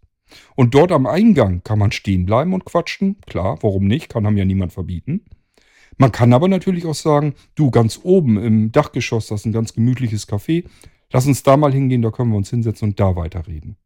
Und 0.56 0.74
dort 0.74 0.92
am 0.92 1.06
Eingang 1.06 1.64
kann 1.64 1.80
man 1.80 1.92
stehen 1.92 2.26
bleiben 2.26 2.54
und 2.54 2.66
quatschen. 2.66 3.18
Klar, 3.28 3.58
warum 3.62 3.86
nicht? 3.86 4.10
Kann 4.10 4.26
einem 4.26 4.38
ja 4.38 4.46
niemand 4.46 4.74
verbieten. 4.74 5.26
Man 5.98 6.12
kann 6.12 6.34
aber 6.34 6.48
natürlich 6.48 6.86
auch 6.86 6.96
sagen, 6.96 7.36
du 7.56 7.72
ganz 7.72 8.00
oben 8.04 8.38
im 8.38 8.72
Dachgeschoss, 8.72 9.28
das 9.28 9.42
ist 9.42 9.46
ein 9.46 9.54
ganz 9.54 9.74
gemütliches 9.74 10.28
Café. 10.28 10.66
Lass 11.12 11.28
uns 11.28 11.44
da 11.44 11.56
mal 11.56 11.72
hingehen, 11.72 12.02
da 12.02 12.12
können 12.12 12.32
wir 12.32 12.38
uns 12.38 12.50
hinsetzen 12.50 12.90
und 12.90 13.00
da 13.00 13.16
weiterreden. 13.16 13.78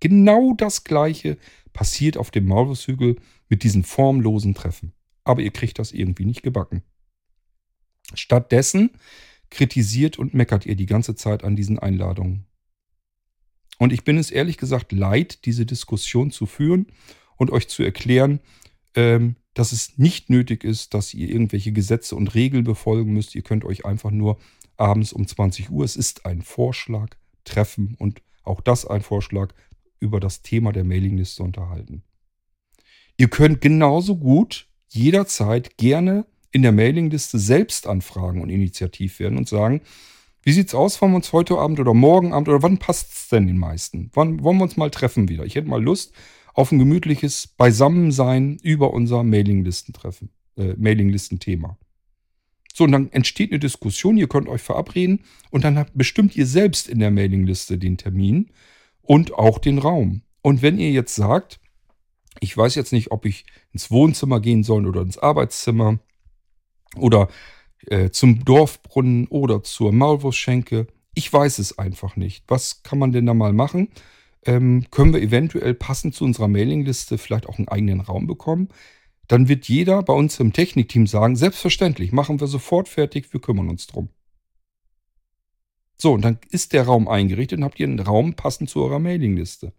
Genau 0.00 0.54
das 0.56 0.84
Gleiche 0.84 1.38
passiert 1.72 2.16
auf 2.16 2.30
dem 2.30 2.46
Maulwurfshügel 2.46 3.16
mit 3.48 3.62
diesen 3.62 3.82
formlosen 3.82 4.54
Treffen. 4.54 4.92
Aber 5.24 5.40
ihr 5.40 5.50
kriegt 5.50 5.78
das 5.78 5.92
irgendwie 5.92 6.26
nicht 6.26 6.42
gebacken. 6.42 6.82
Stattdessen 8.14 8.90
kritisiert 9.50 10.18
und 10.18 10.34
meckert 10.34 10.66
ihr 10.66 10.76
die 10.76 10.86
ganze 10.86 11.14
Zeit 11.14 11.42
an 11.42 11.56
diesen 11.56 11.78
Einladungen. 11.78 12.46
Und 13.78 13.92
ich 13.92 14.04
bin 14.04 14.18
es 14.18 14.30
ehrlich 14.30 14.56
gesagt 14.56 14.92
leid, 14.92 15.44
diese 15.44 15.66
Diskussion 15.66 16.30
zu 16.30 16.46
führen 16.46 16.86
und 17.36 17.50
euch 17.50 17.68
zu 17.68 17.82
erklären, 17.82 18.40
ähm, 18.94 19.36
dass 19.54 19.72
es 19.72 19.98
nicht 19.98 20.30
nötig 20.30 20.64
ist, 20.64 20.94
dass 20.94 21.14
ihr 21.14 21.28
irgendwelche 21.28 21.72
Gesetze 21.72 22.16
und 22.16 22.34
Regeln 22.34 22.64
befolgen 22.64 23.12
müsst. 23.12 23.34
Ihr 23.34 23.42
könnt 23.42 23.64
euch 23.64 23.84
einfach 23.84 24.10
nur 24.10 24.38
abends 24.76 25.12
um 25.12 25.26
20 25.26 25.70
Uhr, 25.70 25.84
es 25.84 25.96
ist 25.96 26.26
ein 26.26 26.42
Vorschlag, 26.42 27.16
treffen 27.44 27.94
und 27.98 28.22
auch 28.42 28.60
das 28.60 28.86
ein 28.86 29.02
Vorschlag 29.02 29.54
über 30.00 30.20
das 30.20 30.42
Thema 30.42 30.72
der 30.72 30.84
Mailingliste 30.84 31.42
unterhalten. 31.42 32.02
Ihr 33.16 33.28
könnt 33.28 33.60
genauso 33.60 34.16
gut 34.16 34.66
jederzeit 34.88 35.76
gerne 35.76 36.26
in 36.50 36.62
der 36.62 36.72
Mailingliste 36.72 37.38
selbst 37.38 37.86
anfragen 37.86 38.42
und 38.42 38.50
initiativ 38.50 39.18
werden 39.18 39.38
und 39.38 39.48
sagen, 39.48 39.82
wie 40.44 40.52
sieht's 40.52 40.74
aus, 40.74 41.00
wollen 41.00 41.12
wir 41.12 41.16
uns 41.16 41.32
heute 41.32 41.58
Abend 41.58 41.80
oder 41.80 41.94
morgen 41.94 42.32
Abend 42.32 42.48
oder 42.48 42.62
wann 42.62 42.78
passt 42.78 43.12
es 43.12 43.28
denn 43.28 43.46
den 43.46 43.58
meisten? 43.58 44.10
Wann 44.12 44.42
wollen 44.42 44.58
wir 44.58 44.64
uns 44.64 44.76
mal 44.76 44.90
treffen 44.90 45.28
wieder? 45.28 45.44
Ich 45.44 45.54
hätte 45.54 45.68
mal 45.68 45.82
Lust 45.82 46.12
auf 46.52 46.70
ein 46.70 46.78
gemütliches 46.78 47.46
Beisammensein 47.46 48.58
über 48.62 48.92
unser 48.92 49.24
Mailinglistentreffen, 49.24 50.30
äh, 50.56 50.74
Mailinglistenthema. 50.76 51.78
So, 52.72 52.84
und 52.84 52.92
dann 52.92 53.10
entsteht 53.12 53.50
eine 53.50 53.58
Diskussion, 53.58 54.16
ihr 54.16 54.28
könnt 54.28 54.48
euch 54.48 54.62
verabreden 54.62 55.20
und 55.50 55.64
dann 55.64 55.86
bestimmt 55.94 56.36
ihr 56.36 56.46
selbst 56.46 56.88
in 56.88 56.98
der 56.98 57.10
Mailingliste 57.10 57.78
den 57.78 57.96
Termin 57.96 58.50
und 59.02 59.34
auch 59.34 59.58
den 59.58 59.78
Raum. 59.78 60.22
Und 60.42 60.60
wenn 60.60 60.78
ihr 60.78 60.90
jetzt 60.90 61.14
sagt, 61.14 61.60
ich 62.40 62.56
weiß 62.56 62.74
jetzt 62.74 62.92
nicht, 62.92 63.12
ob 63.12 63.24
ich 63.24 63.46
ins 63.72 63.90
Wohnzimmer 63.90 64.40
gehen 64.40 64.62
soll 64.62 64.86
oder 64.86 65.02
ins 65.02 65.18
Arbeitszimmer, 65.18 66.00
oder 66.96 67.28
äh, 67.90 68.10
zum 68.10 68.44
Dorfbrunnen 68.44 69.26
oder 69.28 69.62
zur 69.62 69.92
Maulwurfschenke. 69.92 70.86
Ich 71.14 71.32
weiß 71.32 71.58
es 71.58 71.78
einfach 71.78 72.16
nicht. 72.16 72.44
Was 72.48 72.82
kann 72.82 72.98
man 72.98 73.12
denn 73.12 73.26
da 73.26 73.34
mal 73.34 73.52
machen? 73.52 73.88
Ähm, 74.46 74.86
können 74.90 75.12
wir 75.12 75.22
eventuell 75.22 75.74
passend 75.74 76.14
zu 76.14 76.24
unserer 76.24 76.48
Mailingliste 76.48 77.18
vielleicht 77.18 77.46
auch 77.48 77.58
einen 77.58 77.68
eigenen 77.68 78.00
Raum 78.00 78.26
bekommen? 78.26 78.68
Dann 79.28 79.48
wird 79.48 79.66
jeder 79.68 80.02
bei 80.02 80.12
uns 80.12 80.38
im 80.40 80.52
Technikteam 80.52 81.06
sagen, 81.06 81.36
selbstverständlich, 81.36 82.12
machen 82.12 82.40
wir 82.40 82.46
sofort 82.46 82.88
fertig, 82.88 83.32
wir 83.32 83.40
kümmern 83.40 83.70
uns 83.70 83.86
drum. 83.86 84.10
So, 85.96 86.12
und 86.12 86.22
dann 86.22 86.38
ist 86.50 86.72
der 86.72 86.84
Raum 86.84 87.08
eingerichtet 87.08 87.58
und 87.58 87.64
habt 87.64 87.80
ihr 87.80 87.86
einen 87.86 88.00
Raum 88.00 88.34
passend 88.34 88.68
zu 88.68 88.82
eurer 88.82 88.98
Mailingliste. 88.98 89.72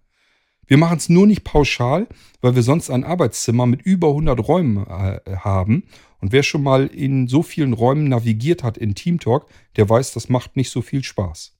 Wir 0.67 0.77
machen 0.77 0.97
es 0.97 1.09
nur 1.09 1.27
nicht 1.27 1.43
pauschal, 1.43 2.07
weil 2.41 2.55
wir 2.55 2.63
sonst 2.63 2.89
ein 2.89 3.03
Arbeitszimmer 3.03 3.65
mit 3.67 3.83
über 3.83 4.09
100 4.09 4.47
Räumen 4.47 4.85
äh, 4.87 5.19
haben. 5.37 5.83
Und 6.25 6.31
wer 6.31 6.41
schon 6.41 6.63
mal 6.63 6.87
in 6.87 7.27
so 7.27 7.43
vielen 7.43 7.73
Räumen 7.73 8.09
navigiert 8.09 8.63
hat 8.63 8.79
in 8.79 8.95
Teamtalk, 8.95 9.45
der 9.75 9.87
weiß, 9.87 10.11
das 10.13 10.27
macht 10.27 10.55
nicht 10.55 10.71
so 10.71 10.81
viel 10.81 11.03
Spaß. 11.03 11.55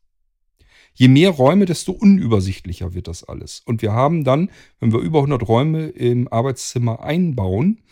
Je 0.95 1.07
mehr 1.07 1.29
Räume, 1.29 1.65
desto 1.65 1.91
unübersichtlicher 1.91 2.95
wird 2.95 3.07
das 3.07 3.23
alles. 3.23 3.61
Und 3.63 3.83
wir 3.83 3.93
haben 3.93 4.23
dann, 4.23 4.49
wenn 4.79 4.91
wir 4.91 5.01
über 5.01 5.19
100 5.19 5.47
Räume 5.47 5.89
im 5.89 6.27
Arbeitszimmer 6.33 7.03
einbauen, 7.03 7.83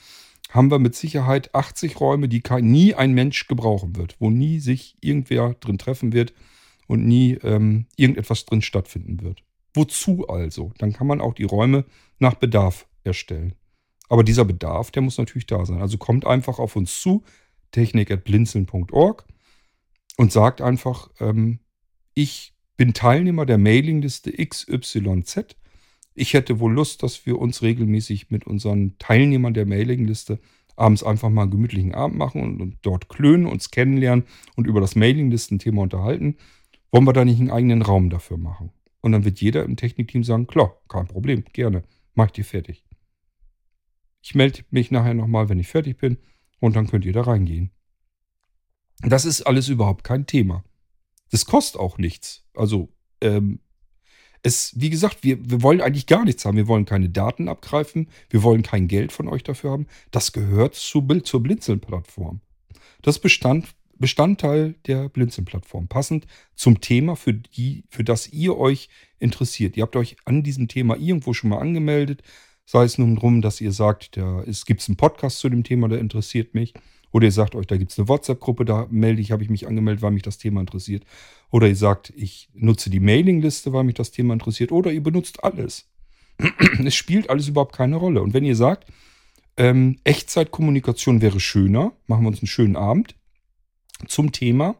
haben 0.49 0.71
wir 0.71 0.79
mit 0.79 0.95
Sicherheit 0.95 1.53
80 1.53 1.99
Räume, 1.99 2.27
die 2.27 2.41
nie 2.61 2.95
ein 2.95 3.13
Mensch 3.13 3.47
gebrauchen 3.47 3.95
wird, 3.95 4.15
wo 4.17 4.31
nie 4.31 4.59
sich 4.59 4.97
irgendwer 4.99 5.53
drin 5.59 5.77
treffen 5.77 6.11
wird 6.11 6.33
und 6.87 7.05
nie 7.05 7.33
ähm, 7.43 7.85
irgendetwas 7.97 8.45
drin 8.45 8.63
stattfinden 8.63 9.21
wird. 9.21 9.43
Wozu 9.75 10.27
also? 10.27 10.73
Dann 10.79 10.91
kann 10.91 11.05
man 11.05 11.21
auch 11.21 11.35
die 11.35 11.43
Räume 11.43 11.85
nach 12.17 12.33
Bedarf 12.33 12.87
erstellen. 13.03 13.53
Aber 14.13 14.23
dieser 14.23 14.45
Bedarf, 14.45 14.91
der 14.91 15.01
muss 15.01 15.17
natürlich 15.17 15.47
da 15.47 15.65
sein. 15.65 15.81
Also 15.81 15.97
kommt 15.97 16.27
einfach 16.27 16.59
auf 16.59 16.75
uns 16.75 17.01
zu, 17.01 17.23
technik.blinzeln.org 17.71 19.25
und 20.17 20.31
sagt 20.31 20.61
einfach, 20.61 21.09
ähm, 21.19 21.57
ich 22.13 22.53
bin 22.77 22.93
Teilnehmer 22.93 23.47
der 23.47 23.57
Mailingliste 23.57 24.31
XYZ. 24.33 25.55
Ich 26.13 26.35
hätte 26.35 26.59
wohl 26.59 26.73
Lust, 26.73 27.01
dass 27.01 27.25
wir 27.25 27.39
uns 27.39 27.63
regelmäßig 27.63 28.29
mit 28.29 28.45
unseren 28.45 28.99
Teilnehmern 28.99 29.55
der 29.55 29.65
Mailingliste 29.65 30.37
abends 30.75 31.01
einfach 31.01 31.31
mal 31.31 31.41
einen 31.41 31.51
gemütlichen 31.51 31.95
Abend 31.95 32.15
machen 32.15 32.43
und, 32.43 32.61
und 32.61 32.77
dort 32.83 33.09
klönen, 33.09 33.47
uns 33.47 33.71
kennenlernen 33.71 34.25
und 34.55 34.67
über 34.67 34.79
das 34.79 34.95
Mailinglistenthema 34.95 35.81
unterhalten. 35.81 36.37
Wollen 36.91 37.05
wir 37.05 37.13
da 37.13 37.25
nicht 37.25 37.39
einen 37.39 37.49
eigenen 37.49 37.81
Raum 37.81 38.11
dafür 38.11 38.37
machen? 38.37 38.69
Und 39.01 39.13
dann 39.13 39.25
wird 39.25 39.41
jeder 39.41 39.63
im 39.63 39.75
Technikteam 39.75 40.23
sagen, 40.23 40.45
klar, 40.45 40.77
kein 40.87 41.07
Problem, 41.07 41.45
gerne, 41.51 41.83
mach 42.13 42.27
ich 42.27 42.33
dir 42.33 42.45
fertig. 42.45 42.83
Ich 44.23 44.35
melde 44.35 44.63
mich 44.71 44.89
nachher 44.89 45.13
nochmal, 45.13 45.49
wenn 45.49 45.59
ich 45.59 45.67
fertig 45.67 45.97
bin 45.97 46.17
und 46.59 46.75
dann 46.75 46.87
könnt 46.87 47.05
ihr 47.05 47.13
da 47.13 47.21
reingehen. 47.21 47.71
Das 49.01 49.25
ist 49.25 49.41
alles 49.41 49.67
überhaupt 49.67 50.05
kein 50.05 50.25
Thema. 50.25 50.63
Das 51.29 51.45
kostet 51.45 51.79
auch 51.79 51.97
nichts. 51.97 52.45
Also, 52.55 52.89
ähm, 53.19 53.59
es, 54.43 54.73
wie 54.75 54.89
gesagt, 54.89 55.23
wir, 55.23 55.37
wir 55.49 55.61
wollen 55.61 55.81
eigentlich 55.81 56.07
gar 56.07 56.23
nichts 56.23 56.45
haben. 56.45 56.57
Wir 56.57 56.67
wollen 56.67 56.85
keine 56.85 57.09
Daten 57.09 57.49
abgreifen. 57.49 58.07
Wir 58.29 58.43
wollen 58.43 58.63
kein 58.63 58.87
Geld 58.87 59.11
von 59.11 59.27
euch 59.27 59.43
dafür 59.43 59.71
haben. 59.71 59.87
Das 60.11 60.31
gehört 60.31 60.75
zu, 60.75 61.01
zur 61.01 61.43
Blinzeln-Plattform. 61.43 62.39
Das 63.01 63.19
Bestand, 63.19 63.67
Bestandteil 63.97 64.75
der 64.85 65.09
Blinzeln-Plattform. 65.09 65.87
Passend 65.87 66.27
zum 66.55 66.79
Thema, 66.79 67.15
für, 67.15 67.33
die, 67.33 67.83
für 67.89 68.05
das 68.05 68.31
ihr 68.31 68.57
euch 68.57 68.89
interessiert. 69.19 69.75
Ihr 69.75 69.83
habt 69.83 69.97
euch 69.97 70.15
an 70.23 70.43
diesem 70.43 70.69
Thema 70.69 70.95
irgendwo 70.97 71.33
schon 71.33 71.49
mal 71.49 71.59
angemeldet. 71.59 72.21
Sei 72.65 72.83
es 72.83 72.97
nun 72.97 73.15
darum, 73.15 73.41
dass 73.41 73.61
ihr 73.61 73.71
sagt, 73.71 74.17
da 74.17 74.43
gibt 74.65 74.81
es 74.81 74.87
einen 74.87 74.97
Podcast 74.97 75.39
zu 75.39 75.49
dem 75.49 75.63
Thema, 75.63 75.89
der 75.89 75.99
interessiert 75.99 76.53
mich. 76.53 76.73
Oder 77.11 77.25
ihr 77.25 77.31
sagt 77.31 77.55
euch, 77.55 77.67
da 77.67 77.77
gibt 77.77 77.91
es 77.91 77.99
eine 77.99 78.07
WhatsApp-Gruppe, 78.07 78.65
da 78.65 78.87
melde 78.89 79.21
ich, 79.21 79.31
habe 79.31 79.43
ich 79.43 79.49
mich 79.49 79.67
angemeldet, 79.67 80.01
weil 80.01 80.11
mich 80.11 80.23
das 80.23 80.39
Thema 80.39 80.61
interessiert. 80.61 81.03
Oder 81.51 81.67
ihr 81.67 81.75
sagt, 81.75 82.11
ich 82.15 82.49
nutze 82.53 82.89
die 82.89 82.99
Mailingliste, 82.99 83.71
weil 83.71 83.83
mich 83.83 83.93
das 83.95 84.11
Thema 84.11 84.33
interessiert. 84.33 84.71
Oder 84.71 84.91
ihr 84.91 85.03
benutzt 85.03 85.43
alles. 85.43 85.91
es 86.83 86.95
spielt 86.95 87.29
alles 87.29 87.47
überhaupt 87.47 87.75
keine 87.75 87.97
Rolle. 87.97 88.23
Und 88.23 88.33
wenn 88.33 88.43
ihr 88.43 88.55
sagt, 88.55 88.87
ähm, 89.57 89.99
Echtzeitkommunikation 90.03 91.21
wäre 91.21 91.39
schöner, 91.39 91.93
machen 92.07 92.23
wir 92.23 92.29
uns 92.29 92.39
einen 92.39 92.47
schönen 92.47 92.75
Abend 92.75 93.15
zum 94.07 94.31
Thema, 94.31 94.75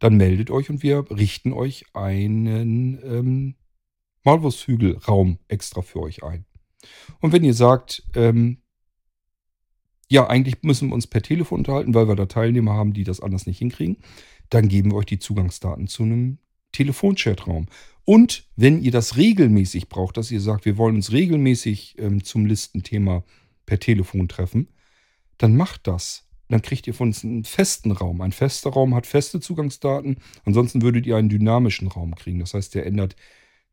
dann 0.00 0.16
meldet 0.16 0.50
euch 0.50 0.70
und 0.70 0.82
wir 0.82 1.08
richten 1.10 1.52
euch 1.52 1.84
einen 1.94 2.98
ähm, 3.04 3.54
Maulwurfshügelraum 4.24 5.38
extra 5.46 5.82
für 5.82 6.00
euch 6.00 6.24
ein. 6.24 6.44
Und 7.20 7.32
wenn 7.32 7.44
ihr 7.44 7.54
sagt, 7.54 8.04
ähm, 8.14 8.58
ja, 10.08 10.26
eigentlich 10.26 10.62
müssen 10.62 10.88
wir 10.88 10.94
uns 10.94 11.06
per 11.06 11.22
Telefon 11.22 11.60
unterhalten, 11.60 11.94
weil 11.94 12.08
wir 12.08 12.16
da 12.16 12.26
Teilnehmer 12.26 12.74
haben, 12.74 12.94
die 12.94 13.04
das 13.04 13.20
anders 13.20 13.46
nicht 13.46 13.58
hinkriegen, 13.58 13.98
dann 14.48 14.68
geben 14.68 14.90
wir 14.90 14.96
euch 14.96 15.06
die 15.06 15.18
Zugangsdaten 15.18 15.86
zu 15.86 16.04
einem 16.04 16.38
Telefonchatraum. 16.72 17.66
Und 18.04 18.48
wenn 18.56 18.82
ihr 18.82 18.90
das 18.90 19.16
regelmäßig 19.16 19.88
braucht, 19.88 20.16
dass 20.16 20.30
ihr 20.30 20.40
sagt, 20.40 20.64
wir 20.64 20.78
wollen 20.78 20.96
uns 20.96 21.12
regelmäßig 21.12 21.96
ähm, 21.98 22.24
zum 22.24 22.46
Listenthema 22.46 23.22
per 23.66 23.78
Telefon 23.78 24.28
treffen, 24.28 24.68
dann 25.36 25.56
macht 25.56 25.86
das. 25.86 26.26
Dann 26.48 26.62
kriegt 26.62 26.86
ihr 26.86 26.94
von 26.94 27.08
uns 27.08 27.22
einen 27.22 27.44
festen 27.44 27.92
Raum. 27.92 28.22
Ein 28.22 28.32
fester 28.32 28.70
Raum 28.70 28.94
hat 28.94 29.06
feste 29.06 29.40
Zugangsdaten. 29.40 30.16
Ansonsten 30.46 30.80
würdet 30.80 31.06
ihr 31.06 31.16
einen 31.16 31.28
dynamischen 31.28 31.88
Raum 31.88 32.14
kriegen. 32.14 32.38
Das 32.38 32.54
heißt, 32.54 32.74
der 32.74 32.86
ändert 32.86 33.16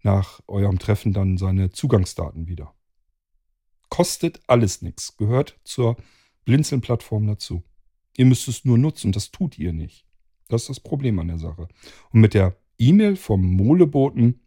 nach 0.04 0.42
eurem 0.48 0.80
Treffen 0.80 1.14
dann 1.14 1.38
seine 1.38 1.70
Zugangsdaten 1.72 2.48
wieder. 2.48 2.75
Kostet 3.96 4.42
alles 4.48 4.82
nichts. 4.82 5.16
Gehört 5.16 5.58
zur 5.64 5.96
Blinzeln-Plattform 6.44 7.28
dazu. 7.28 7.64
Ihr 8.18 8.26
müsst 8.26 8.50
es 8.50 8.66
nur 8.66 8.78
nutzen. 8.78 9.14
Das 9.14 9.32
tut 9.32 9.58
ihr 9.58 9.72
nicht. 9.72 10.06
Das 10.50 10.64
ist 10.64 10.70
das 10.70 10.80
Problem 10.82 11.18
an 11.18 11.30
der 11.30 11.40
Sache. 11.40 11.70
Und 12.12 12.20
mit 12.20 12.34
der 12.34 12.58
E-Mail 12.78 13.16
vom 13.16 13.42
Moleboten 13.42 14.42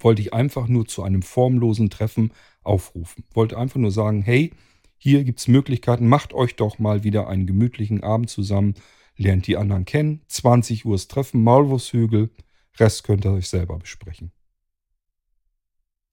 wollte 0.00 0.22
ich 0.22 0.34
einfach 0.34 0.66
nur 0.66 0.86
zu 0.86 1.04
einem 1.04 1.22
formlosen 1.22 1.88
Treffen 1.88 2.32
aufrufen. 2.64 3.22
Wollte 3.32 3.56
einfach 3.56 3.78
nur 3.78 3.92
sagen, 3.92 4.22
hey, 4.22 4.52
hier 4.96 5.22
gibt 5.22 5.38
es 5.38 5.46
Möglichkeiten, 5.46 6.08
macht 6.08 6.34
euch 6.34 6.56
doch 6.56 6.80
mal 6.80 7.04
wieder 7.04 7.28
einen 7.28 7.46
gemütlichen 7.46 8.02
Abend 8.02 8.28
zusammen, 8.28 8.74
lernt 9.16 9.46
die 9.46 9.56
anderen 9.56 9.84
kennen, 9.84 10.22
20 10.26 10.84
Uhr 10.84 10.96
ist 10.96 11.12
Treffen, 11.12 11.44
Maulwurfshügel, 11.44 12.30
Rest 12.76 13.04
könnt 13.04 13.24
ihr 13.24 13.30
euch 13.30 13.48
selber 13.48 13.78
besprechen. 13.78 14.32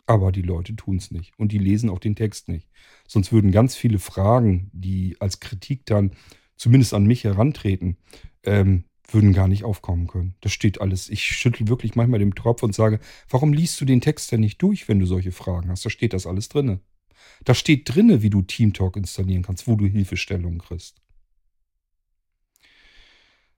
Aber 0.08 0.32
die 0.32 0.44
Leute 0.44 0.76
tun 0.76 0.98
es 0.98 1.12
nicht 1.12 1.34
und 1.38 1.52
die 1.52 1.58
lesen 1.58 1.90
auch 1.90 2.00
den 2.00 2.16
Text 2.16 2.48
nicht. 2.48 2.70
Sonst 3.08 3.32
würden 3.32 3.52
ganz 3.52 3.76
viele 3.76 4.00
Fragen, 4.00 4.70
die 4.74 5.18
als 5.20 5.40
Kritik 5.40 5.86
dann 5.86 6.12
zumindest 6.58 6.94
an 6.94 7.06
mich 7.06 7.24
herantreten, 7.24 7.98
ähm, 8.44 8.86
würden 9.12 9.34
gar 9.34 9.48
nicht 9.48 9.64
aufkommen 9.64 10.08
können. 10.08 10.36
Das 10.42 10.52
steht 10.52 10.82
alles. 10.82 11.10
Ich 11.10 11.24
schüttel 11.24 11.68
wirklich 11.68 11.96
manchmal 11.96 12.20
den 12.20 12.34
Tropf 12.34 12.64
und 12.64 12.74
sage, 12.74 13.00
warum 13.30 13.54
liest 13.54 13.80
du 13.82 13.86
den 13.86 14.02
Text 14.02 14.32
denn 14.32 14.40
nicht 14.42 14.62
durch, 14.62 14.88
wenn 14.88 15.00
du 15.00 15.06
solche 15.06 15.32
Fragen 15.32 15.70
hast? 15.70 15.86
Da 15.86 15.90
steht 15.90 16.14
das 16.14 16.26
alles 16.28 16.50
drinne. 16.50 16.80
Da 17.44 17.54
steht 17.54 17.94
drinne, 17.94 18.22
wie 18.22 18.30
du 18.30 18.42
Teamtalk 18.42 18.98
installieren 18.98 19.44
kannst, 19.44 19.68
wo 19.68 19.76
du 19.76 19.86
Hilfestellungen 19.86 20.60
kriegst. 20.60 21.02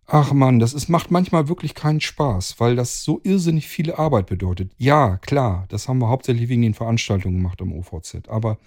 Ach 0.10 0.32
man, 0.32 0.60
das 0.60 0.74
ist, 0.74 0.88
macht 0.88 1.12
manchmal 1.12 1.50
wirklich 1.50 1.76
keinen 1.76 2.00
Spaß, 2.00 2.62
weil 2.62 2.78
das 2.78 3.04
so 3.04 3.20
irrsinnig 3.26 3.68
viele 3.68 4.00
Arbeit 4.00 4.28
bedeutet. 4.28 4.72
Ja, 4.78 5.18
klar, 5.18 5.66
das 5.68 5.90
haben 5.90 6.00
wir 6.00 6.08
hauptsächlich 6.08 6.48
wegen 6.48 6.62
den 6.62 6.74
Veranstaltungen 6.74 7.36
gemacht 7.36 7.62
am 7.62 7.74
OVZ. 7.74 8.30
Aber 8.30 8.58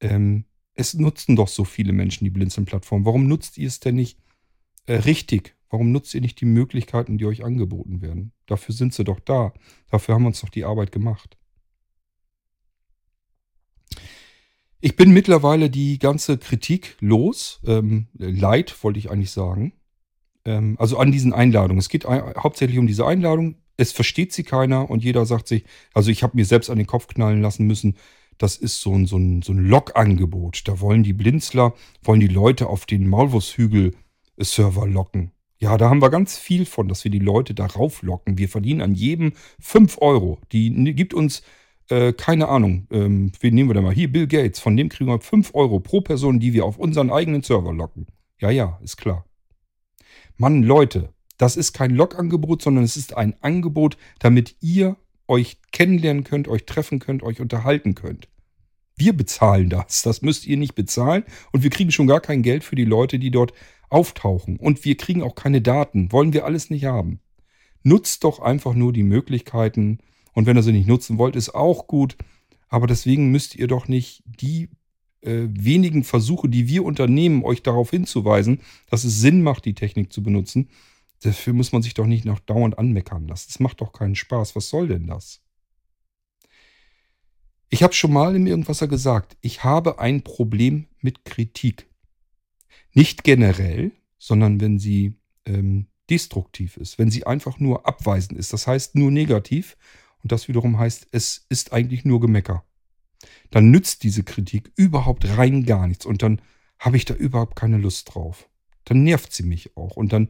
ähm, 0.00 0.44
es 0.74 0.92
nutzen 0.92 1.36
doch 1.36 1.48
so 1.48 1.64
viele 1.64 1.94
Menschen 1.94 2.24
die 2.24 2.30
Blinzeln-Plattform. 2.30 3.06
Warum 3.06 3.26
nutzt 3.28 3.56
ihr 3.56 3.66
es 3.66 3.80
denn 3.80 3.94
nicht 3.94 4.18
äh, 4.84 4.96
richtig? 4.96 5.56
Warum 5.70 5.90
nutzt 5.90 6.14
ihr 6.14 6.20
nicht 6.20 6.38
die 6.42 6.44
Möglichkeiten, 6.44 7.16
die 7.16 7.24
euch 7.24 7.44
angeboten 7.44 8.02
werden? 8.02 8.32
Dafür 8.44 8.74
sind 8.74 8.92
sie 8.92 9.04
doch 9.04 9.20
da. 9.20 9.54
Dafür 9.90 10.14
haben 10.14 10.24
wir 10.24 10.28
uns 10.28 10.42
doch 10.42 10.50
die 10.50 10.64
Arbeit 10.64 10.92
gemacht. 10.92 11.38
Ich 14.82 14.96
bin 14.96 15.12
mittlerweile 15.12 15.70
die 15.70 15.98
ganze 15.98 16.36
Kritik 16.36 16.98
los. 17.00 17.62
Ähm, 17.64 18.08
Leid 18.12 18.84
wollte 18.84 18.98
ich 18.98 19.10
eigentlich 19.10 19.30
sagen 19.30 19.72
ähm, 20.44 20.76
also 20.78 20.98
an 20.98 21.12
diesen 21.12 21.32
Einladungen. 21.32 21.78
Es 21.78 21.88
geht 21.88 22.04
hauptsächlich 22.04 22.78
um 22.78 22.86
diese 22.86 23.06
Einladung. 23.06 23.56
Es 23.76 23.92
versteht 23.92 24.32
sie 24.32 24.44
keiner 24.44 24.88
und 24.90 25.02
jeder 25.02 25.26
sagt 25.26 25.48
sich, 25.48 25.64
also 25.92 26.10
ich 26.10 26.22
habe 26.22 26.36
mir 26.36 26.44
selbst 26.44 26.70
an 26.70 26.78
den 26.78 26.86
Kopf 26.86 27.08
knallen 27.08 27.42
lassen 27.42 27.66
müssen, 27.66 27.96
das 28.38 28.56
ist 28.56 28.80
so 28.80 28.92
ein, 28.94 29.06
so 29.06 29.16
ein, 29.16 29.42
so 29.42 29.52
ein 29.52 29.58
Log-Angebot. 29.58 30.66
Da 30.66 30.80
wollen 30.80 31.02
die 31.02 31.12
Blinzler, 31.12 31.74
wollen 32.02 32.20
die 32.20 32.28
Leute 32.28 32.68
auf 32.68 32.86
den 32.86 33.08
Maulwurfshügel-Server 33.08 34.86
locken. 34.86 35.30
Ja, 35.58 35.78
da 35.78 35.88
haben 35.88 36.02
wir 36.02 36.10
ganz 36.10 36.36
viel 36.36 36.66
von, 36.66 36.88
dass 36.88 37.04
wir 37.04 37.10
die 37.10 37.20
Leute 37.20 37.54
darauf 37.54 38.02
locken. 38.02 38.36
Wir 38.38 38.48
verdienen 38.48 38.80
an 38.80 38.94
jedem 38.94 39.32
5 39.60 39.98
Euro. 40.00 40.38
Die 40.52 40.70
gibt 40.94 41.14
uns, 41.14 41.42
äh, 41.88 42.12
keine 42.12 42.48
Ahnung, 42.48 42.86
ähm, 42.90 43.32
wen 43.40 43.54
nehmen 43.54 43.70
wir 43.70 43.74
da 43.74 43.80
mal? 43.80 43.94
Hier, 43.94 44.10
Bill 44.10 44.26
Gates. 44.26 44.60
Von 44.60 44.76
dem 44.76 44.88
kriegen 44.88 45.08
wir 45.10 45.20
5 45.20 45.54
Euro 45.54 45.80
pro 45.80 46.00
Person, 46.00 46.40
die 46.40 46.52
wir 46.52 46.64
auf 46.64 46.76
unseren 46.76 47.10
eigenen 47.10 47.42
Server 47.42 47.72
locken. 47.72 48.06
Ja, 48.40 48.50
ja, 48.50 48.78
ist 48.82 48.96
klar. 48.96 49.24
Mann, 50.36 50.62
Leute, 50.62 51.14
das 51.38 51.56
ist 51.56 51.72
kein 51.72 51.90
Log-Angebot, 51.94 52.62
sondern 52.62 52.84
es 52.84 52.96
ist 52.96 53.16
ein 53.16 53.34
Angebot, 53.40 53.96
damit 54.18 54.56
ihr 54.60 54.96
euch 55.28 55.58
kennenlernen 55.72 56.24
könnt, 56.24 56.48
euch 56.48 56.66
treffen 56.66 56.98
könnt, 56.98 57.22
euch 57.22 57.40
unterhalten 57.40 57.94
könnt. 57.94 58.28
Wir 58.96 59.12
bezahlen 59.12 59.70
das. 59.70 60.02
Das 60.02 60.22
müsst 60.22 60.46
ihr 60.46 60.56
nicht 60.56 60.74
bezahlen. 60.74 61.24
Und 61.52 61.62
wir 61.62 61.70
kriegen 61.70 61.90
schon 61.90 62.06
gar 62.06 62.20
kein 62.20 62.42
Geld 62.42 62.62
für 62.62 62.76
die 62.76 62.84
Leute, 62.84 63.18
die 63.18 63.30
dort 63.30 63.52
auftauchen. 63.88 64.56
Und 64.56 64.84
wir 64.84 64.96
kriegen 64.96 65.22
auch 65.22 65.34
keine 65.34 65.60
Daten. 65.60 66.12
Wollen 66.12 66.32
wir 66.32 66.44
alles 66.44 66.70
nicht 66.70 66.84
haben. 66.84 67.20
Nutzt 67.82 68.24
doch 68.24 68.40
einfach 68.40 68.74
nur 68.74 68.92
die 68.92 69.02
Möglichkeiten. 69.02 69.98
Und 70.32 70.46
wenn 70.46 70.56
ihr 70.56 70.62
sie 70.62 70.72
nicht 70.72 70.88
nutzen 70.88 71.18
wollt, 71.18 71.36
ist 71.36 71.54
auch 71.54 71.86
gut. 71.86 72.16
Aber 72.68 72.86
deswegen 72.86 73.30
müsst 73.30 73.54
ihr 73.54 73.66
doch 73.66 73.88
nicht 73.88 74.22
die 74.26 74.68
äh, 75.24 75.48
wenigen 75.50 76.04
Versuche, 76.04 76.48
die 76.48 76.68
wir 76.68 76.84
unternehmen, 76.84 77.44
euch 77.44 77.62
darauf 77.62 77.90
hinzuweisen, 77.90 78.60
dass 78.90 79.04
es 79.04 79.20
Sinn 79.20 79.42
macht, 79.42 79.64
die 79.64 79.74
Technik 79.74 80.12
zu 80.12 80.22
benutzen. 80.22 80.68
Dafür 81.22 81.54
muss 81.54 81.72
man 81.72 81.82
sich 81.82 81.94
doch 81.94 82.06
nicht 82.06 82.24
noch 82.24 82.40
dauernd 82.40 82.78
anmeckern 82.78 83.26
lassen. 83.26 83.46
Das 83.48 83.60
macht 83.60 83.80
doch 83.80 83.92
keinen 83.92 84.14
Spaß. 84.14 84.54
Was 84.56 84.68
soll 84.68 84.88
denn 84.88 85.06
das? 85.06 85.40
Ich 87.70 87.82
habe 87.82 87.94
schon 87.94 88.12
mal 88.12 88.36
im 88.36 88.46
Irgendwasser 88.46 88.86
gesagt, 88.86 89.36
ich 89.40 89.64
habe 89.64 89.98
ein 89.98 90.22
Problem 90.22 90.86
mit 91.00 91.24
Kritik. 91.24 91.88
Nicht 92.92 93.24
generell, 93.24 93.92
sondern 94.18 94.60
wenn 94.60 94.78
sie 94.78 95.14
ähm, 95.46 95.86
destruktiv 96.10 96.76
ist, 96.76 96.98
wenn 96.98 97.10
sie 97.10 97.26
einfach 97.26 97.58
nur 97.58 97.86
abweisend 97.86 98.38
ist. 98.38 98.52
Das 98.52 98.66
heißt 98.66 98.94
nur 98.94 99.10
negativ 99.10 99.76
und 100.22 100.30
das 100.30 100.48
wiederum 100.48 100.78
heißt, 100.78 101.08
es 101.12 101.46
ist 101.48 101.72
eigentlich 101.72 102.04
nur 102.04 102.20
Gemecker 102.20 102.64
dann 103.54 103.70
nützt 103.70 104.02
diese 104.02 104.24
Kritik 104.24 104.72
überhaupt 104.74 105.38
rein 105.38 105.64
gar 105.64 105.86
nichts 105.86 106.06
und 106.06 106.24
dann 106.24 106.42
habe 106.80 106.96
ich 106.96 107.04
da 107.04 107.14
überhaupt 107.14 107.54
keine 107.54 107.78
Lust 107.78 108.12
drauf. 108.12 108.50
Dann 108.84 109.04
nervt 109.04 109.32
sie 109.32 109.44
mich 109.44 109.76
auch 109.76 109.96
und 109.96 110.12
dann 110.12 110.28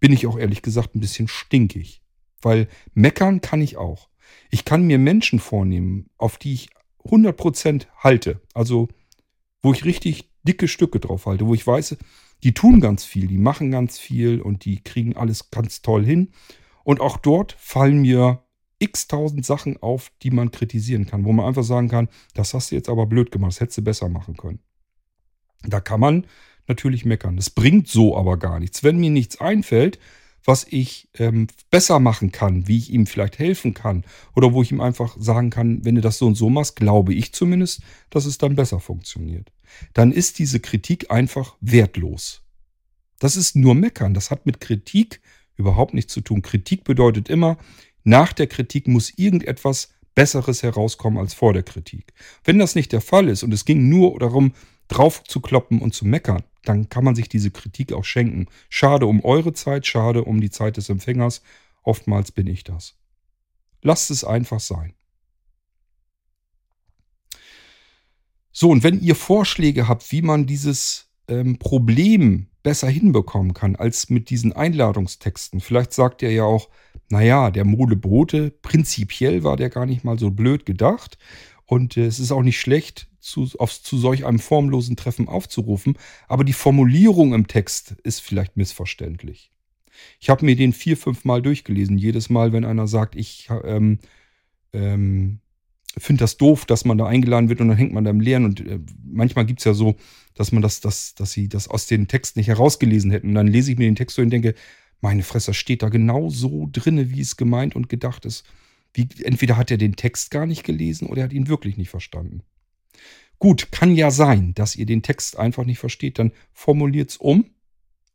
bin 0.00 0.12
ich 0.12 0.26
auch 0.26 0.36
ehrlich 0.36 0.60
gesagt 0.60 0.96
ein 0.96 1.00
bisschen 1.00 1.28
stinkig, 1.28 2.02
weil 2.42 2.66
meckern 2.92 3.40
kann 3.40 3.62
ich 3.62 3.76
auch. 3.76 4.08
Ich 4.50 4.64
kann 4.64 4.88
mir 4.88 4.98
Menschen 4.98 5.38
vornehmen, 5.38 6.10
auf 6.18 6.36
die 6.36 6.52
ich 6.52 6.70
100% 7.04 7.86
halte, 7.98 8.40
also 8.54 8.88
wo 9.62 9.72
ich 9.72 9.84
richtig 9.84 10.32
dicke 10.42 10.66
Stücke 10.66 10.98
drauf 10.98 11.26
halte, 11.26 11.46
wo 11.46 11.54
ich 11.54 11.64
weiß, 11.64 11.96
die 12.42 12.54
tun 12.54 12.80
ganz 12.80 13.04
viel, 13.04 13.28
die 13.28 13.38
machen 13.38 13.70
ganz 13.70 14.00
viel 14.00 14.40
und 14.40 14.64
die 14.64 14.82
kriegen 14.82 15.16
alles 15.16 15.52
ganz 15.52 15.80
toll 15.80 16.04
hin. 16.04 16.32
Und 16.82 17.00
auch 17.00 17.18
dort 17.18 17.52
fallen 17.52 18.00
mir 18.00 18.43
x 18.78 19.06
tausend 19.06 19.46
Sachen 19.46 19.82
auf, 19.82 20.10
die 20.22 20.30
man 20.30 20.50
kritisieren 20.50 21.06
kann, 21.06 21.24
wo 21.24 21.32
man 21.32 21.46
einfach 21.46 21.64
sagen 21.64 21.88
kann, 21.88 22.08
das 22.34 22.54
hast 22.54 22.70
du 22.70 22.74
jetzt 22.74 22.88
aber 22.88 23.06
blöd 23.06 23.30
gemacht, 23.30 23.52
das 23.52 23.60
hättest 23.60 23.78
du 23.78 23.82
besser 23.82 24.08
machen 24.08 24.36
können. 24.36 24.60
Da 25.62 25.80
kann 25.80 26.00
man 26.00 26.26
natürlich 26.66 27.04
meckern. 27.04 27.36
Das 27.36 27.50
bringt 27.50 27.88
so 27.88 28.16
aber 28.16 28.38
gar 28.38 28.60
nichts. 28.60 28.82
Wenn 28.82 28.98
mir 28.98 29.10
nichts 29.10 29.40
einfällt, 29.40 29.98
was 30.44 30.66
ich 30.68 31.08
ähm, 31.14 31.46
besser 31.70 32.00
machen 32.00 32.30
kann, 32.30 32.68
wie 32.68 32.76
ich 32.76 32.92
ihm 32.92 33.06
vielleicht 33.06 33.38
helfen 33.38 33.72
kann 33.72 34.04
oder 34.34 34.52
wo 34.52 34.62
ich 34.62 34.72
ihm 34.72 34.80
einfach 34.80 35.16
sagen 35.18 35.50
kann, 35.50 35.84
wenn 35.84 35.94
du 35.94 36.00
das 36.02 36.18
so 36.18 36.26
und 36.26 36.34
so 36.34 36.50
machst, 36.50 36.76
glaube 36.76 37.14
ich 37.14 37.32
zumindest, 37.32 37.80
dass 38.10 38.26
es 38.26 38.36
dann 38.38 38.54
besser 38.54 38.78
funktioniert. 38.78 39.50
Dann 39.94 40.12
ist 40.12 40.38
diese 40.38 40.60
Kritik 40.60 41.10
einfach 41.10 41.56
wertlos. 41.60 42.42
Das 43.18 43.36
ist 43.36 43.56
nur 43.56 43.74
Meckern. 43.74 44.12
Das 44.12 44.30
hat 44.30 44.44
mit 44.44 44.60
Kritik 44.60 45.22
überhaupt 45.56 45.94
nichts 45.94 46.12
zu 46.12 46.20
tun. 46.20 46.42
Kritik 46.42 46.84
bedeutet 46.84 47.30
immer, 47.30 47.56
nach 48.04 48.32
der 48.32 48.46
Kritik 48.46 48.86
muss 48.86 49.12
irgendetwas 49.16 49.94
Besseres 50.14 50.62
herauskommen 50.62 51.18
als 51.18 51.34
vor 51.34 51.52
der 51.52 51.62
Kritik. 51.62 52.12
Wenn 52.44 52.58
das 52.58 52.74
nicht 52.74 52.92
der 52.92 53.00
Fall 53.00 53.28
ist 53.28 53.42
und 53.42 53.52
es 53.52 53.64
ging 53.64 53.88
nur 53.88 54.18
darum, 54.18 54.52
drauf 54.88 55.24
zu 55.24 55.40
kloppen 55.40 55.80
und 55.80 55.94
zu 55.94 56.06
meckern, 56.06 56.44
dann 56.64 56.88
kann 56.88 57.04
man 57.04 57.14
sich 57.14 57.28
diese 57.28 57.50
Kritik 57.50 57.92
auch 57.92 58.04
schenken. 58.04 58.46
Schade 58.68 59.06
um 59.06 59.24
eure 59.24 59.52
Zeit, 59.52 59.86
schade 59.86 60.24
um 60.24 60.40
die 60.40 60.50
Zeit 60.50 60.76
des 60.76 60.88
Empfängers. 60.88 61.42
Oftmals 61.82 62.30
bin 62.30 62.46
ich 62.46 62.64
das. 62.64 62.96
Lasst 63.82 64.10
es 64.10 64.24
einfach 64.24 64.60
sein. 64.60 64.94
So, 68.52 68.70
und 68.70 68.84
wenn 68.84 69.00
ihr 69.00 69.16
Vorschläge 69.16 69.88
habt, 69.88 70.12
wie 70.12 70.22
man 70.22 70.46
dieses 70.46 71.10
ähm, 71.28 71.58
Problem 71.58 72.46
besser 72.64 72.88
hinbekommen 72.88 73.54
kann 73.54 73.76
als 73.76 74.10
mit 74.10 74.30
diesen 74.30 74.52
Einladungstexten, 74.52 75.60
vielleicht 75.60 75.92
sagt 75.92 76.22
ihr 76.22 76.32
ja 76.32 76.42
auch, 76.42 76.68
naja, 77.08 77.52
der 77.52 77.64
Mole 77.64 77.94
Brote, 77.94 78.50
prinzipiell 78.50 79.44
war 79.44 79.56
der 79.56 79.70
gar 79.70 79.86
nicht 79.86 80.02
mal 80.02 80.18
so 80.18 80.30
blöd 80.30 80.66
gedacht. 80.66 81.18
Und 81.66 81.96
äh, 81.96 82.06
es 82.06 82.18
ist 82.18 82.32
auch 82.32 82.42
nicht 82.42 82.58
schlecht, 82.58 83.08
zu, 83.20 83.48
auf, 83.58 83.82
zu 83.82 83.96
solch 83.96 84.26
einem 84.26 84.38
formlosen 84.38 84.96
Treffen 84.96 85.28
aufzurufen, 85.28 85.96
aber 86.28 86.44
die 86.44 86.52
Formulierung 86.52 87.32
im 87.32 87.46
Text 87.46 87.92
ist 88.02 88.20
vielleicht 88.20 88.56
missverständlich. 88.56 89.50
Ich 90.20 90.28
habe 90.28 90.44
mir 90.44 90.56
den 90.56 90.72
vier, 90.72 90.96
fünf 90.96 91.24
Mal 91.24 91.40
durchgelesen. 91.40 91.96
Jedes 91.96 92.28
Mal, 92.28 92.52
wenn 92.52 92.64
einer 92.64 92.86
sagt, 92.86 93.14
ich 93.14 93.48
ähm, 93.64 93.98
ähm, 94.72 95.40
finde 95.98 96.20
das 96.20 96.36
doof, 96.36 96.64
dass 96.64 96.84
man 96.84 96.98
da 96.98 97.06
eingeladen 97.06 97.48
wird 97.48 97.60
und 97.60 97.68
dann 97.68 97.76
hängt 97.76 97.92
man 97.92 98.04
da 98.04 98.10
im 98.10 98.20
Leeren. 98.20 98.44
Und 98.44 98.60
äh, 98.60 98.80
manchmal 99.04 99.46
gibt 99.46 99.60
es 99.60 99.64
ja 99.64 99.74
so, 99.74 99.96
dass 100.34 100.52
man 100.52 100.62
das, 100.62 100.80
das, 100.80 101.14
dass 101.14 101.32
sie 101.32 101.48
das 101.48 101.68
aus 101.68 101.86
den 101.86 102.08
Texten 102.08 102.40
nicht 102.40 102.48
herausgelesen 102.48 103.10
hätten. 103.10 103.28
Und 103.28 103.34
dann 103.34 103.46
lese 103.46 103.72
ich 103.72 103.78
mir 103.78 103.84
den 103.84 103.96
Text 103.96 104.16
so 104.16 104.22
und 104.22 104.30
denke, 104.30 104.54
meine 105.00 105.22
Fresse, 105.22 105.54
steht 105.54 105.82
da 105.82 105.88
genau 105.88 106.30
so 106.30 106.68
drinne, 106.70 107.10
wie 107.10 107.20
es 107.20 107.36
gemeint 107.36 107.76
und 107.76 107.88
gedacht 107.88 108.24
ist. 108.24 108.44
Wie, 108.92 109.08
entweder 109.22 109.56
hat 109.56 109.70
er 109.70 109.76
den 109.76 109.96
Text 109.96 110.30
gar 110.30 110.46
nicht 110.46 110.64
gelesen 110.64 111.06
oder 111.06 111.22
er 111.22 111.24
hat 111.24 111.32
ihn 111.32 111.48
wirklich 111.48 111.76
nicht 111.76 111.90
verstanden. 111.90 112.42
Gut, 113.38 113.70
kann 113.70 113.94
ja 113.94 114.10
sein, 114.10 114.54
dass 114.54 114.76
ihr 114.76 114.86
den 114.86 115.02
Text 115.02 115.38
einfach 115.38 115.64
nicht 115.64 115.78
versteht. 115.78 116.18
Dann 116.18 116.32
formuliert 116.52 117.10
es 117.10 117.16
um 117.16 117.50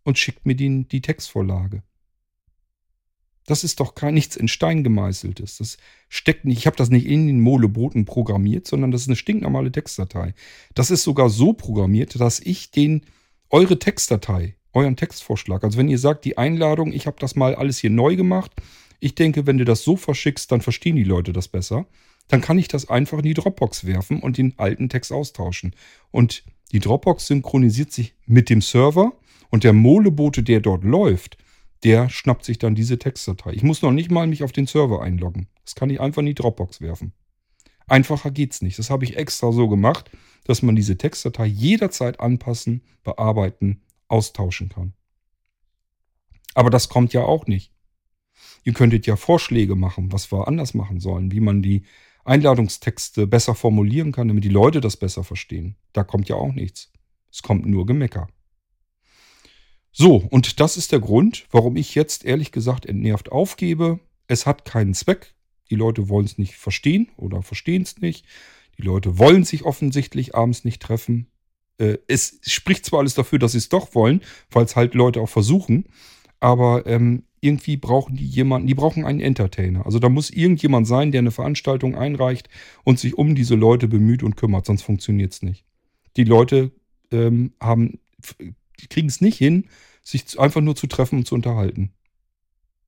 und 0.03 0.17
schickt 0.17 0.45
mir 0.45 0.55
die, 0.55 0.87
die 0.87 1.01
Textvorlage. 1.01 1.83
Das 3.49 3.63
ist 3.63 3.79
doch 3.79 3.95
kein 3.95 4.13
nichts 4.13 4.35
in 4.35 4.47
Stein 4.47 4.83
gemeißeltes. 4.83 5.57
Das 5.57 5.77
steckt 6.07 6.45
nicht, 6.45 6.59
ich 6.59 6.67
habe 6.67 6.77
das 6.77 6.91
nicht 6.91 7.07
in 7.07 7.25
den 7.25 7.39
Moleboten 7.39 8.05
programmiert, 8.05 8.67
sondern 8.67 8.91
das 8.91 9.01
ist 9.01 9.07
eine 9.07 9.15
stinknormale 9.15 9.71
Textdatei. 9.71 10.35
Das 10.75 10.91
ist 10.91 11.01
sogar 11.01 11.31
so 11.31 11.53
programmiert, 11.53 12.19
dass 12.19 12.39
ich 12.39 12.69
den 12.69 13.01
eure 13.49 13.79
Textdatei, 13.79 14.55
euren 14.71 14.95
Textvorschlag, 14.95 15.63
also 15.63 15.79
wenn 15.79 15.89
ihr 15.89 15.97
sagt, 15.97 16.25
die 16.25 16.37
Einladung, 16.37 16.93
ich 16.93 17.07
habe 17.07 17.17
das 17.19 17.35
mal 17.35 17.55
alles 17.55 17.79
hier 17.79 17.89
neu 17.89 18.15
gemacht, 18.15 18.51
ich 18.99 19.15
denke, 19.15 19.47
wenn 19.47 19.57
du 19.57 19.65
das 19.65 19.81
so 19.81 19.95
verschickst, 19.95 20.51
dann 20.51 20.61
verstehen 20.61 20.95
die 20.95 21.03
Leute 21.03 21.33
das 21.33 21.47
besser. 21.47 21.87
Dann 22.27 22.41
kann 22.41 22.59
ich 22.59 22.67
das 22.67 22.87
einfach 22.87 23.17
in 23.17 23.23
die 23.23 23.33
Dropbox 23.33 23.87
werfen 23.87 24.19
und 24.19 24.37
den 24.37 24.53
alten 24.57 24.89
Text 24.89 25.11
austauschen. 25.11 25.73
Und 26.11 26.43
die 26.71 26.79
Dropbox 26.79 27.25
synchronisiert 27.25 27.91
sich 27.91 28.13
mit 28.27 28.51
dem 28.51 28.61
Server 28.61 29.13
und 29.49 29.63
der 29.63 29.73
Molebote, 29.73 30.43
der 30.43 30.59
dort 30.59 30.83
läuft, 30.83 31.39
der 31.83 32.09
schnappt 32.09 32.45
sich 32.45 32.59
dann 32.59 32.75
diese 32.75 32.99
Textdatei. 32.99 33.53
Ich 33.53 33.63
muss 33.63 33.81
noch 33.81 33.91
nicht 33.91 34.11
mal 34.11 34.27
mich 34.27 34.43
auf 34.43 34.51
den 34.51 34.67
Server 34.67 35.01
einloggen. 35.01 35.47
Das 35.63 35.75
kann 35.75 35.89
ich 35.89 36.01
einfach 36.01 36.19
in 36.19 36.25
die 36.25 36.35
Dropbox 36.35 36.81
werfen. 36.81 37.13
Einfacher 37.87 38.31
geht's 38.31 38.61
nicht. 38.61 38.77
Das 38.77 38.89
habe 38.89 39.05
ich 39.05 39.17
extra 39.17 39.51
so 39.51 39.67
gemacht, 39.67 40.11
dass 40.43 40.61
man 40.61 40.75
diese 40.75 40.97
Textdatei 40.97 41.45
jederzeit 41.45 42.19
anpassen, 42.19 42.81
bearbeiten, 43.03 43.81
austauschen 44.07 44.69
kann. 44.69 44.93
Aber 46.53 46.69
das 46.69 46.89
kommt 46.89 47.13
ja 47.13 47.23
auch 47.23 47.47
nicht. 47.47 47.71
Ihr 48.63 48.73
könntet 48.73 49.07
ja 49.07 49.15
Vorschläge 49.15 49.75
machen, 49.75 50.11
was 50.11 50.31
wir 50.31 50.47
anders 50.47 50.73
machen 50.73 50.99
sollen, 50.99 51.31
wie 51.31 51.39
man 51.39 51.61
die 51.61 51.83
Einladungstexte 52.25 53.27
besser 53.27 53.55
formulieren 53.55 54.11
kann, 54.11 54.27
damit 54.27 54.43
die 54.43 54.49
Leute 54.49 54.81
das 54.81 54.97
besser 54.97 55.23
verstehen. 55.23 55.75
Da 55.93 56.03
kommt 56.03 56.29
ja 56.29 56.35
auch 56.35 56.53
nichts. 56.53 56.91
Es 57.31 57.41
kommt 57.41 57.65
nur 57.65 57.85
Gemecker. 57.85 58.27
So, 59.91 60.17
und 60.17 60.59
das 60.59 60.77
ist 60.77 60.91
der 60.91 60.99
Grund, 60.99 61.45
warum 61.51 61.75
ich 61.75 61.95
jetzt 61.95 62.25
ehrlich 62.25 62.51
gesagt 62.51 62.85
entnervt 62.85 63.31
aufgebe. 63.31 63.99
Es 64.27 64.45
hat 64.45 64.65
keinen 64.65 64.93
Zweck. 64.93 65.33
Die 65.69 65.75
Leute 65.75 66.09
wollen 66.09 66.25
es 66.25 66.37
nicht 66.37 66.55
verstehen 66.55 67.09
oder 67.17 67.41
verstehen 67.41 67.83
es 67.83 67.97
nicht. 67.99 68.25
Die 68.77 68.83
Leute 68.83 69.17
wollen 69.17 69.43
sich 69.43 69.63
offensichtlich 69.65 70.35
abends 70.35 70.63
nicht 70.63 70.81
treffen. 70.81 71.27
Äh, 71.77 71.97
es 72.07 72.39
spricht 72.43 72.85
zwar 72.85 72.99
alles 72.99 73.13
dafür, 73.13 73.39
dass 73.39 73.53
sie 73.53 73.57
es 73.57 73.69
doch 73.69 73.93
wollen, 73.95 74.21
es 74.53 74.75
halt 74.75 74.93
Leute 74.93 75.21
auch 75.21 75.29
versuchen, 75.29 75.85
aber 76.39 76.85
ähm, 76.85 77.23
irgendwie 77.41 77.77
brauchen 77.77 78.15
die 78.15 78.25
jemanden, 78.25 78.67
die 78.67 78.75
brauchen 78.75 79.05
einen 79.05 79.21
Entertainer. 79.21 79.85
Also 79.85 79.99
da 79.99 80.09
muss 80.09 80.29
irgendjemand 80.29 80.87
sein, 80.87 81.11
der 81.11 81.19
eine 81.19 81.31
Veranstaltung 81.31 81.95
einreicht 81.95 82.49
und 82.83 82.99
sich 82.99 83.17
um 83.17 83.35
diese 83.35 83.55
Leute 83.55 83.87
bemüht 83.87 84.23
und 84.23 84.35
kümmert, 84.35 84.65
sonst 84.65 84.81
funktioniert 84.81 85.33
es 85.33 85.41
nicht. 85.41 85.65
Die 86.17 86.25
Leute 86.25 86.71
ähm, 87.11 87.53
haben, 87.61 87.99
kriegen 88.87 89.09
es 89.09 89.21
nicht 89.21 89.37
hin, 89.37 89.67
sich 90.03 90.39
einfach 90.39 90.61
nur 90.61 90.75
zu 90.75 90.87
treffen 90.87 91.19
und 91.19 91.25
zu 91.25 91.35
unterhalten. 91.35 91.91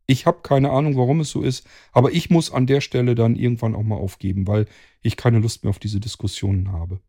Ich 0.08 0.26
habe 0.26 0.40
keine 0.44 0.72
Ahnung, 0.72 0.98
warum 0.98 1.22
es 1.22 1.30
so 1.30 1.42
ist, 1.42 1.66
aber 1.92 2.12
ich 2.12 2.30
muss 2.30 2.52
an 2.52 2.68
der 2.68 2.82
Stelle 2.82 3.16
dann 3.16 3.36
irgendwann 3.36 3.76
auch 3.76 3.84
mal 3.84 3.96
aufgeben, 3.96 4.48
weil 4.48 4.66
ich 5.02 5.16
keine 5.16 5.40
Lust 5.40 5.64
mehr 5.64 5.70
auf 5.70 5.80
diese 5.80 6.00
Diskussionen 6.00 6.72
habe. 6.72 7.00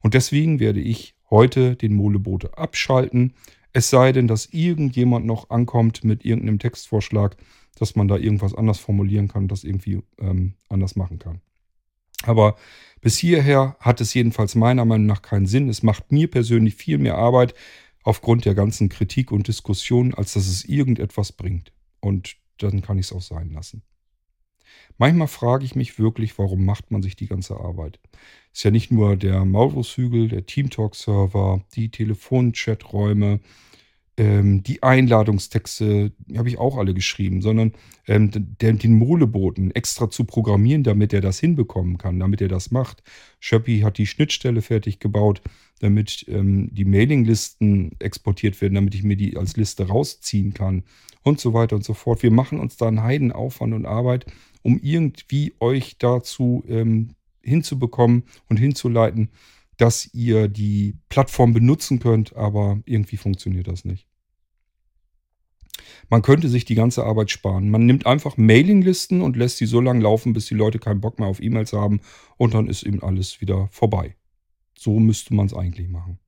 Und 0.00 0.14
deswegen 0.14 0.58
werde 0.58 0.80
ich 0.80 1.14
heute 1.30 1.76
den 1.76 1.94
Molebote 1.94 2.58
abschalten. 2.58 3.34
Es 3.72 3.90
sei 3.90 4.12
denn, 4.12 4.26
dass 4.26 4.46
irgendjemand 4.46 5.24
noch 5.24 5.50
ankommt 5.50 6.04
mit 6.04 6.24
irgendeinem 6.24 6.58
Textvorschlag, 6.58 7.36
dass 7.78 7.96
man 7.96 8.08
da 8.08 8.16
irgendwas 8.16 8.54
anders 8.54 8.78
formulieren 8.78 9.28
kann, 9.28 9.48
das 9.48 9.64
irgendwie 9.64 10.02
ähm, 10.18 10.54
anders 10.68 10.96
machen 10.96 11.18
kann. 11.18 11.40
Aber 12.24 12.56
bis 13.00 13.18
hierher 13.18 13.76
hat 13.80 14.00
es 14.00 14.14
jedenfalls 14.14 14.54
meiner 14.54 14.84
Meinung 14.84 15.06
nach 15.06 15.22
keinen 15.22 15.46
Sinn. 15.46 15.68
Es 15.68 15.82
macht 15.82 16.12
mir 16.12 16.30
persönlich 16.30 16.74
viel 16.74 16.98
mehr 16.98 17.16
Arbeit 17.16 17.54
aufgrund 18.02 18.44
der 18.44 18.54
ganzen 18.54 18.88
Kritik 18.88 19.32
und 19.32 19.48
Diskussion, 19.48 20.14
als 20.14 20.34
dass 20.34 20.46
es 20.46 20.64
irgendetwas 20.64 21.32
bringt. 21.32 21.72
Und 22.00 22.36
dann 22.58 22.82
kann 22.82 22.98
ich 22.98 23.06
es 23.06 23.12
auch 23.12 23.22
sein 23.22 23.50
lassen. 23.50 23.82
Manchmal 24.98 25.28
frage 25.28 25.64
ich 25.64 25.74
mich 25.74 25.98
wirklich, 25.98 26.38
warum 26.38 26.64
macht 26.64 26.90
man 26.90 27.02
sich 27.02 27.16
die 27.16 27.26
ganze 27.26 27.56
Arbeit? 27.58 28.00
Ist 28.52 28.64
ja 28.64 28.70
nicht 28.70 28.90
nur 28.90 29.16
der 29.16 29.44
Maulwurfshügel, 29.44 30.28
der 30.28 30.46
Teamtalk-Server, 30.46 31.64
die 31.74 31.90
Telefonchaträume, 31.90 33.40
ähm, 34.16 34.62
die 34.62 34.82
Einladungstexte, 34.82 36.12
die 36.18 36.38
habe 36.38 36.48
ich 36.48 36.58
auch 36.58 36.76
alle 36.76 36.92
geschrieben, 36.92 37.40
sondern 37.40 37.72
ähm, 38.06 38.30
den, 38.32 38.78
den 38.78 38.94
Moleboten 38.94 39.70
extra 39.70 40.10
zu 40.10 40.24
programmieren, 40.24 40.82
damit 40.82 41.12
er 41.12 41.22
das 41.22 41.38
hinbekommen 41.38 41.96
kann, 41.96 42.20
damit 42.20 42.40
er 42.42 42.48
das 42.48 42.70
macht. 42.70 43.02
Schöppi 43.40 43.80
hat 43.80 43.96
die 43.96 44.06
Schnittstelle 44.06 44.60
fertig 44.60 44.98
gebaut, 44.98 45.40
damit 45.80 46.26
ähm, 46.28 46.68
die 46.72 46.84
Mailinglisten 46.84 47.92
exportiert 48.00 48.60
werden, 48.60 48.74
damit 48.74 48.94
ich 48.94 49.02
mir 49.02 49.16
die 49.16 49.36
als 49.36 49.56
Liste 49.56 49.88
rausziehen 49.88 50.52
kann 50.52 50.84
und 51.22 51.40
so 51.40 51.54
weiter 51.54 51.76
und 51.76 51.84
so 51.84 51.94
fort. 51.94 52.22
Wir 52.22 52.30
machen 52.30 52.60
uns 52.60 52.76
da 52.76 52.88
einen 52.88 53.02
Heidenaufwand 53.02 53.72
und 53.72 53.86
Arbeit, 53.86 54.26
um 54.62 54.78
irgendwie 54.82 55.54
euch 55.58 55.96
dazu 55.98 56.64
ähm, 56.68 57.14
hinzubekommen 57.42 58.24
und 58.48 58.58
hinzuleiten, 58.58 59.30
dass 59.82 60.08
ihr 60.14 60.46
die 60.46 60.96
Plattform 61.08 61.52
benutzen 61.52 61.98
könnt, 61.98 62.36
aber 62.36 62.80
irgendwie 62.84 63.16
funktioniert 63.16 63.66
das 63.66 63.84
nicht. 63.84 64.06
Man 66.08 66.22
könnte 66.22 66.48
sich 66.48 66.64
die 66.64 66.76
ganze 66.76 67.02
Arbeit 67.04 67.32
sparen. 67.32 67.68
Man 67.68 67.84
nimmt 67.84 68.06
einfach 68.06 68.36
Mailinglisten 68.36 69.22
und 69.22 69.36
lässt 69.36 69.56
sie 69.56 69.66
so 69.66 69.80
lange 69.80 70.00
laufen, 70.00 70.34
bis 70.34 70.46
die 70.46 70.54
Leute 70.54 70.78
keinen 70.78 71.00
Bock 71.00 71.18
mehr 71.18 71.26
auf 71.26 71.42
E-Mails 71.42 71.72
haben 71.72 72.00
und 72.36 72.54
dann 72.54 72.68
ist 72.68 72.84
eben 72.84 73.02
alles 73.02 73.40
wieder 73.40 73.68
vorbei. 73.72 74.14
So 74.78 75.00
müsste 75.00 75.34
man 75.34 75.46
es 75.46 75.54
eigentlich 75.54 75.88
machen. 75.88 76.20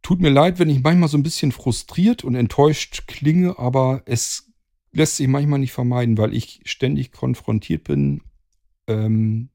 Tut 0.00 0.22
mir 0.22 0.30
leid, 0.30 0.58
wenn 0.58 0.70
ich 0.70 0.82
manchmal 0.82 1.10
so 1.10 1.18
ein 1.18 1.22
bisschen 1.22 1.52
frustriert 1.52 2.24
und 2.24 2.36
enttäuscht 2.36 3.06
klinge, 3.06 3.58
aber 3.58 4.02
es 4.06 4.50
lässt 4.92 5.18
sich 5.18 5.28
manchmal 5.28 5.58
nicht 5.58 5.72
vermeiden, 5.72 6.16
weil 6.16 6.32
ich 6.32 6.62
ständig 6.64 7.12
konfrontiert 7.12 7.84
bin 7.84 8.22
ähm, 8.86 9.50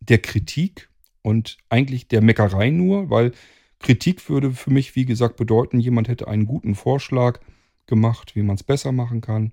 der 0.00 0.18
Kritik 0.18 0.88
und 1.22 1.58
eigentlich 1.68 2.08
der 2.08 2.22
Meckerei 2.22 2.70
nur, 2.70 3.10
weil 3.10 3.32
Kritik 3.80 4.28
würde 4.28 4.50
für 4.52 4.70
mich, 4.70 4.96
wie 4.96 5.04
gesagt, 5.04 5.36
bedeuten, 5.36 5.80
jemand 5.80 6.08
hätte 6.08 6.28
einen 6.28 6.46
guten 6.46 6.74
Vorschlag 6.74 7.40
gemacht, 7.86 8.34
wie 8.34 8.42
man 8.42 8.56
es 8.56 8.62
besser 8.62 8.92
machen 8.92 9.20
kann. 9.20 9.52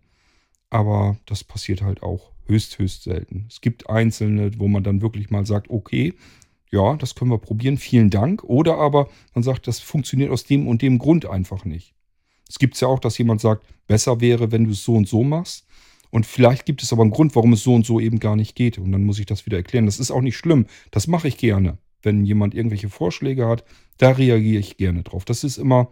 Aber 0.69 1.17
das 1.25 1.43
passiert 1.43 1.81
halt 1.81 2.03
auch 2.03 2.31
höchst, 2.47 2.77
höchst 2.79 3.03
selten. 3.03 3.45
Es 3.49 3.61
gibt 3.61 3.89
einzelne, 3.89 4.51
wo 4.59 4.67
man 4.67 4.83
dann 4.83 5.01
wirklich 5.01 5.29
mal 5.29 5.45
sagt, 5.45 5.69
okay, 5.69 6.13
ja, 6.71 6.95
das 6.95 7.15
können 7.15 7.31
wir 7.31 7.37
probieren, 7.37 7.77
vielen 7.77 8.09
Dank. 8.09 8.43
Oder 8.43 8.77
aber 8.77 9.07
man 9.33 9.43
sagt, 9.43 9.67
das 9.67 9.79
funktioniert 9.79 10.31
aus 10.31 10.43
dem 10.43 10.67
und 10.67 10.81
dem 10.81 10.97
Grund 10.97 11.25
einfach 11.25 11.65
nicht. 11.65 11.93
Es 12.49 12.59
gibt 12.59 12.79
ja 12.79 12.87
auch, 12.87 12.99
dass 12.99 13.17
jemand 13.17 13.41
sagt, 13.41 13.65
besser 13.87 14.21
wäre, 14.21 14.51
wenn 14.51 14.65
du 14.65 14.71
es 14.71 14.83
so 14.83 14.95
und 14.95 15.07
so 15.07 15.23
machst. 15.23 15.65
Und 16.15 16.25
vielleicht 16.25 16.65
gibt 16.65 16.81
es 16.81 16.93
aber 16.93 17.01
einen 17.01 17.11
Grund, 17.11 17.35
warum 17.35 17.51
es 17.51 17.63
so 17.63 17.73
und 17.73 17.85
so 17.85 17.99
eben 17.99 18.19
gar 18.19 18.37
nicht 18.37 18.55
geht. 18.55 18.77
Und 18.77 18.93
dann 18.93 19.03
muss 19.03 19.19
ich 19.19 19.25
das 19.25 19.45
wieder 19.45 19.57
erklären. 19.57 19.85
Das 19.85 19.99
ist 19.99 20.11
auch 20.11 20.21
nicht 20.21 20.37
schlimm. 20.37 20.65
Das 20.89 21.07
mache 21.07 21.27
ich 21.27 21.37
gerne. 21.37 21.77
Wenn 22.01 22.23
jemand 22.23 22.55
irgendwelche 22.55 22.87
Vorschläge 22.87 23.49
hat, 23.49 23.65
da 23.97 24.11
reagiere 24.11 24.61
ich 24.61 24.77
gerne 24.77 25.03
drauf. 25.03 25.25
Das 25.25 25.43
ist 25.43 25.57
immer 25.57 25.91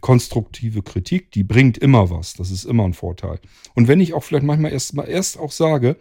konstruktive 0.00 0.82
Kritik, 0.82 1.30
die 1.30 1.44
bringt 1.44 1.78
immer 1.78 2.10
was. 2.10 2.34
Das 2.34 2.50
ist 2.50 2.64
immer 2.64 2.82
ein 2.82 2.94
Vorteil. 2.94 3.38
Und 3.76 3.86
wenn 3.86 4.00
ich 4.00 4.12
auch 4.12 4.24
vielleicht 4.24 4.44
manchmal 4.44 4.72
erst 4.72 4.92
mal 4.94 5.04
erst 5.04 5.38
auch 5.38 5.52
sage, 5.52 5.98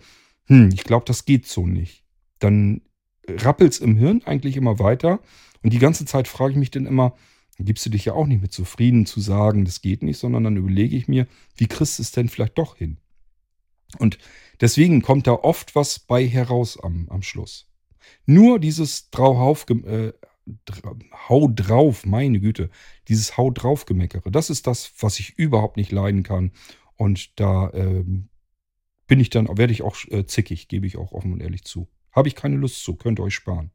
hm, 0.48 0.72
ich 0.74 0.84
glaube, 0.84 1.06
das 1.06 1.26
geht 1.26 1.46
so 1.46 1.68
nicht, 1.68 2.04
dann 2.40 2.82
rappelt 3.28 3.74
es 3.74 3.80
im 3.82 3.98
Hirn 3.98 4.24
eigentlich 4.26 4.58
immer 4.58 4.80
weiter. 4.80 5.20
Und 5.62 5.74
die 5.74 5.80
ganze 5.80 6.06
Zeit 6.06 6.28
frage 6.28 6.54
ich 6.54 6.58
mich 6.58 6.72
dann 6.72 6.88
immer, 6.88 7.14
gibst 7.60 7.86
du 7.86 7.92
dich 7.92 8.06
ja 8.06 8.14
auch 8.14 8.26
nicht 8.26 8.42
mit 8.42 8.52
zufrieden 8.52 9.06
zu 9.06 9.20
sagen, 9.20 9.64
das 9.64 9.82
geht 9.82 10.02
nicht, 10.02 10.18
sondern 10.18 10.44
dann 10.44 10.58
überlege 10.58 10.96
ich 10.96 11.08
mir, 11.08 11.28
wie 11.56 11.68
kriegst 11.68 12.00
du 12.00 12.02
es 12.02 12.12
denn 12.12 12.30
vielleicht 12.30 12.58
doch 12.58 12.78
hin? 12.78 12.98
Und 14.00 14.18
deswegen 14.62 15.02
kommt 15.02 15.28
da 15.28 15.34
oft 15.34 15.76
was 15.76 16.00
bei 16.00 16.26
heraus 16.26 16.80
am, 16.82 17.08
am 17.10 17.22
Schluss. 17.22 17.70
Nur 18.26 18.60
dieses 18.60 19.10
Drauhauf, 19.10 19.66
äh, 19.70 20.14
Hau 21.30 21.48
drauf, 21.48 22.06
meine 22.06 22.40
Güte, 22.40 22.70
dieses 23.08 23.38
Hau 23.38 23.50
drauf 23.50 23.86
Gemeckere, 23.86 24.30
das 24.30 24.50
ist 24.50 24.68
das, 24.68 24.92
was 25.00 25.20
ich 25.20 25.38
überhaupt 25.38 25.78
nicht 25.78 25.92
leiden 25.92 26.24
kann. 26.24 26.52
Und 26.96 27.40
da 27.40 27.72
ähm, 27.74 28.30
bin 29.08 29.20
ich 29.20 29.30
dann, 29.30 29.48
werde 29.58 29.74
ich 29.74 29.82
auch 29.82 29.96
äh, 30.10 30.26
zickig, 30.26 30.68
gebe 30.68 30.86
ich 30.86 30.98
auch 30.98 31.12
offen 31.12 31.34
und 31.34 31.42
ehrlich 31.42 31.64
zu. 31.64 31.88
Habe 32.12 32.28
ich 32.28 32.36
keine 32.36 32.58
Lust 32.58 32.84
zu, 32.84 32.96
könnt 32.96 33.20
ihr 33.20 33.24
euch 33.24 33.36
sparen. 33.36 33.72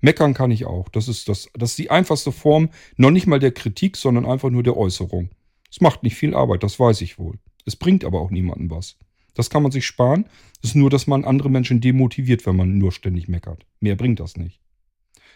Meckern 0.00 0.34
kann 0.34 0.50
ich 0.50 0.64
auch. 0.66 0.88
Das 0.90 1.08
ist, 1.08 1.28
das, 1.28 1.48
das 1.54 1.70
ist 1.70 1.78
die 1.78 1.90
einfachste 1.90 2.30
Form, 2.30 2.70
noch 2.96 3.10
nicht 3.10 3.26
mal 3.26 3.38
der 3.38 3.52
Kritik, 3.52 3.96
sondern 3.96 4.26
einfach 4.26 4.50
nur 4.50 4.62
der 4.62 4.76
Äußerung. 4.76 5.30
Es 5.70 5.80
macht 5.80 6.02
nicht 6.02 6.14
viel 6.14 6.34
Arbeit, 6.34 6.62
das 6.62 6.78
weiß 6.78 7.00
ich 7.00 7.18
wohl. 7.18 7.38
Es 7.66 7.74
bringt 7.74 8.04
aber 8.04 8.20
auch 8.20 8.30
niemandem 8.30 8.70
was. 8.70 8.98
Das 9.34 9.50
kann 9.50 9.62
man 9.62 9.72
sich 9.72 9.84
sparen. 9.84 10.26
Es 10.62 10.70
ist 10.70 10.76
nur, 10.76 10.90
dass 10.90 11.06
man 11.06 11.24
andere 11.24 11.50
Menschen 11.50 11.80
demotiviert, 11.80 12.46
wenn 12.46 12.56
man 12.56 12.78
nur 12.78 12.92
ständig 12.92 13.28
meckert. 13.28 13.66
Mehr 13.80 13.96
bringt 13.96 14.20
das 14.20 14.36
nicht. 14.36 14.60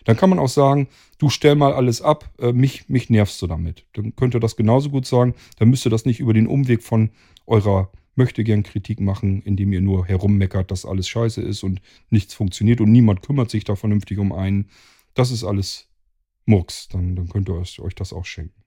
Dann 0.05 0.17
kann 0.17 0.31
man 0.31 0.39
auch 0.39 0.49
sagen, 0.49 0.89
du 1.19 1.29
stell 1.29 1.55
mal 1.55 1.73
alles 1.73 2.01
ab, 2.01 2.31
äh, 2.39 2.53
mich, 2.53 2.89
mich 2.89 3.11
nervst 3.11 3.43
du 3.43 3.47
damit. 3.47 3.85
Dann 3.95 4.15
könnt 4.17 4.35
ihr 4.35 4.41
das 4.41 4.57
genauso 4.57 4.91
gut 4.91 5.07
sagen. 5.07 5.35
Dann 5.59 5.69
müsst 5.69 5.87
ihr 5.87 5.91
das 5.91 6.07
nicht 6.07 6.21
über 6.21 6.33
den 6.33 6.47
Umweg 6.47 6.83
von 6.83 7.11
eurer 7.47 7.91
möchte 8.15 8.45
gern 8.45 8.65
Kritik 8.65 9.01
machen, 9.01 9.43
indem 9.43 9.73
ihr 9.73 9.81
nur 9.81 10.07
herummeckert, 10.07 10.71
dass 10.71 10.85
alles 10.85 11.09
scheiße 11.09 11.41
ist 11.41 11.63
und 11.63 11.81
nichts 12.11 12.35
funktioniert 12.35 12.81
und 12.81 12.93
niemand 12.93 13.23
kümmert 13.23 13.51
sich 13.51 13.65
da 13.65 13.77
vernünftig 13.77 14.19
um 14.19 14.33
einen. 14.33 14.69
Das 15.15 15.31
ist 15.31 15.45
alles 15.45 15.89
Murks. 16.45 16.89
Dann, 16.89 17.17
dann 17.17 17.29
könnt 17.29 17.49
ihr 17.49 17.55
euch 17.55 17.95
das 17.95 18.13
auch 18.13 18.25
schenken. 18.25 18.63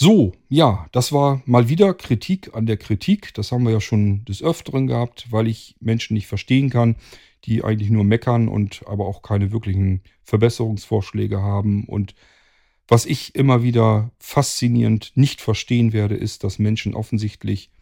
So, 0.00 0.30
ja, 0.48 0.86
das 0.92 1.10
war 1.10 1.42
mal 1.44 1.68
wieder 1.68 1.92
Kritik 1.92 2.54
an 2.54 2.66
der 2.66 2.76
Kritik. 2.76 3.34
Das 3.34 3.50
haben 3.50 3.64
wir 3.64 3.72
ja 3.72 3.80
schon 3.80 4.24
des 4.26 4.44
Öfteren 4.44 4.86
gehabt, 4.86 5.26
weil 5.32 5.48
ich 5.48 5.74
Menschen 5.80 6.14
nicht 6.14 6.28
verstehen 6.28 6.70
kann, 6.70 6.94
die 7.44 7.64
eigentlich 7.64 7.90
nur 7.90 8.04
meckern 8.04 8.46
und 8.46 8.84
aber 8.86 9.06
auch 9.06 9.22
keine 9.22 9.50
wirklichen 9.50 10.02
Verbesserungsvorschläge 10.22 11.42
haben. 11.42 11.84
Und 11.84 12.14
was 12.86 13.06
ich 13.06 13.34
immer 13.34 13.64
wieder 13.64 14.12
faszinierend 14.20 15.10
nicht 15.16 15.40
verstehen 15.40 15.92
werde, 15.92 16.14
ist, 16.14 16.44
dass 16.44 16.60
Menschen 16.60 16.94
offensichtlich 16.94 17.72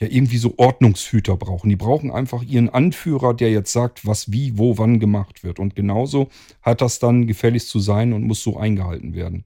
ja 0.00 0.08
irgendwie 0.08 0.38
so 0.38 0.54
Ordnungshüter 0.56 1.36
brauchen. 1.36 1.68
Die 1.68 1.76
brauchen 1.76 2.10
einfach 2.10 2.42
ihren 2.42 2.70
Anführer, 2.70 3.34
der 3.34 3.52
jetzt 3.52 3.72
sagt, 3.72 4.04
was 4.04 4.32
wie, 4.32 4.58
wo, 4.58 4.78
wann 4.78 4.98
gemacht 4.98 5.44
wird. 5.44 5.60
Und 5.60 5.76
genauso 5.76 6.28
hat 6.60 6.80
das 6.80 6.98
dann 6.98 7.28
gefälligst 7.28 7.68
zu 7.68 7.78
sein 7.78 8.12
und 8.12 8.24
muss 8.24 8.42
so 8.42 8.56
eingehalten 8.56 9.14
werden. 9.14 9.44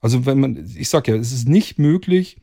Also 0.00 0.26
wenn 0.26 0.40
man, 0.40 0.70
ich 0.76 0.88
sag 0.88 1.08
ja, 1.08 1.16
es 1.16 1.32
ist 1.32 1.48
nicht 1.48 1.78
möglich, 1.78 2.36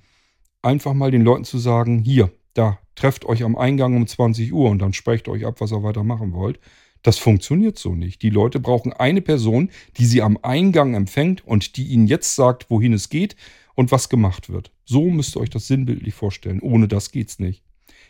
einfach 0.62 0.94
mal 0.94 1.12
den 1.12 1.24
Leuten 1.24 1.44
zu 1.44 1.58
sagen, 1.58 2.00
hier, 2.00 2.32
da, 2.54 2.80
trefft 2.96 3.26
euch 3.26 3.44
am 3.44 3.58
Eingang 3.58 3.96
um 3.96 4.08
20 4.08 4.54
Uhr 4.54 4.70
und 4.70 4.80
dann 4.80 4.94
sprecht 4.94 5.28
euch 5.28 5.46
ab, 5.46 5.62
was 5.62 5.72
ihr 5.72 5.84
weiter 5.84 6.04
machen 6.04 6.34
wollt. 6.34 6.60
Das 7.02 7.18
funktioniert 7.18 7.78
so 7.78 7.96
nicht. 7.96 8.22
Die 8.22 8.30
Leute 8.30 8.60
brauchen 8.60 8.94
eine 8.94 9.22
Person, 9.22 9.70
die 9.98 10.06
sie 10.06 10.22
am 10.22 10.38
Eingang 10.42 10.94
empfängt 10.94 11.46
und 11.46 11.76
die 11.76 11.88
ihnen 11.88 12.08
jetzt 12.08 12.36
sagt, 12.36 12.70
wohin 12.70 12.94
es 12.94 13.10
geht 13.10 13.36
und 13.76 13.92
was 13.92 14.10
gemacht 14.10 14.50
wird. 14.50 14.72
So 14.86 15.10
müsst 15.10 15.36
ihr 15.36 15.42
euch 15.42 15.50
das 15.50 15.68
sinnbildlich 15.68 16.14
vorstellen. 16.14 16.62
Ohne 16.62 16.88
das 16.88 17.12
geht's 17.12 17.40
nicht. 17.40 17.64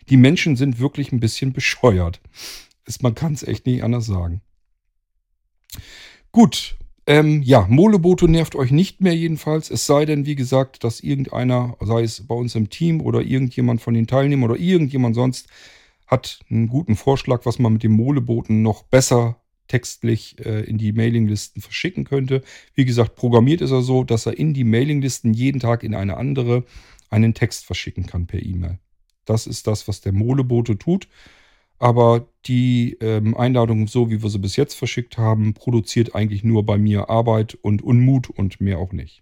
Die 0.09 0.17
Menschen 0.17 0.55
sind 0.55 0.79
wirklich 0.79 1.11
ein 1.11 1.19
bisschen 1.19 1.53
bescheuert. 1.53 2.21
Man 3.01 3.15
kann 3.15 3.33
es 3.33 3.43
echt 3.43 3.65
nicht 3.65 3.83
anders 3.83 4.05
sagen. 4.05 4.41
Gut, 6.31 6.75
ähm, 7.05 7.41
ja, 7.43 7.65
Moleboto 7.69 8.27
nervt 8.27 8.55
euch 8.55 8.71
nicht 8.71 9.01
mehr 9.01 9.15
jedenfalls. 9.15 9.69
Es 9.69 9.85
sei 9.85 10.05
denn, 10.05 10.25
wie 10.25 10.35
gesagt, 10.35 10.83
dass 10.83 11.01
irgendeiner, 11.01 11.75
sei 11.81 12.03
es 12.03 12.25
bei 12.25 12.35
uns 12.35 12.55
im 12.55 12.69
Team 12.69 13.01
oder 13.01 13.21
irgendjemand 13.21 13.81
von 13.81 13.93
den 13.93 14.07
Teilnehmern 14.07 14.51
oder 14.51 14.59
irgendjemand 14.59 15.15
sonst, 15.15 15.47
hat 16.07 16.39
einen 16.49 16.67
guten 16.67 16.95
Vorschlag, 16.95 17.45
was 17.45 17.59
man 17.59 17.73
mit 17.73 17.83
dem 17.83 17.93
Moleboten 17.93 18.61
noch 18.61 18.83
besser 18.83 19.41
textlich 19.67 20.37
äh, 20.45 20.61
in 20.61 20.77
die 20.77 20.93
Mailinglisten 20.93 21.61
verschicken 21.61 22.03
könnte. 22.03 22.41
Wie 22.75 22.85
gesagt, 22.85 23.15
programmiert 23.15 23.61
ist 23.61 23.71
er 23.71 23.81
so, 23.81 24.03
dass 24.03 24.25
er 24.25 24.37
in 24.37 24.53
die 24.53 24.63
Mailinglisten 24.63 25.33
jeden 25.33 25.59
Tag 25.59 25.83
in 25.83 25.95
eine 25.95 26.17
andere 26.17 26.65
einen 27.09 27.33
Text 27.33 27.65
verschicken 27.65 28.05
kann 28.05 28.27
per 28.27 28.41
E-Mail. 28.41 28.79
Das 29.25 29.47
ist 29.47 29.67
das, 29.67 29.87
was 29.87 30.01
der 30.01 30.11
Molebote 30.11 30.77
tut. 30.77 31.07
Aber 31.83 32.29
die 32.45 32.95
ähm, 33.01 33.35
Einladung, 33.35 33.87
so 33.87 34.09
wie 34.09 34.23
wir 34.23 34.29
sie 34.29 34.39
bis 34.39 34.55
jetzt 34.55 34.73
verschickt 34.73 35.17
haben, 35.17 35.53
produziert 35.53 36.15
eigentlich 36.15 36.41
nur 36.41 36.65
bei 36.65 36.77
mir 36.77 37.09
Arbeit 37.09 37.55
und 37.55 37.81
Unmut 37.81 38.29
und 38.29 38.61
mehr 38.61 38.77
auch 38.79 38.93
nicht. 38.93 39.21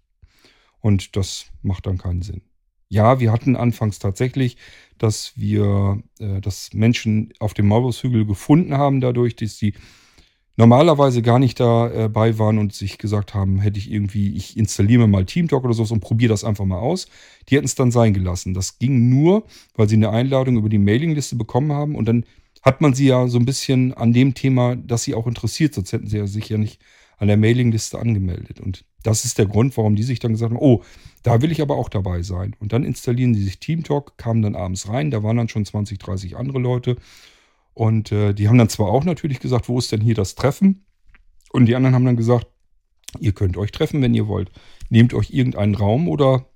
Und 0.79 1.15
das 1.15 1.47
macht 1.63 1.87
dann 1.87 1.97
keinen 1.97 2.21
Sinn. 2.21 2.43
Ja, 2.87 3.19
wir 3.19 3.31
hatten 3.31 3.55
anfangs 3.55 3.97
tatsächlich, 3.97 4.57
dass 4.99 5.33
wir, 5.35 6.03
äh, 6.19 6.39
dass 6.39 6.71
Menschen 6.71 7.33
auf 7.39 7.55
dem 7.55 7.67
Maulwurfshügel 7.67 8.27
gefunden 8.27 8.77
haben, 8.77 9.01
dadurch, 9.01 9.35
dass 9.35 9.57
sie 9.57 9.73
normalerweise 10.55 11.23
gar 11.23 11.39
nicht 11.39 11.59
dabei 11.59 12.29
äh, 12.29 12.37
waren 12.37 12.59
und 12.59 12.73
sich 12.73 12.99
gesagt 12.99 13.33
haben, 13.33 13.59
hätte 13.59 13.79
ich 13.79 13.89
irgendwie, 13.91 14.35
ich 14.35 14.55
installiere 14.55 15.07
mal 15.07 15.25
TeamTalk 15.25 15.63
oder 15.63 15.73
so 15.73 15.91
und 15.91 16.01
probiere 16.01 16.29
das 16.29 16.43
einfach 16.43 16.65
mal 16.65 16.77
aus. 16.77 17.07
Die 17.49 17.55
hätten 17.55 17.65
es 17.65 17.73
dann 17.73 17.89
sein 17.89 18.13
gelassen. 18.13 18.53
Das 18.53 18.77
ging 18.77 19.09
nur, 19.09 19.47
weil 19.73 19.89
sie 19.89 19.95
eine 19.95 20.11
Einladung 20.11 20.57
über 20.57 20.69
die 20.69 20.77
Mailingliste 20.77 21.35
bekommen 21.35 21.71
haben 21.71 21.95
und 21.95 22.05
dann 22.05 22.23
hat 22.61 22.81
man 22.81 22.93
sie 22.93 23.07
ja 23.07 23.27
so 23.27 23.39
ein 23.39 23.45
bisschen 23.45 23.93
an 23.93 24.13
dem 24.13 24.33
Thema, 24.33 24.75
das 24.75 25.03
sie 25.03 25.15
auch 25.15 25.27
interessiert, 25.27 25.73
sonst 25.73 25.93
hätten 25.93 26.07
sie 26.07 26.17
ja 26.17 26.27
sich 26.27 26.49
ja 26.49 26.57
nicht 26.57 26.81
an 27.17 27.27
der 27.27 27.37
Mailingliste 27.37 27.99
angemeldet. 27.99 28.59
Und 28.59 28.85
das 29.03 29.25
ist 29.25 29.37
der 29.37 29.45
Grund, 29.45 29.75
warum 29.77 29.95
die 29.95 30.03
sich 30.03 30.19
dann 30.19 30.33
gesagt 30.33 30.51
haben, 30.51 30.59
oh, 30.59 30.83
da 31.23 31.41
will 31.41 31.51
ich 31.51 31.61
aber 31.61 31.75
auch 31.75 31.89
dabei 31.89 32.23
sein. 32.23 32.55
Und 32.59 32.73
dann 32.73 32.83
installieren 32.83 33.33
sie 33.33 33.43
sich 33.43 33.59
TeamTalk, 33.59 34.17
kamen 34.17 34.41
dann 34.41 34.55
abends 34.55 34.87
rein, 34.89 35.11
da 35.11 35.23
waren 35.23 35.37
dann 35.37 35.49
schon 35.49 35.65
20, 35.65 35.99
30 35.99 36.37
andere 36.37 36.59
Leute. 36.59 36.97
Und 37.73 38.11
äh, 38.11 38.33
die 38.33 38.47
haben 38.47 38.57
dann 38.57 38.69
zwar 38.69 38.87
auch 38.87 39.03
natürlich 39.03 39.39
gesagt, 39.39 39.69
wo 39.69 39.77
ist 39.79 39.91
denn 39.91 40.01
hier 40.01 40.15
das 40.15 40.35
Treffen? 40.35 40.85
Und 41.51 41.65
die 41.65 41.75
anderen 41.75 41.95
haben 41.95 42.05
dann 42.05 42.17
gesagt, 42.17 42.47
ihr 43.19 43.33
könnt 43.33 43.57
euch 43.57 43.71
treffen, 43.71 44.01
wenn 44.01 44.13
ihr 44.13 44.27
wollt. 44.27 44.51
Nehmt 44.89 45.13
euch 45.13 45.31
irgendeinen 45.31 45.75
Raum 45.75 46.07
oder 46.07 46.47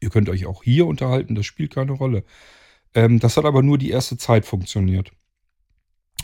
ihr 0.00 0.10
könnt 0.10 0.28
euch 0.28 0.46
auch 0.46 0.62
hier 0.62 0.86
unterhalten, 0.86 1.34
das 1.34 1.46
spielt 1.46 1.74
keine 1.74 1.92
Rolle. 1.92 2.24
Ähm, 2.94 3.18
das 3.18 3.36
hat 3.36 3.44
aber 3.44 3.62
nur 3.62 3.78
die 3.78 3.90
erste 3.90 4.16
Zeit 4.16 4.46
funktioniert. 4.46 5.12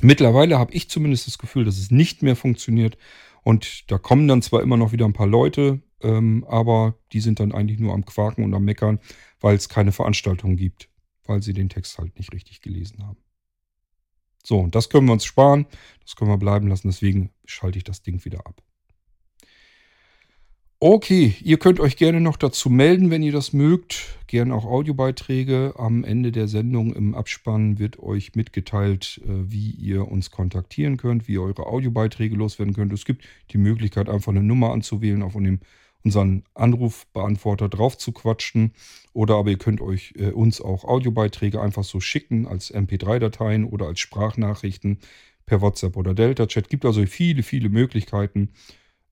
Mittlerweile 0.01 0.59
habe 0.59 0.75
ich 0.75 0.91
zumindest 0.91 1.27
das 1.27 1.39
Gefühl, 1.39 1.65
dass 1.65 1.79
es 1.79 1.91
nicht 1.91 2.23
mehr 2.23 2.37
funktioniert. 2.37 2.99
Und 3.43 3.91
da 3.91 3.99
kommen 3.99 4.27
dann 4.27 4.43
zwar 4.43 4.63
immer 4.63 4.77
noch 4.77 4.93
wieder 4.93 5.05
ein 5.05 5.13
paar 5.13 5.27
Leute, 5.27 5.83
ähm, 6.01 6.45
aber 6.49 6.99
die 7.13 7.21
sind 7.21 7.41
dann 7.41 7.53
eigentlich 7.53 7.79
nur 7.79 7.93
am 7.93 8.05
Quaken 8.05 8.45
und 8.45 8.55
am 8.55 8.65
Meckern, 8.65 8.99
weil 9.41 9.57
es 9.57 9.69
keine 9.69 9.93
Veranstaltung 9.93 10.57
gibt, 10.57 10.89
weil 11.25 11.43
sie 11.43 11.53
den 11.53 11.69
Text 11.69 11.99
halt 11.99 12.17
nicht 12.19 12.33
richtig 12.33 12.61
gelesen 12.61 13.07
haben. 13.07 13.19
So, 14.43 14.61
und 14.61 14.75
das 14.75 14.91
können 14.91 15.07
wir 15.07 15.13
uns 15.13 15.25
sparen, 15.25 15.67
das 16.03 16.17
können 16.17 16.31
wir 16.31 16.39
bleiben 16.39 16.69
lassen, 16.69 16.89
deswegen 16.89 17.31
schalte 17.45 17.79
ich 17.79 17.85
das 17.85 18.03
Ding 18.03 18.25
wieder 18.25 18.47
ab. 18.47 18.63
Okay, 20.81 21.35
ihr 21.43 21.59
könnt 21.59 21.81
euch 21.81 21.97
gerne 21.97 22.21
noch 22.21 22.37
dazu 22.37 22.69
melden, 22.69 23.11
wenn 23.11 23.23
ihr 23.23 23.33
das 23.33 23.53
mögt. 23.53 24.19
Gerne 24.27 24.55
auch 24.55 24.67
Audiobeiträge. 24.67 25.75
Am 25.77 26.05
Ende 26.05 26.31
der 26.31 26.47
Sendung 26.47 26.95
im 26.95 27.15
Abspann 27.15 27.79
wird 27.79 27.99
euch 28.01 28.35
mitgeteilt, 28.35 29.21
äh, 29.25 29.29
wie 29.29 29.71
ihr 29.71 30.09
uns 30.09 30.31
kontaktieren 30.31 30.97
könnt, 30.97 31.27
wie 31.27 31.35
ihr 31.35 31.43
eure 31.43 31.67
Audiobeiträge 31.67 32.35
loswerden 32.37 32.75
könnt. 32.75 32.93
Es 32.93 33.05
gibt 33.05 33.25
die 33.53 33.59
Möglichkeit, 33.59 34.09
einfach 34.11 34.33
eine 34.33 34.43
Nummer 34.43 34.73
anzuwählen, 34.73 35.23
auf 35.23 35.37
unseren 36.05 36.43
Anrufbeantworter 36.55 37.69
drauf 37.71 37.97
zu 37.97 38.13
quatschen. 38.13 38.73
Oder 39.15 39.37
aber 39.37 39.51
ihr 39.51 39.59
könnt 39.59 39.81
euch 39.81 40.13
äh, 40.19 40.33
uns 40.33 40.61
auch 40.61 40.85
Audiobeiträge 40.85 41.63
einfach 41.63 41.85
so 41.85 42.01
schicken 42.01 42.47
als 42.47 42.75
MP3-Dateien 42.75 43.65
oder 43.65 43.87
als 43.87 44.01
Sprachnachrichten 44.01 44.99
per 45.47 45.63
WhatsApp 45.63 45.97
oder 45.97 46.13
Delta-Chat. 46.13 46.69
Gibt 46.69 46.85
also 46.85 47.07
viele, 47.07 47.43
viele 47.43 47.71
Möglichkeiten. 47.71 48.51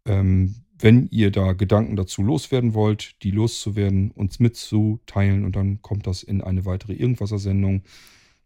Ähm, 0.05 0.57
wenn 0.83 1.09
ihr 1.11 1.30
da 1.30 1.53
Gedanken 1.53 1.97
dazu 1.97 2.22
loswerden 2.22 2.74
wollt, 2.74 3.22
die 3.22 3.30
loszuwerden, 3.30 4.11
uns 4.11 4.41
mitzuteilen 4.41 5.45
und 5.45 5.55
dann 5.55 5.80
kommt 5.80 6.07
das 6.07 6.22
in 6.22 6.41
eine 6.41 6.64
weitere 6.64 6.95
Irgendwasser-Sendung. 6.95 7.83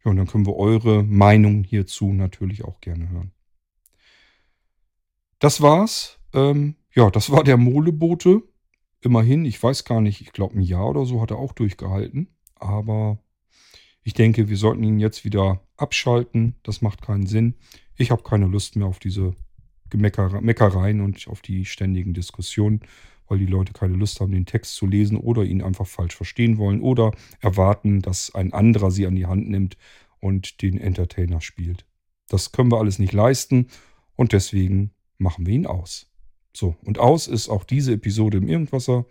Ja, 0.04 0.10
und 0.10 0.18
dann 0.18 0.26
können 0.26 0.46
wir 0.46 0.56
eure 0.56 1.02
Meinung 1.02 1.64
hierzu 1.64 2.12
natürlich 2.12 2.64
auch 2.64 2.80
gerne 2.80 3.08
hören. 3.08 3.32
Das 5.38 5.60
war's. 5.60 6.18
Ähm, 6.32 6.76
ja, 6.94 7.10
das 7.10 7.30
war 7.30 7.42
der 7.42 7.56
Molebote. 7.56 8.42
Immerhin, 9.00 9.44
ich 9.44 9.62
weiß 9.62 9.84
gar 9.84 10.00
nicht, 10.00 10.20
ich 10.20 10.32
glaube 10.32 10.58
ein 10.58 10.62
Jahr 10.62 10.90
oder 10.90 11.06
so 11.06 11.20
hat 11.20 11.30
er 11.30 11.38
auch 11.38 11.52
durchgehalten. 11.52 12.28
Aber 12.54 13.18
ich 14.02 14.14
denke, 14.14 14.48
wir 14.48 14.56
sollten 14.56 14.82
ihn 14.82 15.00
jetzt 15.00 15.24
wieder 15.24 15.62
abschalten. 15.76 16.56
Das 16.62 16.82
macht 16.82 17.02
keinen 17.02 17.26
Sinn. 17.26 17.54
Ich 17.96 18.10
habe 18.10 18.22
keine 18.22 18.46
Lust 18.46 18.76
mehr 18.76 18.86
auf 18.86 18.98
diese 18.98 19.34
Gemecker, 19.96 20.40
Meckereien 20.40 21.00
und 21.00 21.26
auf 21.28 21.40
die 21.40 21.64
ständigen 21.64 22.14
Diskussionen, 22.14 22.80
weil 23.28 23.38
die 23.38 23.46
Leute 23.46 23.72
keine 23.72 23.96
Lust 23.96 24.20
haben, 24.20 24.32
den 24.32 24.46
Text 24.46 24.76
zu 24.76 24.86
lesen 24.86 25.16
oder 25.16 25.42
ihn 25.42 25.62
einfach 25.62 25.86
falsch 25.86 26.14
verstehen 26.14 26.58
wollen 26.58 26.80
oder 26.80 27.12
erwarten, 27.40 28.02
dass 28.02 28.34
ein 28.34 28.52
anderer 28.52 28.90
sie 28.90 29.06
an 29.06 29.16
die 29.16 29.26
Hand 29.26 29.48
nimmt 29.48 29.76
und 30.20 30.62
den 30.62 30.78
Entertainer 30.78 31.40
spielt. 31.40 31.86
Das 32.28 32.52
können 32.52 32.70
wir 32.70 32.78
alles 32.78 32.98
nicht 32.98 33.12
leisten 33.12 33.68
und 34.14 34.32
deswegen 34.32 34.92
machen 35.18 35.46
wir 35.46 35.54
ihn 35.54 35.66
aus. 35.66 36.10
So, 36.52 36.76
und 36.84 36.98
aus 36.98 37.28
ist 37.28 37.48
auch 37.48 37.64
diese 37.64 37.92
Episode 37.92 38.38
im 38.38 38.48
Irgendwasser. 38.48 39.06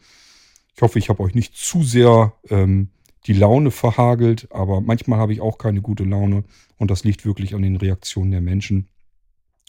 Ich 0.75 0.81
hoffe, 0.81 0.99
ich 0.99 1.09
habe 1.09 1.23
euch 1.23 1.35
nicht 1.35 1.55
zu 1.55 1.83
sehr 1.83 2.33
ähm, 2.49 2.89
die 3.27 3.33
Laune 3.33 3.71
verhagelt, 3.71 4.47
aber 4.51 4.81
manchmal 4.81 5.19
habe 5.19 5.33
ich 5.33 5.41
auch 5.41 5.57
keine 5.57 5.81
gute 5.81 6.03
Laune 6.03 6.43
und 6.77 6.91
das 6.91 7.03
liegt 7.03 7.25
wirklich 7.25 7.55
an 7.55 7.61
den 7.61 7.75
Reaktionen 7.75 8.31
der 8.31 8.41
Menschen. 8.41 8.89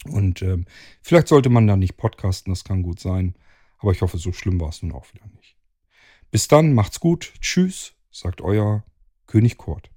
Und 0.05 0.41
ähm, 0.41 0.65
vielleicht 1.01 1.27
sollte 1.27 1.49
man 1.49 1.67
da 1.67 1.75
nicht 1.75 1.97
podcasten, 1.97 2.53
das 2.53 2.63
kann 2.63 2.83
gut 2.83 2.99
sein. 2.99 3.35
Aber 3.79 3.91
ich 3.91 4.01
hoffe, 4.01 4.17
so 4.17 4.31
schlimm 4.31 4.59
war 4.59 4.69
es 4.69 4.81
nun 4.81 4.91
auch 4.93 5.13
wieder 5.13 5.25
nicht. 5.35 5.55
Bis 6.31 6.47
dann, 6.47 6.73
macht's 6.73 6.99
gut. 6.99 7.33
Tschüss, 7.41 7.93
sagt 8.11 8.41
euer 8.41 8.83
König 9.27 9.57
Kurt. 9.57 9.89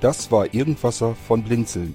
Das 0.00 0.30
war 0.30 0.54
Irgendwasser 0.54 1.16
von 1.16 1.42
Blinzeln. 1.42 1.94